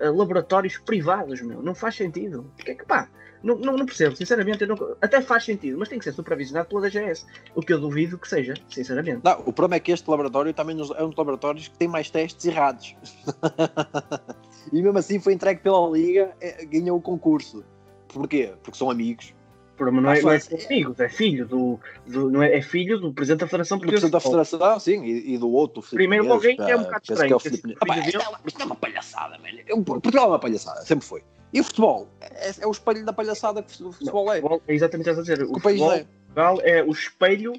a 0.00 0.10
laboratórios 0.10 0.78
privados, 0.78 1.40
meu? 1.42 1.62
Não 1.62 1.74
faz 1.74 1.94
sentido. 1.96 2.50
Porque 2.56 2.70
é 2.72 2.74
que 2.74 2.84
pá, 2.84 3.08
não, 3.42 3.56
não, 3.56 3.76
não 3.76 3.84
percebo, 3.84 4.16
sinceramente, 4.16 4.64
não- 4.64 4.96
até 5.02 5.20
faz 5.20 5.44
sentido, 5.44 5.78
mas 5.78 5.88
tem 5.88 5.98
que 5.98 6.04
ser 6.04 6.12
supervisionado 6.12 6.68
pela 6.68 6.80
DGS. 6.82 7.26
O 7.54 7.60
que 7.62 7.72
eu 7.72 7.80
duvido 7.80 8.16
que 8.16 8.28
seja, 8.28 8.54
sinceramente. 8.68 9.20
Não, 9.24 9.40
o 9.40 9.52
problema 9.52 9.76
é 9.76 9.80
que 9.80 9.92
este 9.92 10.08
laboratório 10.08 10.52
também 10.54 10.76
é 10.78 11.02
um 11.02 11.08
dos 11.08 11.16
laboratórios 11.18 11.68
que 11.68 11.76
tem 11.76 11.88
mais 11.88 12.10
testes 12.10 12.44
errados. 12.46 12.96
e 14.72 14.80
mesmo 14.82 14.98
assim 14.98 15.20
foi 15.20 15.32
entregue 15.34 15.60
pela 15.60 15.88
Liga, 15.90 16.32
é, 16.40 16.64
ganhou 16.64 16.96
o 16.96 17.02
concurso. 17.02 17.64
Porquê? 18.14 18.52
Porque 18.62 18.78
são 18.78 18.90
amigos. 18.90 19.34
Não 19.76 20.08
é, 20.08 20.12
Acho 20.12 20.22
não 20.22 20.32
é 20.32 20.38
que- 20.38 20.66
amigos, 20.66 21.00
é 21.00 21.08
filho 21.08 21.48
do, 21.48 21.80
do- 22.06 22.30
não 22.30 22.40
é, 22.40 22.58
é 22.58 22.62
filho 22.62 22.96
do 23.00 23.12
presidente 23.12 23.40
da 23.40 23.46
Federação 23.48 23.76
Do 23.76 23.80
Portuguesa. 23.80 24.08
presidente 24.08 24.32
da. 24.32 24.46
Federação, 24.46 24.78
sim, 24.80 25.02
e, 25.04 25.34
e 25.34 25.38
do 25.38 25.50
outro. 25.50 25.82
Primeiro 25.82 26.38
que 26.38 26.48
é 26.62 26.76
um 26.76 26.84
bocado 26.84 27.02
penso 27.04 27.20
que 27.26 27.32
é 27.32 27.34
o 27.34 27.36
estranho, 27.38 27.40
Filipe 27.40 27.68
isto, 28.06 28.18
é, 28.20 28.36
isto 28.46 28.62
é 28.62 28.64
uma 28.64 28.76
palhaçada, 28.76 29.36
mano. 29.38 29.58
É 29.66 29.80
Portugal 29.82 30.26
é 30.26 30.28
uma 30.28 30.38
palhaçada, 30.38 30.80
sempre 30.82 31.04
foi. 31.04 31.24
E 31.52 31.60
o 31.60 31.64
futebol? 31.64 32.08
É, 32.20 32.52
é 32.60 32.66
o 32.68 32.70
espelho 32.70 33.04
da 33.04 33.12
palhaçada 33.12 33.64
que 33.64 33.82
o 33.82 33.90
futebol 33.90 34.32
é. 34.32 34.36
Futebol 34.40 34.62
É 34.68 34.74
exatamente 34.74 35.10
o 35.10 35.14
que 35.14 35.20
estás 35.20 35.28
a 35.28 35.34
dizer. 35.34 35.52
O 35.52 35.56
o 35.56 35.60
país 35.60 35.80
futebol 35.80 35.92
é. 35.92 36.06
Portugal 36.26 36.58
é 36.62 36.82
o 36.84 36.92
espelho, 36.92 37.52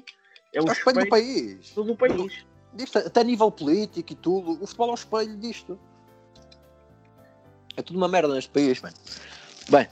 é 0.54 0.60
o 0.62 0.64
É 0.66 0.70
o 0.70 0.72
espelho 0.72 0.96
do 0.96 1.04
espelho 1.04 1.10
país. 1.10 1.72
do 1.74 1.96
país. 1.96 2.46
Disto, 2.72 2.96
até 2.98 3.20
a 3.20 3.24
nível 3.24 3.50
político 3.50 4.10
e 4.10 4.16
tudo, 4.16 4.52
o 4.52 4.66
futebol 4.66 4.88
é 4.88 4.92
o 4.92 4.94
espelho 4.94 5.36
disto. 5.36 5.78
É 7.76 7.82
tudo 7.82 7.96
uma 7.98 8.08
merda 8.08 8.34
neste 8.34 8.50
país, 8.50 8.80
mano. 8.80 8.94
Bem, 9.68 9.86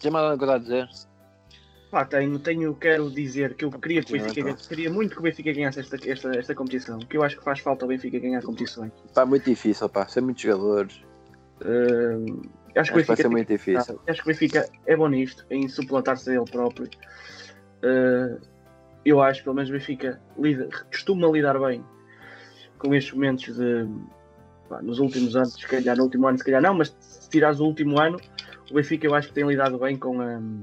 tem 0.00 0.10
mais 0.10 0.24
alguma 0.24 0.38
coisa 0.38 0.54
a 0.54 0.58
dizer? 0.58 0.88
Pá, 1.90 2.04
tenho, 2.04 2.38
tenho, 2.38 2.74
quero 2.74 3.10
dizer 3.10 3.54
que 3.54 3.64
eu 3.64 3.70
queria, 3.70 4.02
que 4.02 4.14
o 4.14 4.20
Benfica, 4.20 4.54
queria 4.68 4.90
muito 4.90 5.12
que 5.12 5.20
o 5.20 5.22
Benfica 5.22 5.52
ganhasse 5.52 5.80
esta, 5.80 5.96
esta, 6.06 6.36
esta 6.36 6.54
competição, 6.54 6.98
que 6.98 7.16
eu 7.16 7.22
acho 7.22 7.38
que 7.38 7.44
faz 7.44 7.60
falta 7.60 7.86
o 7.86 7.88
Benfica 7.88 8.18
ganhar 8.18 8.42
competições. 8.42 8.92
Pá, 9.14 9.24
muito 9.24 9.44
difícil, 9.44 9.88
pá. 9.88 10.06
Sem 10.06 10.22
muitos 10.22 10.42
jogadores. 10.42 11.02
Uh, 11.62 12.42
acho 12.76 12.92
que 12.92 12.98
o 12.98 13.00
Acho 13.00 13.02
que 13.02 13.02
vai 13.02 13.02
Benfica 13.02 13.16
ser 13.16 13.22
tem 13.22 13.30
muito 13.30 13.48
difícil. 13.48 14.00
Acho 14.06 14.22
que 14.22 14.28
o 14.28 14.32
Benfica 14.32 14.68
é 14.86 14.96
bom 14.96 15.08
nisto, 15.08 15.46
em 15.50 15.66
suplantar-se 15.66 16.30
a 16.30 16.34
ele 16.34 16.44
próprio. 16.44 16.90
Uh, 17.82 18.38
eu 19.04 19.22
acho 19.22 19.40
que 19.40 19.44
pelo 19.44 19.56
menos 19.56 19.70
o 19.70 19.72
Benfica 19.72 20.20
lida, 20.38 20.68
costuma 20.90 21.26
lidar 21.28 21.58
bem 21.58 21.82
com 22.78 22.94
estes 22.94 23.14
momentos 23.14 23.56
de. 23.56 23.88
pá, 24.68 24.82
nos 24.82 24.98
últimos 24.98 25.34
anos, 25.36 25.54
se 25.54 25.66
calhar 25.66 25.96
no 25.96 26.04
último 26.04 26.28
ano, 26.28 26.36
se 26.36 26.44
calhar 26.44 26.60
não, 26.60 26.74
mas 26.74 26.94
se 27.00 27.30
tirares 27.30 27.60
o 27.60 27.64
último 27.64 27.98
ano, 27.98 28.20
o 28.70 28.74
Benfica 28.74 29.06
eu 29.06 29.14
acho 29.14 29.28
que 29.28 29.34
tem 29.34 29.46
lidado 29.46 29.78
bem 29.78 29.96
com, 29.96 30.18
um, 30.18 30.62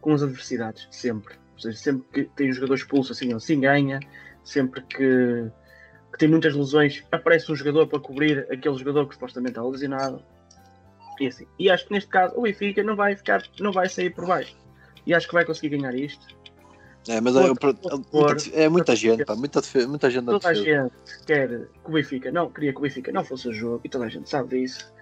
com 0.00 0.12
as 0.12 0.22
adversidades, 0.22 0.88
sempre. 0.90 1.34
Ou 1.54 1.60
seja, 1.60 1.76
sempre 1.76 2.06
que 2.12 2.24
tem 2.36 2.50
um 2.50 2.52
jogador 2.52 2.74
expulso, 2.74 3.12
assim, 3.12 3.32
assim 3.32 3.60
ganha, 3.60 4.00
sempre 4.42 4.82
que, 4.82 5.50
que 6.12 6.18
tem 6.18 6.28
muitas 6.28 6.54
lesões, 6.54 7.04
aparece 7.10 7.50
um 7.50 7.56
jogador 7.56 7.86
para 7.86 8.00
cobrir 8.00 8.46
aquele 8.50 8.76
jogador 8.76 9.06
que 9.06 9.14
supostamente 9.14 9.52
está 9.52 9.64
lesionado. 9.64 10.22
E, 11.20 11.26
assim. 11.28 11.46
e 11.58 11.70
acho 11.70 11.86
que 11.86 11.92
neste 11.92 12.10
caso 12.10 12.34
o 12.36 12.42
Benfica 12.42 12.82
não 12.82 12.96
vai 12.96 13.14
ficar, 13.14 13.42
não 13.60 13.72
vai 13.72 13.88
sair 13.88 14.10
por 14.10 14.26
baixo. 14.26 14.56
E 15.06 15.14
acho 15.14 15.28
que 15.28 15.34
vai 15.34 15.44
conseguir 15.44 15.76
ganhar 15.76 15.94
isto. 15.94 16.26
É, 17.06 17.20
mas 17.20 17.36
é, 17.36 17.40
outra 17.40 17.72
muita- 17.72 17.98
cor. 18.10 18.36
é 18.52 18.68
muita 18.68 18.96
gente, 18.96 19.24
pá. 19.24 19.36
Muita, 19.36 19.60
muita 19.86 20.10
gente 20.10 20.24
Toda 20.24 20.48
a 20.48 20.54
gente 20.54 20.90
quer 21.26 21.48
que 21.48 21.90
o 21.90 21.92
Benfica 21.92 22.32
não, 22.32 22.50
queria 22.50 22.72
que 22.72 22.78
o 22.78 22.82
Benfica 22.82 23.12
não 23.12 23.22
fosse 23.22 23.48
o 23.48 23.52
jogo 23.52 23.82
e 23.84 23.88
toda 23.88 24.06
a 24.06 24.08
gente 24.08 24.28
sabe 24.28 24.60
disso. 24.60 24.92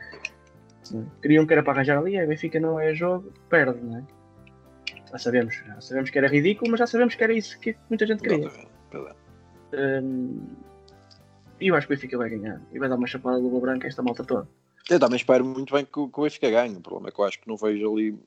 Queriam 1.20 1.47
que 1.47 1.53
era 1.53 1.62
para 1.62 1.72
arranjar 1.74 1.99
ali, 1.99 2.22
o 2.22 2.26
Benfica 2.26 2.59
não 2.61 2.78
é 2.78 2.95
jogo, 2.95 3.33
perde, 3.49 3.80
não 3.80 3.99
é? 3.99 4.03
Já 5.11 5.18
sabemos, 5.18 5.55
já 5.55 5.80
sabemos 5.80 6.11
que 6.11 6.18
era 6.18 6.26
ridículo, 6.28 6.70
mas 6.70 6.80
já 6.80 6.87
sabemos 6.87 7.14
que 7.14 7.22
era 7.24 7.33
isso 7.33 7.59
que 7.61 7.76
muita 7.89 8.07
gente 8.07 8.22
queria. 8.22 8.47
Exatamente. 8.47 9.16
Hum, 9.74 10.47
E 11.61 11.68
eu 11.68 11.76
acho 11.76 11.87
que 11.87 11.93
o 11.93 11.97
Benfica 11.97 12.18
vai 12.18 12.28
ganhar 12.30 12.61
e 12.72 12.78
vai 12.78 12.89
dar 12.89 12.97
uma 12.97 13.07
chapada 13.07 13.37
de 13.37 13.43
luva 13.45 13.61
branca 13.61 13.87
a 13.87 13.89
esta 13.89 14.03
malta 14.03 14.24
toda. 14.24 14.49
Eu 14.91 14.99
também 14.99 15.16
espero 15.16 15.45
muito 15.45 15.72
bem 15.72 15.85
que, 15.85 15.99
o- 16.01 16.09
que 16.09 16.18
o 16.18 16.22
Benfica 16.24 16.51
ganhe. 16.51 16.74
O 16.76 16.80
problema 16.80 17.09
é 17.09 17.12
que 17.12 17.20
eu 17.20 17.24
acho 17.24 17.41
que 17.41 17.47
não 17.49 17.57
vejo 17.57 17.93
ali. 17.93 18.18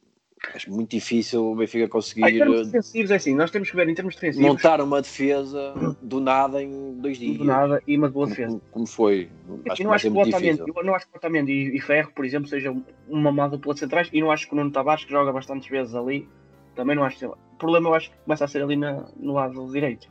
Acho 0.53 0.71
muito 0.71 0.91
difícil 0.91 1.43
o 1.45 1.55
Benfica 1.55 1.87
conseguir 1.87 2.23
Ah, 2.25 2.29
em 2.29 2.37
termos 2.37 2.59
eh, 2.61 2.63
defensivos, 2.65 3.11
é 3.11 3.15
assim, 3.15 3.35
nós 3.35 3.51
temos 3.51 3.69
que 3.69 3.75
ver 3.75 3.89
em 3.89 3.93
termos 3.95 4.15
defensivos, 4.15 4.47
montar 4.47 4.81
uma 4.81 5.01
defesa 5.01 5.73
do 6.01 6.19
nada 6.19 6.61
em 6.61 6.93
dois 6.99 7.17
dias. 7.17 7.37
do 7.37 7.43
nada 7.45 7.81
e 7.87 7.97
uma 7.97 8.09
boa 8.09 8.27
defesa. 8.27 8.61
como- 8.71 8.85
foi. 8.87 9.29
Eu 9.47 9.61
Acho 9.67 9.75
que 9.77 9.83
não 9.83 9.93
acho 9.93 10.03
que 10.03 10.09
o 10.09 10.13
muito 10.13 10.29
difícil. 10.37 10.65
eu 10.75 10.83
não 10.83 10.95
acho 10.95 11.07
que 11.07 11.13
o 11.13 11.17
Otamendi 11.17 11.51
e, 11.51 11.77
e 11.77 11.81
Ferro, 11.81 12.11
por 12.13 12.23
exemplo, 12.25 12.47
sejam 12.47 12.85
uma 13.07 13.31
má 13.31 13.47
dupla 13.47 13.73
de 13.73 13.79
centrais 13.79 14.09
e 14.13 14.21
não 14.21 14.31
acho 14.31 14.47
que 14.47 14.53
o 14.53 14.55
Nuno 14.55 14.71
Tavares, 14.71 15.03
que 15.05 15.11
joga 15.11 15.31
bastantes 15.33 15.67
vezes 15.69 15.95
ali, 15.95 16.27
também 16.75 16.95
não 16.95 17.03
acho 17.03 17.17
que. 17.17 17.25
O 17.25 17.35
problema 17.57 17.89
eu 17.89 17.93
acho 17.95 18.11
que 18.11 18.17
começa 18.17 18.45
a 18.45 18.47
ser 18.47 18.61
ali 18.61 18.75
na- 18.75 19.07
no 19.17 19.33
lado 19.33 19.71
direito. 19.71 20.07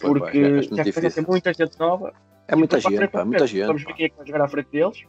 Pois, 0.00 0.12
Porque 0.12 0.38
acho 0.38 0.44
já 0.74 0.84
muito 0.84 0.94
começa 0.94 1.08
a 1.08 1.10
ter 1.22 1.26
muita 1.28 1.52
gente 1.54 1.78
nova. 1.78 2.14
É 2.48 2.56
muita 2.56 2.80
gente, 2.80 3.08
pá, 3.08 3.24
muita 3.24 3.46
gente. 3.46 3.66
Vamos 3.66 3.84
ver 3.84 3.92
quem 3.94 4.06
é 4.06 4.08
que 4.08 4.16
vai 4.16 4.26
jogar 4.26 4.44
à 4.44 4.48
frente 4.48 4.68
deles. 4.70 5.04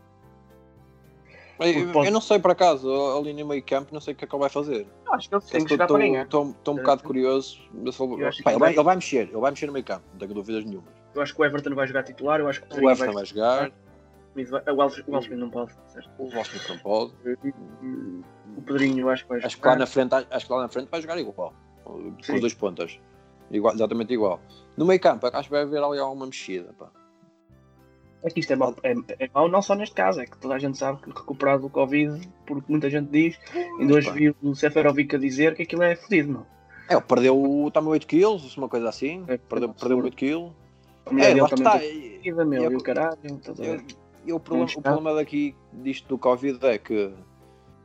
Eu, 1.60 1.92
pode- 1.94 2.08
eu 2.08 2.12
não 2.14 2.22
sei 2.22 2.38
por 2.40 2.52
acaso, 2.52 2.90
ali 3.18 3.34
no 3.34 3.46
meio 3.48 3.64
campo, 3.64 3.94
não 3.94 4.02
sei 4.02 4.14
o 4.14 4.18
que 4.18 4.26
é 4.26 4.28
que 4.28 4.36
ele 4.36 4.40
vai 4.42 4.50
fazer. 4.50 4.88
Eu 5.06 5.14
acho 5.14 5.30
que 5.30 5.36
eles 5.36 5.46
têm 5.46 5.64
que 5.64 5.70
jogar 5.70 5.88
para 5.88 5.98
ganhar. 6.12 6.24
Estou 6.26 6.44
um 6.74 6.78
bocado 6.78 7.04
curioso. 7.04 7.60
mas 7.74 8.00
ele- 8.00 8.44
pá, 8.44 8.52
ele, 8.52 8.60
vai, 8.60 8.74
ele 8.74 8.84
vai 8.84 8.96
mexer, 8.96 9.18
ele 9.30 9.38
vai 9.38 9.52
mexer 9.52 9.66
no 9.68 9.74
meio 9.74 9.86
campo, 9.86 10.04
não 10.12 10.20
tenho 10.20 10.34
dúvidas 10.34 10.66
nenhuma. 10.66 10.88
Eu 11.14 11.22
acho 11.22 11.34
que 11.34 11.42
o 11.42 11.46
Everton 11.46 11.74
vai 11.76 11.88
jogar 11.88 12.04
titular. 12.04 12.40
Eu 12.42 12.48
acho 12.50 12.62
que 12.62 12.68
o 12.80 12.90
Everton 12.90 13.14
vai 13.14 13.26
jogar, 13.26 13.58
vai. 13.60 14.74
O 14.74 14.76
Welsh- 14.78 15.04
o 15.08 15.12
Welshman 15.14 15.38
não 15.40 15.50
pode. 15.50 15.72
certo? 15.88 16.10
o 16.18 16.26
Washington 16.36 16.74
não 16.74 16.80
pode. 16.80 17.14
O 18.58 18.62
Pedrinho 18.62 19.00
eu 19.02 19.10
acho 19.10 19.24
que 19.24 19.30
vai 19.30 19.40
jogar. 19.40 19.48
Acho 19.48 19.58
que 19.62 19.68
lá 19.68 19.76
na 19.78 19.86
frente, 19.86 20.14
acho 20.30 20.46
que 20.46 20.52
lá 20.54 20.62
na 20.62 20.68
frente 20.68 20.90
vai 20.90 21.02
jogar 21.02 21.18
igual. 21.18 21.54
Com 21.86 22.14
os 22.20 22.42
dois 22.42 22.54
pontas. 22.54 23.00
Igual, 23.50 23.74
exatamente 23.76 24.12
igual. 24.14 24.42
No 24.76 24.86
meio 24.86 25.00
campo, 25.00 25.28
acho 25.28 25.44
que 25.48 25.52
vai 25.52 25.62
haver 25.62 25.82
ali 25.82 26.00
alguma 26.00 26.26
mexida. 26.26 26.74
Pá. 26.78 26.90
É 28.26 28.30
que 28.32 28.40
isto 28.40 28.52
é 28.52 28.56
mau, 28.56 28.76
é, 28.82 28.96
é 29.20 29.30
mau 29.32 29.48
não 29.48 29.62
só 29.62 29.76
neste 29.76 29.94
caso, 29.94 30.20
é 30.20 30.26
que 30.26 30.36
toda 30.38 30.56
a 30.56 30.60
gente 30.60 30.78
sabe 30.80 31.00
que 31.00 31.10
recuperado 31.10 31.62
do 31.62 31.70
Covid, 31.70 32.28
porque 32.48 32.66
muita 32.72 32.90
gente 32.90 33.08
diz, 33.12 33.40
ainda 33.80 33.94
hoje 33.94 34.12
vi 34.12 34.36
o 34.42 34.56
Seferovic 34.56 35.16
a 35.16 35.20
dizer 35.20 35.54
que 35.56 35.62
aquilo 35.62 35.84
é 35.84 35.96
fodido, 35.96 36.34
não. 36.34 36.46
É, 36.90 36.94
ele 36.94 37.02
perdeu 37.02 37.70
também 37.72 37.92
8 37.92 38.08
kg, 38.08 38.58
uma 38.58 38.68
coisa 38.68 38.90
assim. 38.90 39.24
É, 39.28 39.38
Perdeu, 39.38 39.70
é 39.70 39.74
perdeu 39.80 40.00
absurdo. 40.00 40.06
8 40.06 40.16
kg. 40.18 40.52
É, 41.22 41.36
lá 41.36 41.48
está. 41.48 41.84
E- 41.84 42.20
vida, 42.24 42.44
meu, 42.44 42.64
eu- 42.64 42.72
e 42.72 42.76
o 42.76 42.82
caralho, 42.82 43.18
a 43.24 43.64
eu-? 43.64 43.82
E 44.26 44.34
o 44.34 44.40
problema, 44.40 44.72
o 44.76 44.82
problema 44.82 45.14
daqui 45.14 45.56
disto 45.72 46.08
do 46.08 46.18
Covid 46.18 46.58
é 46.66 46.80
que 46.80 47.14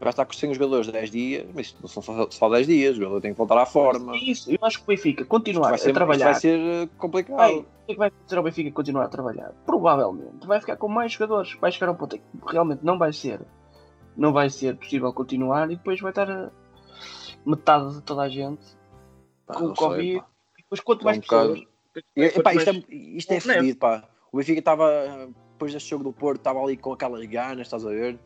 vai 0.01 0.11
estar 0.11 0.26
sem 0.32 0.51
os 0.51 0.57
jogadores 0.57 0.88
10 0.90 1.11
dias, 1.11 1.46
mas 1.55 1.66
isto 1.66 1.78
não 1.82 1.88
são 1.88 2.03
só, 2.03 2.30
só 2.30 2.48
10 2.48 2.66
dias, 2.66 2.96
o 2.96 3.01
jogador 3.01 3.20
tem 3.20 3.32
que 3.32 3.38
voltar 3.38 3.59
à 3.59 3.66
forma. 3.66 4.14
É 4.16 4.18
Isso, 4.18 4.51
eu 4.51 4.59
acho 4.62 4.78
que 4.78 4.84
o 4.84 4.86
Benfica 4.86 5.24
continuar 5.26 5.68
vai 5.70 5.78
ser, 5.78 5.90
a 5.90 5.94
trabalhar. 5.94 6.24
vai 6.24 6.34
ser 6.40 6.59
eh, 6.59 6.88
complicado. 6.96 7.36
Vai, 7.36 7.57
o 7.57 7.62
que 7.62 7.68
é 7.88 7.92
que 7.92 7.98
vai 7.98 8.09
acontecer 8.09 8.36
ao 8.36 8.42
Benfica 8.42 8.70
continuar 8.72 9.05
a 9.05 9.09
trabalhar? 9.09 9.53
Provavelmente 9.66 10.46
vai 10.46 10.59
ficar 10.59 10.76
com 10.76 10.88
mais 10.88 11.12
jogadores. 11.12 11.55
Vai 11.61 11.70
chegar 11.70 11.88
a 11.88 11.92
um 11.92 11.96
ponto 11.96 12.16
em 12.16 12.18
que 12.18 12.24
realmente 12.53 12.82
não 12.82 12.98
vai 12.98 13.12
ser. 13.12 13.40
Não 14.16 14.32
vai 14.32 14.48
ser 14.51 14.76
possível 14.76 15.12
continuar 15.12 15.70
e 15.70 15.76
depois 15.76 16.01
vai 16.01 16.11
estar 16.11 16.30
a 16.30 16.51
metade 17.44 17.94
de 17.94 18.03
toda 18.03 18.22
a 18.22 18.28
gente 18.28 18.64
Pá, 19.46 19.55
com 19.55 19.64
o 19.64 19.76
sei, 19.76 19.76
Covid. 19.76 20.16
E 20.59 20.62
depois 20.62 20.80
quanto 20.80 21.03
É 21.03 21.05
mais 21.05 21.18
um 21.18 21.20
pessoas. 21.20 21.59
E, 22.16 22.30
quanto 22.30 22.40
epá, 22.40 22.55
isto, 22.55 22.72
mais- 22.72 22.84
é, 22.88 22.94
isto 22.94 23.32
é 23.32 23.40
fedido, 23.40 23.78
pá. 23.78 24.05
O 24.32 24.36
Benfica 24.38 24.61
estava, 24.61 25.28
depois 25.53 25.72
deste 25.72 25.90
jogo 25.90 26.05
do 26.05 26.12
Porto, 26.12 26.38
estava 26.38 26.61
ali 26.62 26.76
com 26.76 26.92
aquelas 26.92 27.24
ganas, 27.26 27.66
estás 27.66 27.84
a 27.84 27.90
ver? 27.90 28.18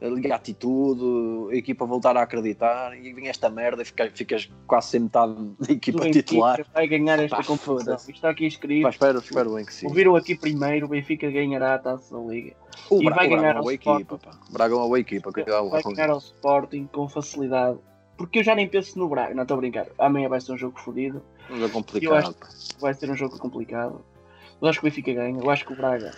Ali 0.00 0.30
a 0.30 0.36
atitude, 0.36 1.02
a 1.50 1.56
equipa 1.56 1.86
voltar 1.86 2.16
a 2.16 2.22
acreditar, 2.22 2.94
e 2.98 3.12
vem 3.14 3.28
esta 3.28 3.48
merda 3.48 3.80
e 3.80 3.84
fica- 3.86 4.10
ficas 4.14 4.50
quase 4.66 4.88
sem 4.88 5.00
metade 5.00 5.34
da 5.58 5.72
equipa 5.72 5.98
o 5.98 6.00
Benfica 6.02 6.22
titular. 6.22 6.66
vai 6.74 6.86
ganhar 6.86 7.18
esta 7.20 7.36
Pá, 7.36 7.42
foda-se. 7.42 8.10
Isto 8.10 8.10
está 8.16 8.30
aqui 8.30 8.46
escrito. 8.46 8.82
Pá, 8.82 8.90
espero, 8.90 9.18
espero 9.20 9.54
bem 9.54 9.64
que 9.64 9.72
sim. 9.72 9.86
Ouviram 9.86 10.14
aqui 10.16 10.36
primeiro, 10.36 10.86
o 10.86 10.88
Benfica 10.90 11.30
ganhará 11.30 11.74
a 11.74 11.78
taça 11.78 12.14
da 12.14 12.22
Liga. 12.22 12.54
O 12.90 13.00
e 13.00 13.04
Bra- 13.06 13.14
vai 13.16 13.26
o 13.26 13.28
Braga 13.30 13.42
ganhar 13.42 13.56
é 13.56 13.60
uma 13.60 13.64
ao 13.64 13.72
equipa, 13.72 14.18
pá. 14.18 14.30
O 14.50 14.52
Braga 14.52 14.74
é 14.74 14.76
uma 14.76 14.86
boa 14.86 15.00
equipa, 15.00 15.30
Vai 15.30 15.82
ganhar 15.82 16.10
ao 16.10 16.18
isso. 16.18 16.34
Sporting 16.34 16.86
com 16.92 17.08
facilidade. 17.08 17.78
Porque 18.16 18.40
eu 18.40 18.44
já 18.44 18.54
nem 18.54 18.68
penso 18.68 18.98
no 18.98 19.08
Braga, 19.08 19.34
não 19.34 19.42
estou 19.42 19.56
a 19.56 19.58
brincar. 19.60 19.86
Amanhã 19.98 20.28
vai 20.28 20.40
ser 20.40 20.52
um 20.52 20.58
jogo 20.58 20.78
fodido. 20.78 21.22
É 21.50 21.64
Eu 21.64 21.70
complicado, 21.70 22.36
vai 22.80 22.92
ser 22.94 23.10
um 23.10 23.16
jogo 23.16 23.38
complicado. 23.38 24.04
Eu 24.60 24.68
acho 24.68 24.80
que 24.80 24.86
o 24.86 24.90
Benfica 24.90 25.12
ganha. 25.14 25.40
Eu 25.40 25.50
acho 25.50 25.64
que 25.64 25.72
o 25.72 25.76
Braga 25.76 26.10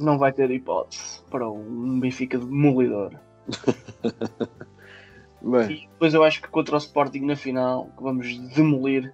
não 0.00 0.18
vai 0.18 0.32
ter 0.32 0.50
hipótese 0.50 1.20
para 1.30 1.48
um 1.50 1.98
Benfica 2.00 2.38
demolidor. 2.38 3.12
Bem, 5.42 5.72
E 5.72 5.88
depois 5.88 6.14
eu 6.14 6.22
acho 6.22 6.40
que 6.40 6.48
contra 6.48 6.76
o 6.76 6.78
Sporting 6.78 7.22
na 7.22 7.34
final 7.36 7.90
que 7.96 8.02
vamos 8.02 8.38
demolir 8.54 9.12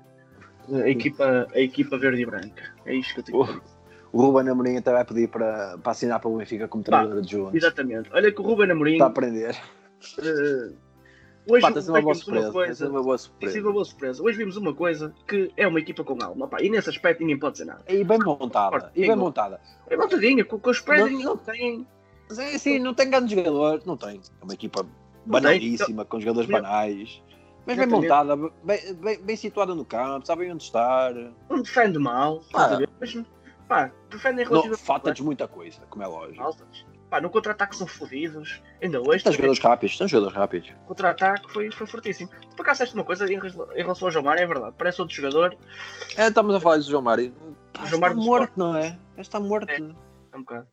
a 0.70 0.88
equipa, 0.88 1.46
a 1.54 1.58
equipa 1.60 1.96
verde 1.96 2.22
e 2.22 2.26
branca. 2.26 2.62
É 2.84 2.94
isto 2.94 3.14
que 3.14 3.20
eu 3.20 3.24
tenho. 3.24 3.62
o 4.12 4.22
Ruben 4.22 4.50
Amorim 4.50 4.76
até 4.76 4.92
vai 4.92 5.04
pedir 5.04 5.28
para, 5.28 5.78
para 5.78 5.92
assinar 5.92 6.20
para 6.20 6.28
o 6.28 6.36
Benfica 6.36 6.68
como 6.68 6.84
treinador 6.84 7.18
adjunto. 7.18 7.56
Exatamente. 7.56 8.10
Olha 8.12 8.30
que 8.30 8.40
o 8.40 8.44
Ruben 8.44 8.70
Amorim. 8.70 8.92
Está 8.92 9.06
a 9.06 9.08
aprender. 9.08 9.56
eh, 10.18 10.72
hoje 11.50 11.62
Pá, 11.62 11.72
tem 11.72 11.82
sido 11.82 11.90
uma 11.94 12.00
boa 12.02 12.12
uma 12.12 12.14
surpresa. 12.14 12.44
Tem 12.46 12.52
coisa. 12.52 12.88
uma 12.88 13.02
boa 13.02 13.16
Tem 13.16 13.24
surpresa. 13.24 13.60
uma 13.60 13.72
boa 13.72 13.84
surpresa. 13.84 14.22
Hoje 14.22 14.38
vimos 14.38 14.56
uma 14.56 14.74
coisa 14.74 15.14
que 15.26 15.52
é 15.56 15.66
uma 15.66 15.78
equipa 15.80 16.04
com 16.04 16.22
alma. 16.22 16.46
Pá, 16.48 16.58
e 16.60 16.68
nesse 16.70 16.90
aspecto 16.90 17.20
ninguém 17.20 17.38
pode 17.38 17.52
dizer 17.52 17.64
nada. 17.66 17.82
E 17.88 18.04
bem 18.04 18.18
montada. 18.18 18.92
E 18.94 19.06
bem 19.06 19.16
montada. 19.16 19.60
É 19.88 19.96
montadinha, 19.96 20.44
com, 20.44 20.58
com 20.58 20.70
os 20.70 20.80
pés 20.80 21.00
Não- 21.00 21.10
não, 21.10 21.20
não- 21.20 21.36
têm. 21.36 21.86
Mas 22.28 22.38
é 22.38 22.54
assim, 22.54 22.78
não 22.78 22.92
tem 22.94 23.08
grandes 23.10 23.30
jogadores. 23.34 23.84
Não 23.84 23.96
tem. 23.96 24.20
É 24.40 24.44
uma 24.44 24.52
equipa 24.54 24.82
Não 24.82 24.88
tem. 24.88 25.30
banalíssima, 25.32 26.04
com 26.04 26.20
jogadores 26.20 26.48
Não. 26.48 26.60
banais. 26.60 27.22
Mas 27.66 27.76
bem 27.76 27.86
montada, 27.86 28.34
bem, 28.36 28.94
bem, 28.94 29.18
bem 29.20 29.36
situada 29.36 29.74
no 29.74 29.84
campo, 29.84 30.26
sabem 30.26 30.50
onde 30.50 30.62
estar. 30.62 31.12
Não 31.50 31.60
defende 31.60 31.98
mal. 31.98 32.42
Pá. 32.50 32.78
Mas, 32.98 33.14
pá, 33.68 33.92
defendem 34.10 34.44
Não, 34.46 34.50
relativamente 34.52 34.82
falta-lhes 34.86 35.20
muita 35.20 35.46
coisa, 35.46 35.80
como 35.90 36.02
é 36.02 36.06
lógico. 36.06 36.42
altas. 36.42 36.86
Pá, 37.10 37.20
no 37.22 37.30
contra-ataque 37.30 37.74
são 37.74 37.86
fodidos. 37.86 38.60
Ainda 38.82 39.00
hoje, 39.00 39.22
São 39.22 39.32
jogadores 39.32 39.58
rápidos, 39.60 39.96
são 39.96 40.06
jogadores 40.06 40.36
rápidos. 40.36 40.70
o 40.84 40.88
contra-ataque 40.88 41.50
foi, 41.50 41.70
foi 41.70 41.86
fortíssimo. 41.86 42.30
Por 42.54 42.62
acaso, 42.62 42.84
uma 42.94 43.04
coisa 43.04 43.24
em 43.32 43.38
rela- 43.38 43.68
em 43.74 43.82
relação 43.82 44.08
ao 44.08 44.12
João 44.12 44.24
Mário, 44.24 44.42
é 44.42 44.46
verdade. 44.46 44.74
Parece 44.76 45.00
outro 45.00 45.16
jogador. 45.16 45.56
É, 46.16 46.28
estamos 46.28 46.54
a 46.54 46.60
falar 46.60 46.76
do 46.76 46.82
João 46.82 47.02
Mário. 47.02 47.32
Pá, 47.72 47.86
João 47.86 48.00
Mário 48.00 48.16
está 48.18 48.26
morto, 48.30 48.52
não 48.56 48.76
é? 48.76 48.98
Está 49.16 49.40
morto. 49.40 49.70
É. 49.70 49.76
É 49.78 50.36
um 50.36 50.40
bocado. 50.40 50.66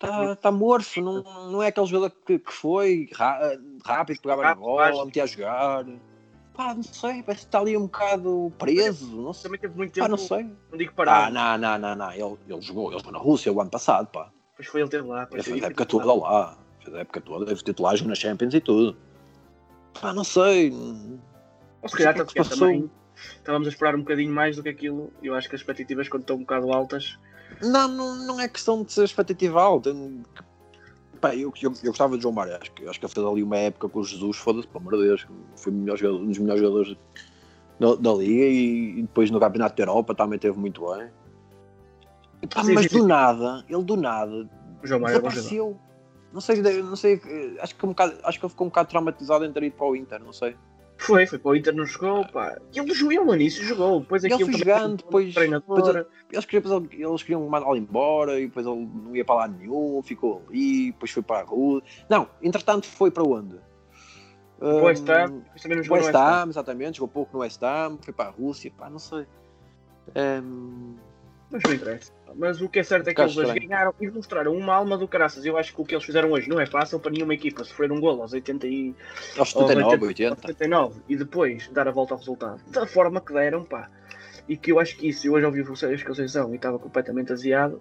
Está, 0.00 0.32
está 0.34 0.52
morto, 0.52 1.00
não, 1.00 1.22
não 1.50 1.62
é 1.62 1.68
aquele 1.68 1.86
jogador 1.86 2.14
que, 2.24 2.38
que 2.38 2.52
foi 2.52 3.08
rá- 3.14 3.40
rápido, 3.84 4.20
pegava 4.20 4.42
na 4.42 4.48
Rápido, 4.50 4.64
bola, 4.64 5.06
metia 5.06 5.22
a 5.22 5.26
jogar. 5.26 5.86
Pá, 6.54 6.74
não 6.74 6.82
sei, 6.82 7.22
parece 7.22 7.42
que 7.44 7.48
está 7.48 7.58
ali 7.60 7.76
um 7.76 7.82
bocado 7.86 8.52
preso, 8.58 9.06
não 9.16 9.32
sei. 9.32 9.44
Também 9.44 9.60
teve 9.60 9.74
muito 9.74 9.92
Pá, 9.98 10.04
tempo. 10.04 10.10
não 10.10 10.18
sei. 10.18 10.44
não 10.70 10.78
digo 10.78 10.92
Ah, 10.92 10.96
parado. 10.96 11.34
não, 11.34 11.58
não, 11.58 11.78
não, 11.78 11.94
não. 11.96 12.12
Ele, 12.12 12.38
ele 12.46 12.60
jogou, 12.60 12.90
ele 12.90 12.98
jogou 12.98 13.12
na 13.12 13.18
Rússia 13.18 13.50
o 13.52 13.60
ano 13.60 13.70
passado, 13.70 14.06
pá. 14.08 14.30
Depois 14.56 14.68
foi 14.68 14.80
ele 14.80 14.90
ter 14.90 15.04
lá. 15.04 15.28
Ele 15.30 15.42
fez 15.42 15.62
a 15.62 15.66
época 15.66 15.84
toda 15.84 16.14
lá. 16.14 16.58
Fez 16.82 16.96
a 16.96 17.00
época 17.00 17.20
toda, 17.20 17.44
teve 17.44 17.62
titulares 17.62 18.00
na 18.02 18.14
Champions 18.14 18.54
e 18.54 18.60
tudo. 18.60 18.96
Pá, 20.00 20.14
não 20.14 20.24
sei. 20.24 20.72
Ou 21.82 21.88
se 21.88 21.96
calhar 21.96 22.14
sei 22.14 22.24
tanto 22.24 22.32
que 22.32 22.40
é 22.40 22.44
também. 22.44 22.90
Estávamos 23.14 23.68
a 23.68 23.70
esperar 23.70 23.94
um 23.94 24.00
bocadinho 24.00 24.32
mais 24.32 24.56
do 24.56 24.62
que 24.62 24.70
aquilo. 24.70 25.12
Eu 25.22 25.34
acho 25.34 25.48
que 25.48 25.54
as 25.54 25.60
expectativas, 25.60 26.08
quando 26.08 26.22
estão 26.22 26.36
um 26.36 26.40
bocado 26.40 26.72
altas, 26.72 27.18
Não, 27.62 27.88
não, 27.88 28.16
não 28.26 28.40
é 28.40 28.48
questão 28.48 28.82
de 28.82 28.92
ser 28.92 29.04
expectativa 29.04 29.60
alta. 29.60 29.94
Pá, 31.20 31.34
eu, 31.34 31.52
eu, 31.62 31.72
eu 31.82 31.90
gostava 31.90 32.16
de 32.16 32.22
João 32.22 32.34
Mário, 32.34 32.56
acho 32.56 32.70
que, 32.72 32.86
acho 32.86 32.98
que 32.98 33.06
ele 33.06 33.12
fez 33.12 33.26
ali 33.26 33.42
uma 33.42 33.56
época 33.56 33.88
com 33.88 34.00
o 34.00 34.04
Jesus, 34.04 34.36
foda-se, 34.36 34.68
pelo 34.68 34.80
amor 34.80 34.98
de 34.98 35.08
Deus, 35.08 35.26
foi 35.56 35.72
um 35.72 35.84
dos 35.84 36.38
melhores 36.38 36.60
jogadores 36.60 36.96
da, 37.80 37.94
da 37.94 38.12
Liga 38.12 38.44
e, 38.44 38.98
e 38.98 39.02
depois 39.02 39.30
no 39.30 39.40
Campeonato 39.40 39.76
da 39.76 39.82
Europa 39.82 40.14
também 40.14 40.38
teve 40.38 40.58
muito 40.58 40.86
bem. 40.94 41.08
Pá, 42.52 42.62
Sim, 42.64 42.74
mas 42.74 42.86
sim, 42.86 42.98
do 42.98 43.06
nada, 43.06 43.64
ele 43.68 43.82
do 43.84 43.96
nada 43.96 44.48
O 44.82 44.86
João 44.86 45.00
Mário 45.00 45.16
é 45.16 45.20
desapareceu. 45.20 45.80
Não 46.32 46.40
sei, 46.40 46.60
não 46.82 46.96
sei, 46.96 47.20
acho 47.60 47.74
que, 47.74 47.86
um 47.86 47.90
bocado, 47.90 48.18
acho 48.24 48.38
que 48.38 48.44
ele 48.44 48.50
ficou 48.50 48.66
um 48.66 48.70
bocado 48.70 48.88
traumatizado 48.90 49.44
em 49.44 49.52
ter 49.52 49.62
ido 49.62 49.76
para 49.76 49.86
o 49.86 49.96
Inter, 49.96 50.22
não 50.22 50.32
sei. 50.32 50.56
Foi, 50.98 51.26
foi 51.26 51.38
para 51.38 51.50
o 51.50 51.56
Inter, 51.56 51.74
não 51.74 51.86
jogou, 51.86 52.26
pá. 52.26 52.56
Ele 52.74 52.94
jogou 52.94 53.24
no 53.24 53.34
início, 53.34 53.62
jogou. 53.64 54.00
Depois 54.00 54.24
Ele 54.24 54.34
aquilo 54.34 54.50
foi 54.50 54.58
jogando, 54.58 54.96
depois- 54.98 55.34
depois 55.34 56.06
Eles 56.32 56.44
queriam, 56.44 56.76
ele- 56.76 57.02
eles 57.04 57.22
queriam 57.22 57.48
mandá-lo 57.48 57.76
embora 57.76 58.38
e 58.40 58.46
depois 58.46 58.66
ele 58.66 58.86
não 58.86 59.14
ia 59.14 59.24
para 59.24 59.34
lá 59.36 59.48
nenhum, 59.48 60.02
ficou 60.02 60.42
ali, 60.48 60.92
depois 60.92 61.10
foi 61.10 61.22
para 61.22 61.40
a 61.40 61.44
rua. 61.44 61.82
Não, 62.08 62.28
entretanto 62.42 62.86
foi 62.86 63.10
para 63.10 63.22
onde? 63.22 63.56
O 64.60 64.84
West 64.84 65.08
Hum, 65.08 65.12
Ham, 65.12 65.42
também 65.62 65.76
não 65.76 65.82
O 65.82 65.86
jogou 65.86 65.98
West 66.04 66.14
Ham. 66.14 66.48
Exatamente, 66.48 66.96
jogou 66.98 67.08
pouco 67.08 67.32
no 67.34 67.40
West 67.40 67.62
Ham, 67.62 67.98
foi 68.00 68.12
para 68.12 68.28
a 68.30 68.32
Rússia, 68.32 68.72
pá, 68.76 68.90
não 68.90 68.98
sei. 68.98 69.26
Hum, 70.16 70.96
Mas 71.50 71.62
não 71.62 71.72
interessa. 71.74 72.12
Mas 72.34 72.60
o 72.60 72.68
que 72.68 72.80
é 72.80 72.82
certo 72.82 73.08
é 73.08 73.14
que 73.14 73.20
eles 73.20 73.36
estranho. 73.36 73.60
ganharam 73.60 73.94
e 74.00 74.10
mostraram 74.10 74.52
uma 74.54 74.74
alma 74.74 74.98
do 74.98 75.06
caraças. 75.06 75.44
Eu 75.46 75.56
acho 75.56 75.74
que 75.74 75.80
o 75.80 75.84
que 75.84 75.94
eles 75.94 76.04
fizeram 76.04 76.32
hoje 76.32 76.48
não 76.48 76.60
é 76.60 76.66
fácil 76.66 76.98
para 76.98 77.12
nenhuma 77.12 77.34
equipa 77.34 77.62
sofrer 77.64 77.90
um 77.92 78.00
golo 78.00 78.22
aos 78.22 78.32
80 78.32 78.66
e 78.66 78.94
aos 79.38 79.38
aos 79.38 79.52
79, 79.52 80.06
80. 80.06 80.40
79 80.42 81.00
e 81.08 81.16
depois 81.16 81.68
dar 81.68 81.86
a 81.88 81.92
volta 81.92 82.14
ao 82.14 82.18
resultado. 82.18 82.60
Da 82.70 82.86
forma 82.86 83.20
que 83.20 83.32
deram, 83.32 83.64
pá. 83.64 83.88
E 84.48 84.56
que 84.56 84.70
eu 84.72 84.78
acho 84.80 84.96
que 84.96 85.08
isso, 85.08 85.26
eu 85.26 85.32
hoje 85.34 85.46
ouvi 85.46 85.60
o 85.62 85.76
Sérgio 85.76 86.06
Conceição 86.06 86.52
e 86.52 86.56
estava 86.56 86.78
completamente 86.78 87.32
aziado 87.32 87.80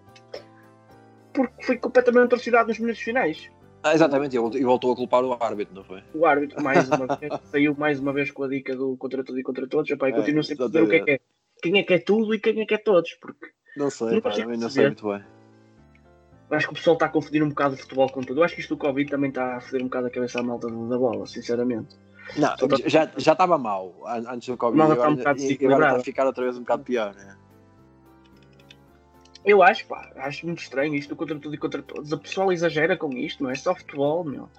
porque 1.33 1.65
foi 1.65 1.77
completamente 1.77 2.25
atrocidade 2.25 2.69
nos 2.69 2.79
minutos 2.79 3.01
finais. 3.01 3.49
Ah, 3.83 3.93
exatamente, 3.93 4.35
e 4.35 4.39
vol- 4.39 4.51
voltou 4.63 4.93
a 4.93 4.95
culpar 4.95 5.23
o 5.23 5.33
árbitro, 5.39 5.75
não 5.75 5.83
foi? 5.83 6.01
O 6.13 6.25
árbitro, 6.25 6.63
mais 6.63 6.87
uma 6.89 7.05
vez, 7.17 7.31
saiu 7.51 7.75
mais 7.75 7.99
uma 7.99 8.13
vez 8.13 8.31
com 8.31 8.43
a 8.43 8.47
dica 8.47 8.75
do 8.75 8.95
contra 8.97 9.23
tudo 9.23 9.39
e 9.39 9.43
contra 9.43 9.67
todos. 9.67 9.91
Epá, 9.91 10.09
e 10.09 10.13
É, 10.13 10.15
continua 10.15 10.43
sempre 10.43 10.63
a 10.63 10.67
dizer 10.67 10.81
o 10.81 10.89
que 10.89 10.95
é 10.95 10.99
que 11.01 11.11
é. 11.11 11.19
Quem 11.61 11.79
é 11.79 11.83
que 11.83 11.93
é 11.93 11.99
tudo 11.99 12.33
e 12.33 12.39
quem 12.39 12.61
é 12.61 12.65
que 12.65 12.73
é 12.73 12.77
todos. 12.77 13.13
Porque 13.21 13.47
Não 13.75 13.89
sei, 13.89 14.11
Não 14.11 14.21
pá, 14.21 14.29
não 14.57 14.69
sei 14.69 14.85
muito 14.85 15.07
bem. 15.09 15.23
acho 16.51 16.67
que 16.67 16.73
o 16.73 16.75
pessoal 16.75 16.93
está 16.95 17.07
a 17.07 17.09
confundir 17.09 17.43
um 17.43 17.49
bocado 17.49 17.75
o 17.75 17.77
futebol 17.77 18.09
com 18.09 18.21
tudo. 18.21 18.39
Eu 18.39 18.43
acho 18.45 18.55
que 18.55 18.61
isto 18.61 18.75
do 18.75 18.77
Covid 18.79 19.09
também 19.09 19.29
está 19.29 19.57
a 19.57 19.61
foder 19.61 19.81
um 19.81 19.85
bocado 19.85 20.07
a 20.07 20.09
cabeça 20.09 20.39
à 20.39 20.43
malta 20.43 20.67
da 20.69 20.97
bola, 20.97 21.27
sinceramente. 21.27 21.95
Não, 22.37 22.55
já 22.87 23.11
já 23.17 23.31
estava 23.33 23.57
mal 23.57 23.93
an- 24.05 24.23
antes 24.29 24.47
do 24.47 24.57
Covid, 24.57 24.81
e 24.81 24.93
está 24.93 24.93
um 24.93 25.11
agora, 25.11 25.17
bocado 25.17 25.39
e- 25.41 25.65
agora 25.65 25.85
está 25.85 25.97
a 25.97 26.03
ficar 26.03 26.25
outra 26.25 26.43
vez 26.43 26.57
um 26.57 26.61
bocado 26.61 26.83
pior, 26.83 27.13
né? 27.13 27.35
Eu 29.45 29.61
acho, 29.61 29.85
pá, 29.85 30.09
acho 30.15 30.45
muito 30.47 30.59
estranho 30.59 30.95
isto 30.95 31.15
contra 31.15 31.37
tudo 31.37 31.53
e 31.53 31.57
contra 31.57 31.81
todos. 31.83 32.11
A 32.11 32.17
pessoa 32.17 32.51
exagera 32.51 32.97
com 32.97 33.11
isto, 33.13 33.43
não 33.43 33.51
é 33.51 33.55
só 33.55 33.75
futebol, 33.75 34.23
meu. 34.23 34.49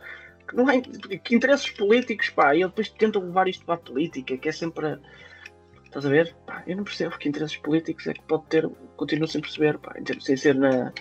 Que 0.46 0.54
não 0.54 0.70
é, 0.70 0.80
que 0.80 1.34
interesses 1.34 1.68
políticos, 1.70 2.30
pá, 2.30 2.54
e 2.54 2.58
ele 2.58 2.68
depois 2.68 2.88
tenta 2.88 3.18
levar 3.18 3.48
isto 3.48 3.64
para 3.64 3.74
a 3.74 3.78
política, 3.78 4.36
que 4.36 4.48
é 4.48 4.52
sempre. 4.52 4.86
a- 4.86 4.98
Estás 5.96 6.04
a 6.04 6.10
ver? 6.10 6.36
Pá, 6.46 6.62
eu 6.66 6.76
não 6.76 6.84
percebo 6.84 7.16
que 7.16 7.26
interesses 7.26 7.56
políticos 7.56 8.06
é 8.06 8.12
que 8.12 8.20
pode 8.24 8.44
ter, 8.50 8.68
continuo 8.98 9.26
sem 9.26 9.40
perceber, 9.40 9.78
pá, 9.78 9.94
sem 10.20 10.36
ser 10.36 10.54
na, 10.54 10.92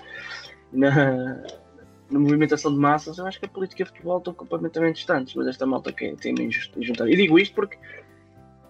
na, 0.71 1.35
na 2.09 2.19
movimentação 2.19 2.71
de 2.73 2.79
massas, 2.79 3.17
eu 3.17 3.27
acho 3.27 3.37
que 3.37 3.45
a 3.45 3.49
política 3.49 3.81
e 3.81 3.83
o 3.83 3.87
futebol 3.87 4.19
estão 4.19 4.33
completamente 4.33 4.95
distantes, 4.95 5.35
mas 5.35 5.47
esta 5.47 5.65
malta 5.65 5.91
que 5.91 6.15
tem 6.15 6.33
me 6.33 6.49
juntar. 6.79 7.09
E 7.09 7.15
digo 7.17 7.37
isto 7.37 7.53
porque 7.53 7.77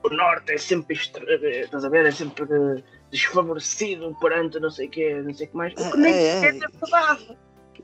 o 0.02 0.10
Norte 0.10 0.52
é 0.54 0.58
sempre, 0.58 0.96
estás 0.96 1.86
a 1.86 1.90
ver, 1.90 2.08
é 2.08 2.12
sempre 2.12 2.44
eh, 2.52 2.82
desfavorecido 3.12 4.18
perante 4.20 4.60
não 4.60 4.72
sei 4.72 4.88
o 4.88 4.90
que, 4.90 5.14
não 5.22 5.32
sei 5.32 5.46
o 5.46 5.50
que 5.52 5.56
mais, 5.56 5.74
o 5.74 5.92
que 5.92 5.98
nem 5.98 6.12
É, 6.12 6.26
é, 6.26 6.42
sequer 6.54 6.56
é 6.56 6.80
verdade. 6.80 7.38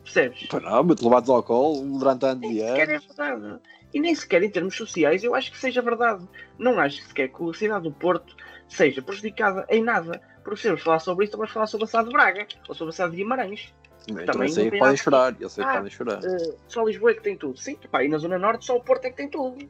Percebes? 0.03 0.47
Pá, 0.47 0.59
não, 0.61 0.83
muito 0.83 1.03
levados 1.03 1.29
ao 1.29 1.43
colo 1.43 1.99
durante 1.99 2.25
anos 2.25 2.41
Nem 2.41 2.53
e 2.53 2.59
sequer 2.59 2.89
é 2.89 2.95
anos. 2.95 3.05
verdade. 3.05 3.59
E 3.93 3.99
nem 3.99 4.15
sequer 4.15 4.43
em 4.43 4.49
termos 4.49 4.75
sociais 4.75 5.23
eu 5.23 5.35
acho 5.35 5.51
que 5.51 5.57
seja 5.57 5.81
verdade. 5.81 6.27
Não 6.57 6.79
acho 6.79 7.01
sequer 7.03 7.29
que 7.29 7.49
a 7.49 7.53
cidade 7.53 7.83
do 7.83 7.91
Porto 7.91 8.35
seja 8.67 9.01
prejudicada 9.01 9.65
em 9.69 9.83
nada. 9.83 10.21
Porque 10.43 10.59
se 10.59 10.77
falar 10.77 10.99
sobre 10.99 11.25
isto, 11.25 11.37
vamos 11.37 11.51
falar 11.51 11.67
sobre 11.67 11.83
a 11.83 11.87
cidade 11.87 12.07
de 12.07 12.13
Braga 12.13 12.47
ou 12.67 12.73
sobre 12.73 12.89
a 12.89 12.93
cidade 12.93 13.11
de 13.11 13.17
Guimarães. 13.17 13.73
Eu 14.07 14.15
Também 14.15 14.25
também 14.25 14.49
sei 14.49 14.71
que 14.71 14.79
podem 14.79 14.97
chorar, 14.97 15.35
eu 15.39 15.49
sei 15.49 15.63
que 15.63 15.69
Ah, 15.69 15.75
podem 15.75 15.91
chorar. 15.91 16.19
Eh, 16.23 16.55
só 16.67 16.83
Lisboa 16.83 17.11
é 17.11 17.13
que 17.13 17.21
tem 17.21 17.37
tudo. 17.37 17.57
Sim, 17.57 17.77
pá, 17.91 18.03
e 18.03 18.07
na 18.07 18.17
Zona 18.17 18.39
Norte 18.39 18.65
só 18.65 18.75
o 18.75 18.83
Porto 18.83 19.05
é 19.05 19.11
que 19.11 19.17
tem 19.17 19.29
tudo. 19.29 19.69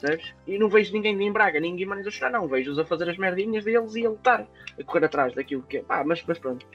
Percebes? 0.00 0.34
E 0.46 0.58
não 0.58 0.70
vejo 0.70 0.92
ninguém 0.92 1.20
em 1.22 1.32
Braga, 1.32 1.60
nem 1.60 1.72
em 1.72 1.76
Guimarães 1.76 2.06
a 2.06 2.10
chorar, 2.10 2.30
não. 2.30 2.48
Vejo-os 2.48 2.78
a 2.78 2.84
fazer 2.84 3.10
as 3.10 3.18
merdinhas 3.18 3.64
deles 3.64 3.94
e 3.94 4.06
a 4.06 4.10
lutar, 4.10 4.46
a 4.80 4.84
correr 4.84 5.04
atrás 5.04 5.34
daquilo 5.34 5.62
que 5.62 5.78
é. 5.78 5.82
Pá, 5.82 6.02
mas, 6.02 6.24
mas 6.26 6.38
pronto. 6.38 6.66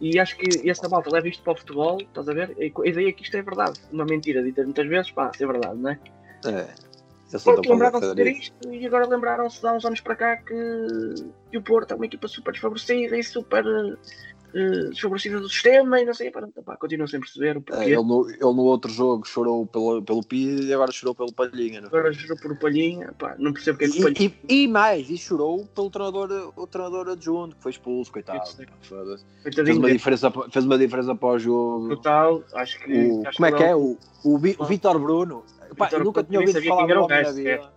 E 0.00 0.18
acho 0.18 0.36
que 0.36 0.68
essa 0.68 0.88
malta 0.88 1.10
leva 1.10 1.28
isto 1.28 1.42
para 1.42 1.52
o 1.52 1.56
futebol, 1.56 2.00
estás 2.00 2.28
a 2.28 2.32
ver? 2.32 2.56
A 2.58 2.88
ideia 2.88 3.08
é 3.08 3.12
que 3.12 3.22
isto 3.22 3.36
é 3.36 3.42
verdade. 3.42 3.80
Uma 3.92 4.04
mentira 4.04 4.42
dita 4.42 4.62
muitas 4.62 4.86
vezes, 4.86 5.10
pá, 5.10 5.30
é 5.38 5.46
verdade, 5.46 5.76
não 5.76 5.90
é? 5.90 5.98
É. 6.46 6.68
Pronto, 7.44 7.62
que 7.62 7.68
lembraram-se 7.68 8.14
de 8.14 8.30
isto 8.30 8.72
e 8.72 8.86
agora 8.86 9.06
lembraram-se 9.06 9.60
de 9.60 9.66
há 9.66 9.72
uns 9.72 9.84
anos 9.84 10.00
para 10.00 10.16
cá 10.16 10.36
que, 10.38 11.14
que 11.50 11.58
o 11.58 11.62
Porto 11.62 11.92
é 11.92 11.94
uma 11.94 12.06
equipa 12.06 12.26
super 12.26 12.50
desfavorecida 12.50 13.16
e 13.16 13.22
super 13.22 13.64
desfavorecida 14.52 15.40
do 15.40 15.48
sistema 15.48 16.00
e 16.00 16.04
não 16.04 16.14
sei, 16.14 16.30
pronto, 16.30 16.62
pá, 16.62 16.76
continuo 16.76 17.06
sem 17.08 17.20
perceber 17.20 17.56
o 17.56 17.60
É, 17.60 17.62
porquê. 17.62 17.84
ele, 17.84 18.02
no, 18.02 18.28
ele 18.28 18.38
no 18.40 18.62
outro 18.62 18.90
jogo 18.92 19.26
chorou 19.26 19.66
pelo, 19.66 20.02
pelo 20.02 20.22
Pires 20.24 20.66
e 20.66 20.74
agora 20.74 20.90
chorou 20.92 21.14
pelo 21.14 21.32
Palhinha. 21.32 21.80
Não 21.80 21.90
foi? 21.90 21.98
Agora 22.00 22.12
jurou 22.12 22.36
por 22.38 22.52
o 22.52 22.56
Palhinha, 22.56 23.12
pá, 23.18 23.36
não 23.38 23.52
percebo 23.52 23.78
porque 23.78 23.90
é 23.90 23.94
que 23.94 24.00
o 24.00 24.02
Palhinha. 24.12 24.32
E, 24.48 24.62
e, 24.64 24.68
mais, 24.68 25.08
e 25.10 25.16
chorou 25.16 25.64
pelo 25.66 25.90
treinador, 25.90 26.52
o 26.56 26.66
treinador 26.66 27.08
adjunto 27.08 27.56
que 27.56 27.62
foi 27.62 27.70
expulso, 27.72 28.12
coitado. 28.12 28.40
Foda-se. 28.82 29.24
Fez 29.42 29.76
uma, 29.76 29.90
diferença, 29.90 30.32
fez 30.50 30.64
uma 30.64 30.78
diferença 30.78 31.14
para 31.14 31.28
o 31.28 31.38
jogo. 31.38 31.86
Brutal, 31.88 32.42
acho 32.54 32.78
que. 32.80 32.92
O, 32.92 33.26
acho 33.26 33.36
como 33.36 33.46
é 33.46 33.52
que 33.52 33.62
é? 33.62 33.74
O, 33.76 33.96
o, 34.24 34.34
o 34.34 34.38
Ah. 34.60 34.64
Vitor 34.66 34.98
Bruno. 34.98 35.44
Pá, 35.76 35.84
Vítor 35.86 36.00
eu 36.00 36.04
nunca 36.04 36.24
tinha 36.24 36.40
ouvido 36.40 36.62
falar 36.62 36.86
quem 36.86 36.94
do 36.96 37.02
homem 37.04 37.22
na 37.22 37.30
vida. 37.32 37.72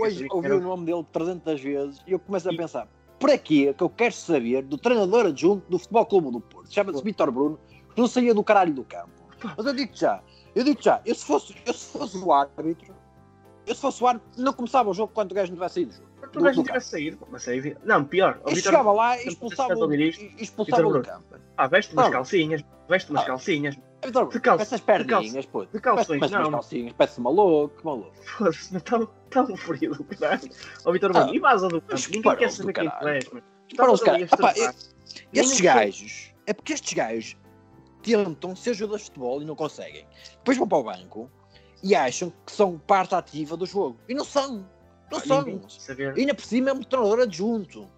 Hoje 0.00 0.28
quem 0.28 0.36
ouvi 0.36 0.50
o 0.52 0.60
nome 0.60 0.86
dele 0.86 1.04
300 1.12 1.60
vezes 1.60 2.02
e 2.06 2.12
eu 2.12 2.18
começo 2.18 2.48
a 2.50 2.54
pensar: 2.56 2.88
para 3.18 3.36
quê 3.36 3.74
que 3.76 3.82
eu 3.82 3.90
quero 3.90 4.14
saber 4.14 4.62
do 4.62 4.78
treinador 4.78 5.26
adjunto 5.26 5.68
do 5.68 5.78
Futebol 5.78 6.06
Clube 6.06 6.32
do 6.32 6.40
Porto? 6.40 6.72
Chama-se. 6.72 7.02
Vitor 7.02 7.30
Bruno, 7.30 7.58
que 7.94 8.00
não 8.00 8.06
saía 8.06 8.34
do 8.34 8.44
caralho 8.44 8.72
do 8.72 8.84
campo. 8.84 9.10
Mas 9.56 9.66
eu 9.66 9.74
digo 9.74 9.92
já, 9.94 10.22
eu 10.54 10.64
digo 10.64 10.82
já, 10.82 11.00
eu 11.04 11.14
se 11.14 11.24
fosse, 11.24 11.54
eu 11.64 11.72
se 11.72 11.96
fosse 11.96 12.18
o 12.18 12.32
árbitro, 12.32 12.94
eu 13.66 13.74
se 13.74 13.80
fosse 13.80 14.02
o 14.02 14.06
árbitro, 14.06 14.42
não 14.42 14.52
começava 14.52 14.90
o 14.90 14.94
jogo 14.94 15.12
quando 15.14 15.32
o 15.32 15.34
gajo 15.34 15.50
não 15.50 15.56
tivesse 15.56 15.74
saído 15.74 15.92
do 15.92 15.96
jogo. 15.96 16.07
O 16.36 16.40
gajo 16.42 16.56
não 16.58 16.64
tivesse 16.64 16.90
saído, 16.90 17.18
mas. 17.30 17.46
Não, 17.84 18.04
pior. 18.04 18.40
O 18.44 18.50
Eu 18.50 18.54
Vitor. 18.54 18.70
chegava 18.70 18.92
lá 18.92 19.16
e 19.22 19.28
expulsava 19.28 19.74
o 19.74 19.92
expulsava 20.38 20.82
Bruno. 20.82 21.02
campo. 21.04 21.36
Ah, 21.56 21.66
veste 21.66 21.92
umas 21.92 22.08
calcinhas, 22.10 22.62
veste 22.88 23.10
umas 23.10 23.22
Ah. 23.22 23.26
calcinhas. 23.26 23.74
Vitor 24.04 24.24
De 24.28 24.28
Bruno, 24.28 24.40
calça- 24.40 24.56
com 24.58 24.62
essas 24.62 24.80
perninhas, 24.80 25.46
pô. 25.46 25.64
de 25.64 25.80
calções, 25.80 26.20
umas 26.22 26.30
não. 26.30 26.50
calcinhas, 26.52 26.92
parece 26.92 27.20
maluco, 27.20 27.74
maluco. 27.84 28.12
Foda-se, 28.24 28.76
está 28.76 29.06
tão 29.30 29.56
frio 29.56 29.92
do 29.94 30.04
caralho. 30.16 30.50
Ó 30.84 30.92
Vitor 30.92 31.16
Ah, 31.16 31.28
e 31.32 31.38
vaza 31.40 31.66
do 31.68 31.80
campo? 31.80 31.86
mas 31.92 32.08
Ninguém 32.08 32.36
quer 32.36 32.50
saber 32.52 32.72
quem 32.74 32.84
tu 32.84 32.90
caralho. 32.90 33.08
és, 33.16 33.28
mano. 33.32 33.44
Para 33.76 33.92
os 33.92 34.00
caras. 34.02 34.30
a. 34.32 34.74
Estes 35.32 35.60
gajos, 35.60 36.32
é 36.46 36.52
porque 36.52 36.72
estes 36.74 36.92
gajos 36.92 37.36
tentam 38.02 38.54
ser 38.54 38.74
jogadores 38.74 39.02
de 39.04 39.06
futebol 39.10 39.42
e 39.42 39.44
não 39.44 39.56
conseguem. 39.56 40.06
Depois 40.38 40.56
vão 40.56 40.68
para 40.68 40.78
o 40.78 40.84
banco 40.84 41.30
e 41.82 41.94
acham 41.94 42.32
que 42.46 42.52
são 42.52 42.78
parte 42.78 43.14
ativa 43.14 43.56
do 43.56 43.66
jogo. 43.66 43.98
E 44.08 44.14
não 44.14 44.24
são. 44.24 44.68
Não 45.10 45.20
quer 45.20 45.70
saber. 45.70 46.16
E 46.16 46.20
ainda 46.20 46.34
por 46.34 46.44
cima 46.44 46.70
é 46.70 46.72
um 46.72 46.82
treinador 46.82 47.20
adjunto. 47.20 47.88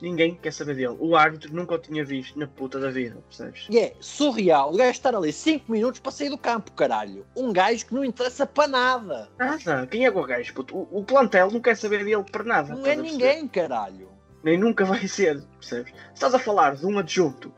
Ninguém 0.00 0.34
quer 0.34 0.52
saber 0.52 0.74
dele. 0.74 0.96
O 0.98 1.16
árbitro 1.16 1.54
nunca 1.54 1.74
o 1.74 1.78
tinha 1.78 2.04
visto 2.04 2.38
na 2.38 2.46
puta 2.46 2.78
da 2.78 2.90
vida, 2.90 3.16
percebes? 3.28 3.66
E 3.70 3.78
é 3.78 3.94
surreal 3.98 4.72
o 4.72 4.76
gajo 4.76 4.90
estar 4.90 5.14
ali 5.14 5.32
5 5.32 5.72
minutos 5.72 6.00
para 6.00 6.12
sair 6.12 6.28
do 6.28 6.36
campo, 6.36 6.70
caralho. 6.72 7.26
Um 7.34 7.52
gajo 7.52 7.86
que 7.86 7.94
não 7.94 8.04
interessa 8.04 8.46
para 8.46 8.68
nada. 8.68 9.28
Nada. 9.38 9.86
Quem 9.86 10.04
é 10.04 10.08
é 10.08 10.10
o 10.10 10.22
gajo? 10.22 10.52
puto? 10.52 10.76
O, 10.76 10.98
o 10.98 11.04
plantel 11.04 11.50
não 11.50 11.60
quer 11.60 11.76
saber 11.76 12.04
dele 12.04 12.24
para 12.30 12.44
nada. 12.44 12.74
Não 12.74 12.86
é 12.86 12.94
ninguém, 12.94 13.48
caralho. 13.48 14.10
Nem 14.44 14.58
nunca 14.58 14.84
vai 14.84 15.08
ser, 15.08 15.42
percebes? 15.58 15.92
Estás 16.14 16.34
a 16.34 16.38
falar 16.38 16.76
de 16.76 16.84
um 16.86 16.98
adjunto, 16.98 17.52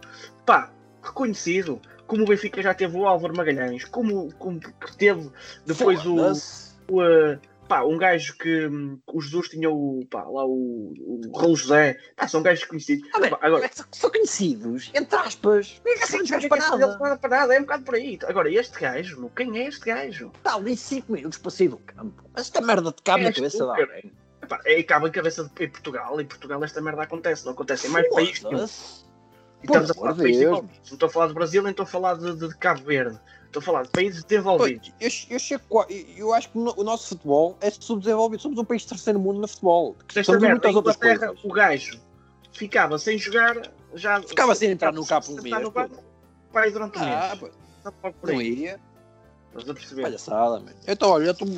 pá, 0.46 0.72
reconhecido, 1.02 1.80
como 2.06 2.22
o 2.22 2.26
Benfica 2.26 2.62
já 2.62 2.72
teve 2.72 2.96
o 2.96 3.06
Álvaro 3.06 3.36
Magalhães, 3.36 3.84
como, 3.84 4.32
como 4.34 4.60
que 4.60 4.96
teve 4.96 5.30
depois 5.66 6.04
o, 6.06 6.32
o, 6.90 7.02
eh, 7.02 7.38
pá, 7.68 7.84
um 7.84 7.96
gajo 7.98 8.36
que 8.38 8.66
hum, 8.66 8.98
o 9.06 9.20
Jesus 9.20 9.48
tinha 9.50 9.70
o, 9.70 10.04
pá, 10.10 10.22
lá 10.24 10.44
o, 10.46 10.94
o 10.96 11.38
Raul 11.38 11.54
José, 11.54 11.98
pá, 12.16 12.26
são 12.26 12.42
gajos 12.42 12.64
conhecidos. 12.64 13.08
Ah, 13.14 13.20
bem, 13.20 13.30
Pá, 13.30 13.38
agora, 13.42 13.66
é 13.66 13.70
São 13.92 14.10
conhecidos, 14.10 14.90
entre 14.94 15.16
aspas. 15.16 15.80
Ninguém 15.84 16.06
sabe 16.06 16.18
dos 16.22 16.30
gajos 16.30 16.48
para 16.48 16.58
Ele 16.58 16.70
nada. 16.78 16.98
para 16.98 17.16
para 17.18 17.30
nada, 17.30 17.54
é 17.54 17.58
um 17.58 17.62
bocado 17.62 17.84
por 17.84 17.94
aí. 17.94 18.18
Agora, 18.26 18.50
este 18.50 18.80
gajo, 18.80 19.20
meu, 19.20 19.30
quem 19.30 19.58
é 19.58 19.68
este 19.68 19.84
gajo? 19.84 20.32
Está 20.36 20.54
ali 20.54 20.76
5 20.76 21.12
minutos 21.12 21.38
para 21.38 21.50
sair 21.50 21.68
do 21.68 21.78
campo. 21.78 22.24
Mas 22.32 22.46
esta 22.46 22.60
merda 22.60 22.90
de 22.92 23.02
cabo 23.02 23.22
na 23.22 23.28
És 23.28 23.36
cabeça 23.36 23.66
cara. 23.66 23.86
bem. 23.86 24.12
Epá, 24.42 24.60
é, 24.64 24.80
em 24.80 24.84
cabeça 24.84 25.44
de, 25.44 25.64
em 25.64 25.68
Portugal, 25.68 26.20
em 26.20 26.24
Portugal 26.24 26.64
esta 26.64 26.80
merda 26.80 27.02
acontece, 27.02 27.44
não 27.44 27.52
acontece 27.52 27.86
em 27.86 27.90
mais 27.90 28.08
países. 28.08 28.42
E 29.62 29.66
estamos 29.66 29.90
a 29.90 29.94
falar 29.94 30.12
de 30.12 30.22
países. 30.22 30.44
Não 30.44 30.68
estou 30.84 31.06
a 31.06 31.10
falar 31.10 31.26
de 31.26 31.34
Brasil, 31.34 31.62
nem 31.62 31.70
estou 31.72 31.82
a 31.82 31.86
falar 31.86 32.14
de- 32.14 32.36
de 32.36 32.56
Cabo 32.56 32.82
Verde. 32.84 33.18
Estou 33.48 33.60
a 33.60 33.64
falar 33.64 33.82
de 33.84 33.88
países 33.88 34.22
desenvolvidos. 34.24 34.92
Eu, 35.00 35.08
eu, 35.30 35.38
chego 35.38 35.86
eu 36.16 36.34
acho 36.34 36.50
que 36.50 36.58
o 36.58 36.84
nosso 36.84 37.08
futebol 37.08 37.56
é 37.62 37.70
subdesenvolvido. 37.70 38.42
Somos 38.42 38.58
um 38.58 38.64
país 38.64 38.82
de 38.82 38.88
terceiro 38.88 39.18
mundo 39.18 39.40
no 39.40 39.48
futebol. 39.48 39.96
Esta 40.08 40.22
Somos 40.24 40.42
merda, 40.42 40.54
muitas 40.56 40.74
outras 40.76 40.96
Inglaterra, 40.96 41.26
coisas. 41.28 41.44
o 41.44 41.48
gajo 41.48 42.00
ficava 42.52 42.98
sem 42.98 43.16
jogar, 43.16 43.56
já 43.94 44.20
Ficava 44.20 44.54
sem 44.54 44.70
entrar 44.72 44.92
no 44.92 45.06
campo 45.06 45.32
um 45.32 45.40
mês, 45.40 45.54
vai 46.52 46.70
durante 46.70 46.98
um 46.98 47.02
Ah, 47.02 47.36
mês. 47.40 47.52
pô. 48.02 48.12
Não 48.24 48.42
ia. 48.42 48.78
Estás 49.48 49.70
a 49.70 49.74
perceber? 49.74 50.02
Palhaçada, 50.02 50.60
mano. 50.60 50.76
Então, 50.86 51.10
olha, 51.10 51.24
eu 51.24 51.32
estou. 51.32 51.48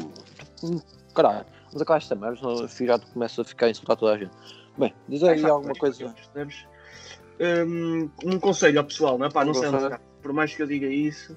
Caralho, 1.13 1.47
vamos 1.67 1.83
acabar 1.83 1.97
esta 1.97 2.15
merda, 2.15 2.37
senão 2.69 2.69
já 2.69 2.99
começa 3.01 3.43
a 3.43 3.45
ficar 3.45 3.67
a 3.67 3.71
insultar 3.71 3.97
toda 3.97 4.15
a 4.15 4.19
gente. 4.19 4.31
Bem, 4.79 4.95
diz 5.09 5.25
aí 5.25 5.41
Sabe, 5.41 5.51
alguma 5.51 5.71
mas, 5.71 5.79
coisa. 5.79 6.15
Um, 7.67 8.09
um 8.25 8.39
conselho 8.39 8.79
ao 8.79 8.85
pessoal, 8.85 9.19
não 9.19 9.27
é? 9.27 9.31
Pá, 9.31 9.45
não 9.45 9.51
Um 9.51 9.55
sei 9.55 9.71
Por 10.23 10.33
mais 10.33 10.55
que 10.55 10.63
eu 10.63 10.69
diga 10.69 10.87
isso 10.87 11.37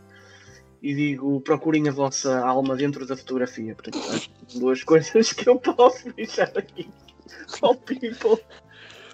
e 0.84 0.94
digo, 0.94 1.40
procurem 1.40 1.88
a 1.88 1.92
vossa 1.94 2.40
alma 2.46 2.76
dentro 2.76 3.06
da 3.08 3.16
fotografia. 3.16 3.74
Portanto, 3.74 4.30
duas 4.56 4.84
coisas 4.86 5.32
que 5.32 5.48
eu 5.50 5.58
posso 5.58 6.12
deixar 6.14 6.52
aqui 6.58 6.90
ao 7.62 7.74
people. 7.74 8.38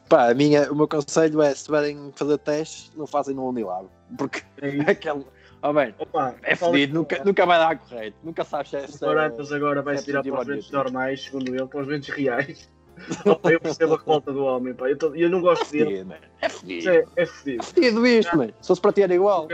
Pá, 0.09 0.31
a 0.31 0.33
minha, 0.33 0.71
o 0.71 0.75
meu 0.75 0.87
conselho 0.87 1.39
é: 1.43 1.53
se 1.53 1.65
tiverem 1.65 2.11
fazer 2.15 2.39
testes, 2.39 2.91
não 2.97 3.05
fazem 3.05 3.35
no 3.35 3.47
Unilab. 3.47 3.87
Porque 4.17 4.41
É 4.59 4.79
aquele. 4.91 5.23
Oh, 5.61 5.73
bem, 5.73 5.93
Opa, 5.99 6.35
é 6.41 6.55
que 6.55 6.87
nunca, 6.87 7.21
nunca 7.23 7.45
vai 7.45 7.59
dar 7.59 7.77
correto. 7.77 8.17
Nunca 8.23 8.43
sabes 8.45 8.69
se 8.71 8.77
é. 8.77 8.85
O 8.85 8.87
se 8.87 9.03
é- 9.03 9.07
Doratas 9.07 9.51
agora 9.51 9.81
vai 9.83 9.95
é 9.95 9.97
se 9.97 10.05
tirar 10.05 10.23
para 10.23 10.39
os 10.41 10.47
ventos 10.47 10.71
normais, 10.71 11.21
segundo 11.23 11.49
ele, 11.53 11.67
para 11.67 11.81
os 11.81 11.87
ventos 11.87 12.09
reais. 12.09 12.69
Opa, 13.25 13.51
eu 13.51 13.59
percebo 13.61 13.93
a 13.93 13.97
revolta 13.97 14.31
do 14.33 14.43
homem, 14.43 14.73
pá. 14.73 14.89
Eu, 14.89 14.97
tô- 14.97 15.13
eu 15.13 15.29
não 15.29 15.41
gosto 15.41 15.63
É 15.67 15.77
dele. 15.77 15.89
fedido. 15.97 16.13
É 16.13 16.19
Mas 16.41 16.53
fedido. 16.59 16.89
É, 16.89 17.05
é 17.17 17.25
fedido. 17.25 17.63
Fedido 17.65 18.07
isto, 18.07 18.37
mano. 18.37 18.53
Se 18.61 18.67
fosse 18.69 18.81
para 18.81 18.93
ti 18.93 19.01
era 19.03 19.13
igual. 19.13 19.47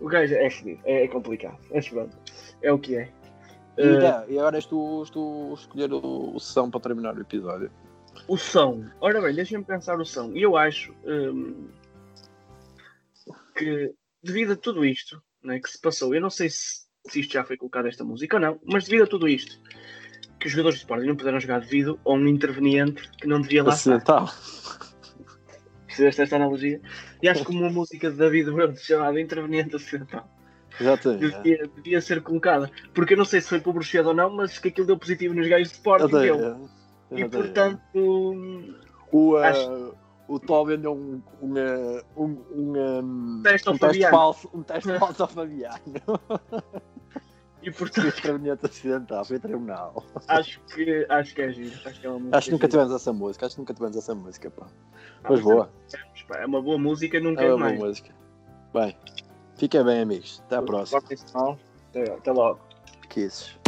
O 0.00 0.08
gajo 0.08 0.34
é 0.34 0.50
fedido. 0.50 0.80
É, 0.84 1.04
é 1.04 1.08
complicado. 1.08 1.58
Mas 1.70 1.88
pronto. 1.88 2.16
É 2.62 2.72
o 2.72 2.78
que 2.78 2.96
é. 2.96 3.12
E, 3.76 3.82
Eh, 3.82 4.00
tá, 4.00 4.24
e 4.28 4.38
agora 4.38 4.56
és 4.56 4.66
tu, 4.66 5.00
és 5.00 5.10
tu 5.10 5.54
escolher 5.54 5.92
o, 5.92 6.34
o 6.34 6.40
sessão 6.40 6.70
para 6.70 6.80
terminar 6.80 7.16
o 7.16 7.20
episódio. 7.20 7.70
O 8.28 8.36
som. 8.36 8.84
Ora 9.00 9.20
bem, 9.20 9.34
deixa-me 9.34 9.64
pensar 9.64 9.98
o 9.98 10.04
som. 10.04 10.32
E 10.34 10.42
eu 10.42 10.56
acho 10.56 10.94
hum, 11.04 11.68
que, 13.56 13.94
devido 14.22 14.52
a 14.52 14.56
tudo 14.56 14.84
isto 14.84 15.22
né, 15.42 15.58
que 15.60 15.70
se 15.70 15.80
passou, 15.80 16.14
eu 16.14 16.20
não 16.20 16.30
sei 16.30 16.50
se, 16.50 16.86
se 17.06 17.20
isto 17.20 17.32
já 17.32 17.44
foi 17.44 17.56
colocado 17.56 17.88
esta 17.88 18.04
música 18.04 18.36
ou 18.36 18.40
não, 18.40 18.60
mas 18.64 18.84
devido 18.84 19.04
a 19.04 19.06
tudo 19.06 19.28
isto, 19.28 19.58
que 20.38 20.46
os 20.46 20.52
jogadores 20.52 20.78
de 20.78 20.84
Sporting 20.84 21.06
não 21.06 21.16
puderam 21.16 21.40
jogar 21.40 21.60
devido 21.60 21.98
a 22.04 22.10
um 22.12 22.26
interveniente 22.26 23.08
que 23.12 23.26
não 23.26 23.40
devia 23.40 23.62
lá 23.62 23.74
estar. 23.74 24.34
Percebeste 25.90 26.22
esta 26.22 26.36
analogia? 26.36 26.80
E 27.20 27.28
acho 27.28 27.44
que 27.44 27.50
uma 27.50 27.68
música 27.68 28.10
de 28.10 28.16
David 28.16 28.50
Bruno 28.50 28.76
chamada 28.76 29.20
Interveniente 29.20 29.74
Acidental 29.76 30.28
Exatamente. 30.80 31.20
devia, 31.42 31.70
devia 31.76 32.00
ser 32.00 32.22
colocada. 32.22 32.70
Porque 32.94 33.14
eu 33.14 33.18
não 33.18 33.24
sei 33.24 33.40
se 33.40 33.48
foi 33.48 33.60
publicidade 33.60 34.08
ou 34.08 34.14
não, 34.14 34.30
mas 34.30 34.58
que 34.58 34.68
aquilo 34.68 34.86
deu 34.86 34.96
positivo 34.96 35.34
nos 35.34 35.48
gajos 35.48 35.68
de 35.68 35.74
Sporting 35.74 36.06
deu. 36.06 36.36
Exatamente. 36.36 36.70
E 37.12 37.28
portanto, 37.28 37.80
O, 39.12 39.32
uh, 39.32 39.36
Acho- 39.38 39.94
o 40.28 40.38
Tó 40.38 40.64
vendeu 40.64 40.92
um, 40.92 41.20
um, 41.42 41.54
uh, 41.54 42.02
um, 42.16 42.24
um, 42.52 42.98
um, 43.00 43.42
Teste 43.42 43.68
um 43.68 43.76
teste 43.76 44.08
falso, 44.08 44.48
um 44.54 44.62
teste 44.62 44.96
falso 44.96 45.22
ao 45.22 45.28
Fabiano. 45.28 45.74
e 47.62 47.70
portanto 47.70 48.08
extremamente 48.08 48.64
acidental, 48.64 49.24
foi 49.24 49.38
tribunal. 49.38 50.04
acho, 50.28 50.60
que, 50.74 51.06
acho 51.08 51.34
que 51.34 51.42
é 51.42 51.52
giro. 51.52 51.78
Acho 51.84 52.00
que 52.00 52.06
é 52.06 52.10
uma 52.10 52.18
música. 52.18 52.38
Acho 52.38 52.46
que 52.46 52.52
nunca 52.52 52.66
gira. 52.66 52.70
tivemos 52.70 53.00
essa 53.02 53.12
música, 53.12 53.46
acho 53.46 53.54
que 53.54 53.60
nunca 53.60 53.74
tivemos 53.74 53.96
essa 53.96 54.14
música, 54.14 54.50
pá. 54.50 54.66
Ah, 55.22 55.28
Mas 55.30 55.40
boa, 55.40 55.70
temos, 55.90 56.22
pá, 56.22 56.38
É 56.38 56.46
uma 56.46 56.62
boa 56.62 56.78
música, 56.78 57.20
nunca 57.20 57.42
é 57.42 57.46
é 57.46 57.54
uma 57.54 57.58
mais. 57.66 57.76
boa 57.78 57.88
música. 57.88 58.14
Bem, 58.72 58.96
fiquem 59.56 59.84
bem, 59.84 60.00
amigos. 60.00 60.42
Até 60.46 60.56
à 60.56 60.62
próxima. 60.62 61.02
Até 62.18 62.32
logo. 62.32 62.60
Kisses. 63.08 63.59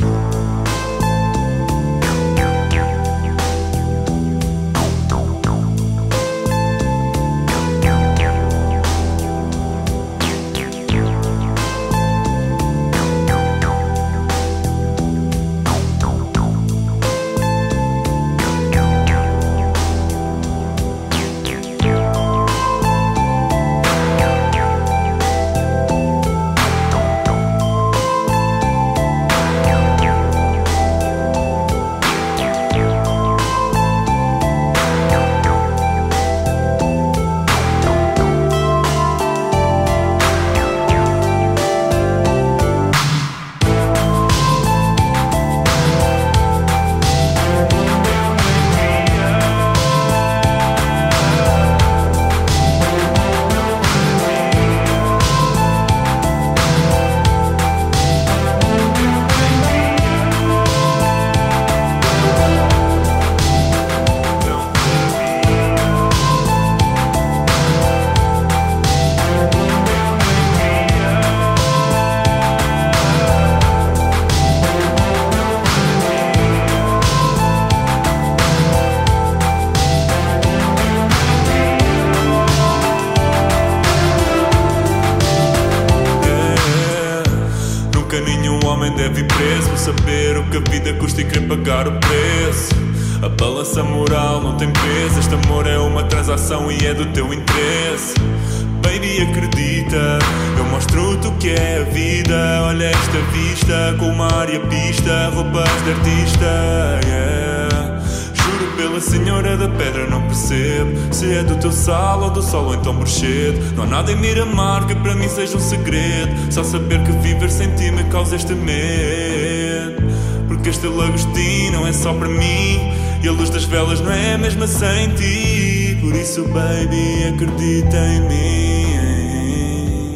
Se 111.13 111.31
é 111.31 111.43
do 111.43 111.57
teu 111.57 111.71
sal 111.71 112.23
ou 112.23 112.31
do 112.31 112.43
sol 112.43 112.65
ou 112.67 112.75
então 112.75 112.95
bruxedo 112.95 113.77
Não 113.77 113.85
há 113.85 113.87
nada 113.87 114.11
em 114.11 114.17
Miramar 114.17 114.87
que 114.87 114.95
para 114.95 115.15
mim 115.15 115.29
seja 115.29 115.59
um 115.59 115.61
segredo 115.61 116.33
Só 116.51 116.65
saber 116.65 117.03
que 117.05 117.13
viver 117.13 117.51
sem 117.51 117.71
ti 117.75 117.91
me 117.91 118.03
causa 118.05 118.35
este 118.35 118.55
medo 118.55 120.03
Porque 120.49 120.71
este 120.71 120.87
lagostim 120.87 121.71
não 121.71 121.87
é 121.87 121.93
só 121.93 122.15
para 122.15 122.29
mim 122.29 122.81
E 123.23 123.29
a 123.29 123.33
luz 123.33 123.51
das 123.51 123.65
velas 123.65 124.01
não 124.01 124.11
é 124.11 124.35
a 124.35 124.39
mesma 124.39 124.67
sem 124.67 125.11
ti 125.15 125.99
Por 126.01 126.15
isso 126.15 126.45
baby 126.45 127.35
acredita 127.35 127.97
em 127.99 128.21
mim 128.23 128.63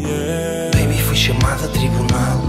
yeah. 0.09 0.71
Baby, 0.73 0.99
fui 1.03 1.17
chamado 1.17 1.65
a 1.65 1.69
tribunal. 1.69 2.41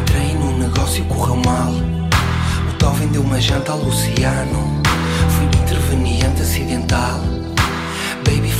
Entrei 0.00 0.34
num 0.34 0.58
negócio 0.58 1.02
e 1.04 1.08
correu 1.08 1.36
mal. 1.44 1.72
O 1.72 2.72
tal 2.78 2.92
vendeu 2.94 3.22
uma 3.22 3.40
janta 3.40 3.72
ao 3.72 3.78
Luciano. 3.78 4.80
Fui 5.28 5.44
interveniente 5.60 6.42
acidental. 6.42 7.37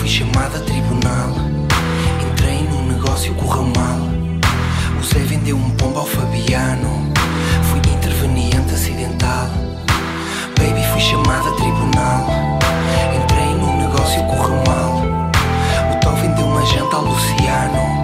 Fui 0.08 0.24
chamado 0.24 0.56
a 0.56 0.60
tribunal. 0.60 1.34
Entrei 2.26 2.62
num 2.62 2.86
negócio 2.86 3.34
correu 3.34 3.70
mal. 3.76 3.98
O 4.98 5.04
Zé 5.04 5.18
vendeu 5.18 5.54
um 5.54 5.68
pombo 5.72 5.98
ao 5.98 6.06
Fabiano. 6.06 7.12
Fui 7.64 7.78
interveniente 7.78 8.72
acidental. 8.72 9.50
Baby, 10.56 10.82
fui 10.92 11.00
chamado 11.02 11.50
a 11.50 11.52
tribunal. 11.56 12.26
Entrei 13.22 13.54
num 13.54 13.76
negócio 13.76 14.24
correu 14.24 14.62
mal. 14.66 15.02
O 15.92 16.00
tal 16.00 16.16
vendeu 16.16 16.46
uma 16.46 16.64
janta 16.64 16.96
ao 16.96 17.04
Luciano. 17.04 18.02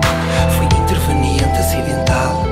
Fui 0.59 0.67
interveniente 0.79 1.59
acidental. 1.59 2.44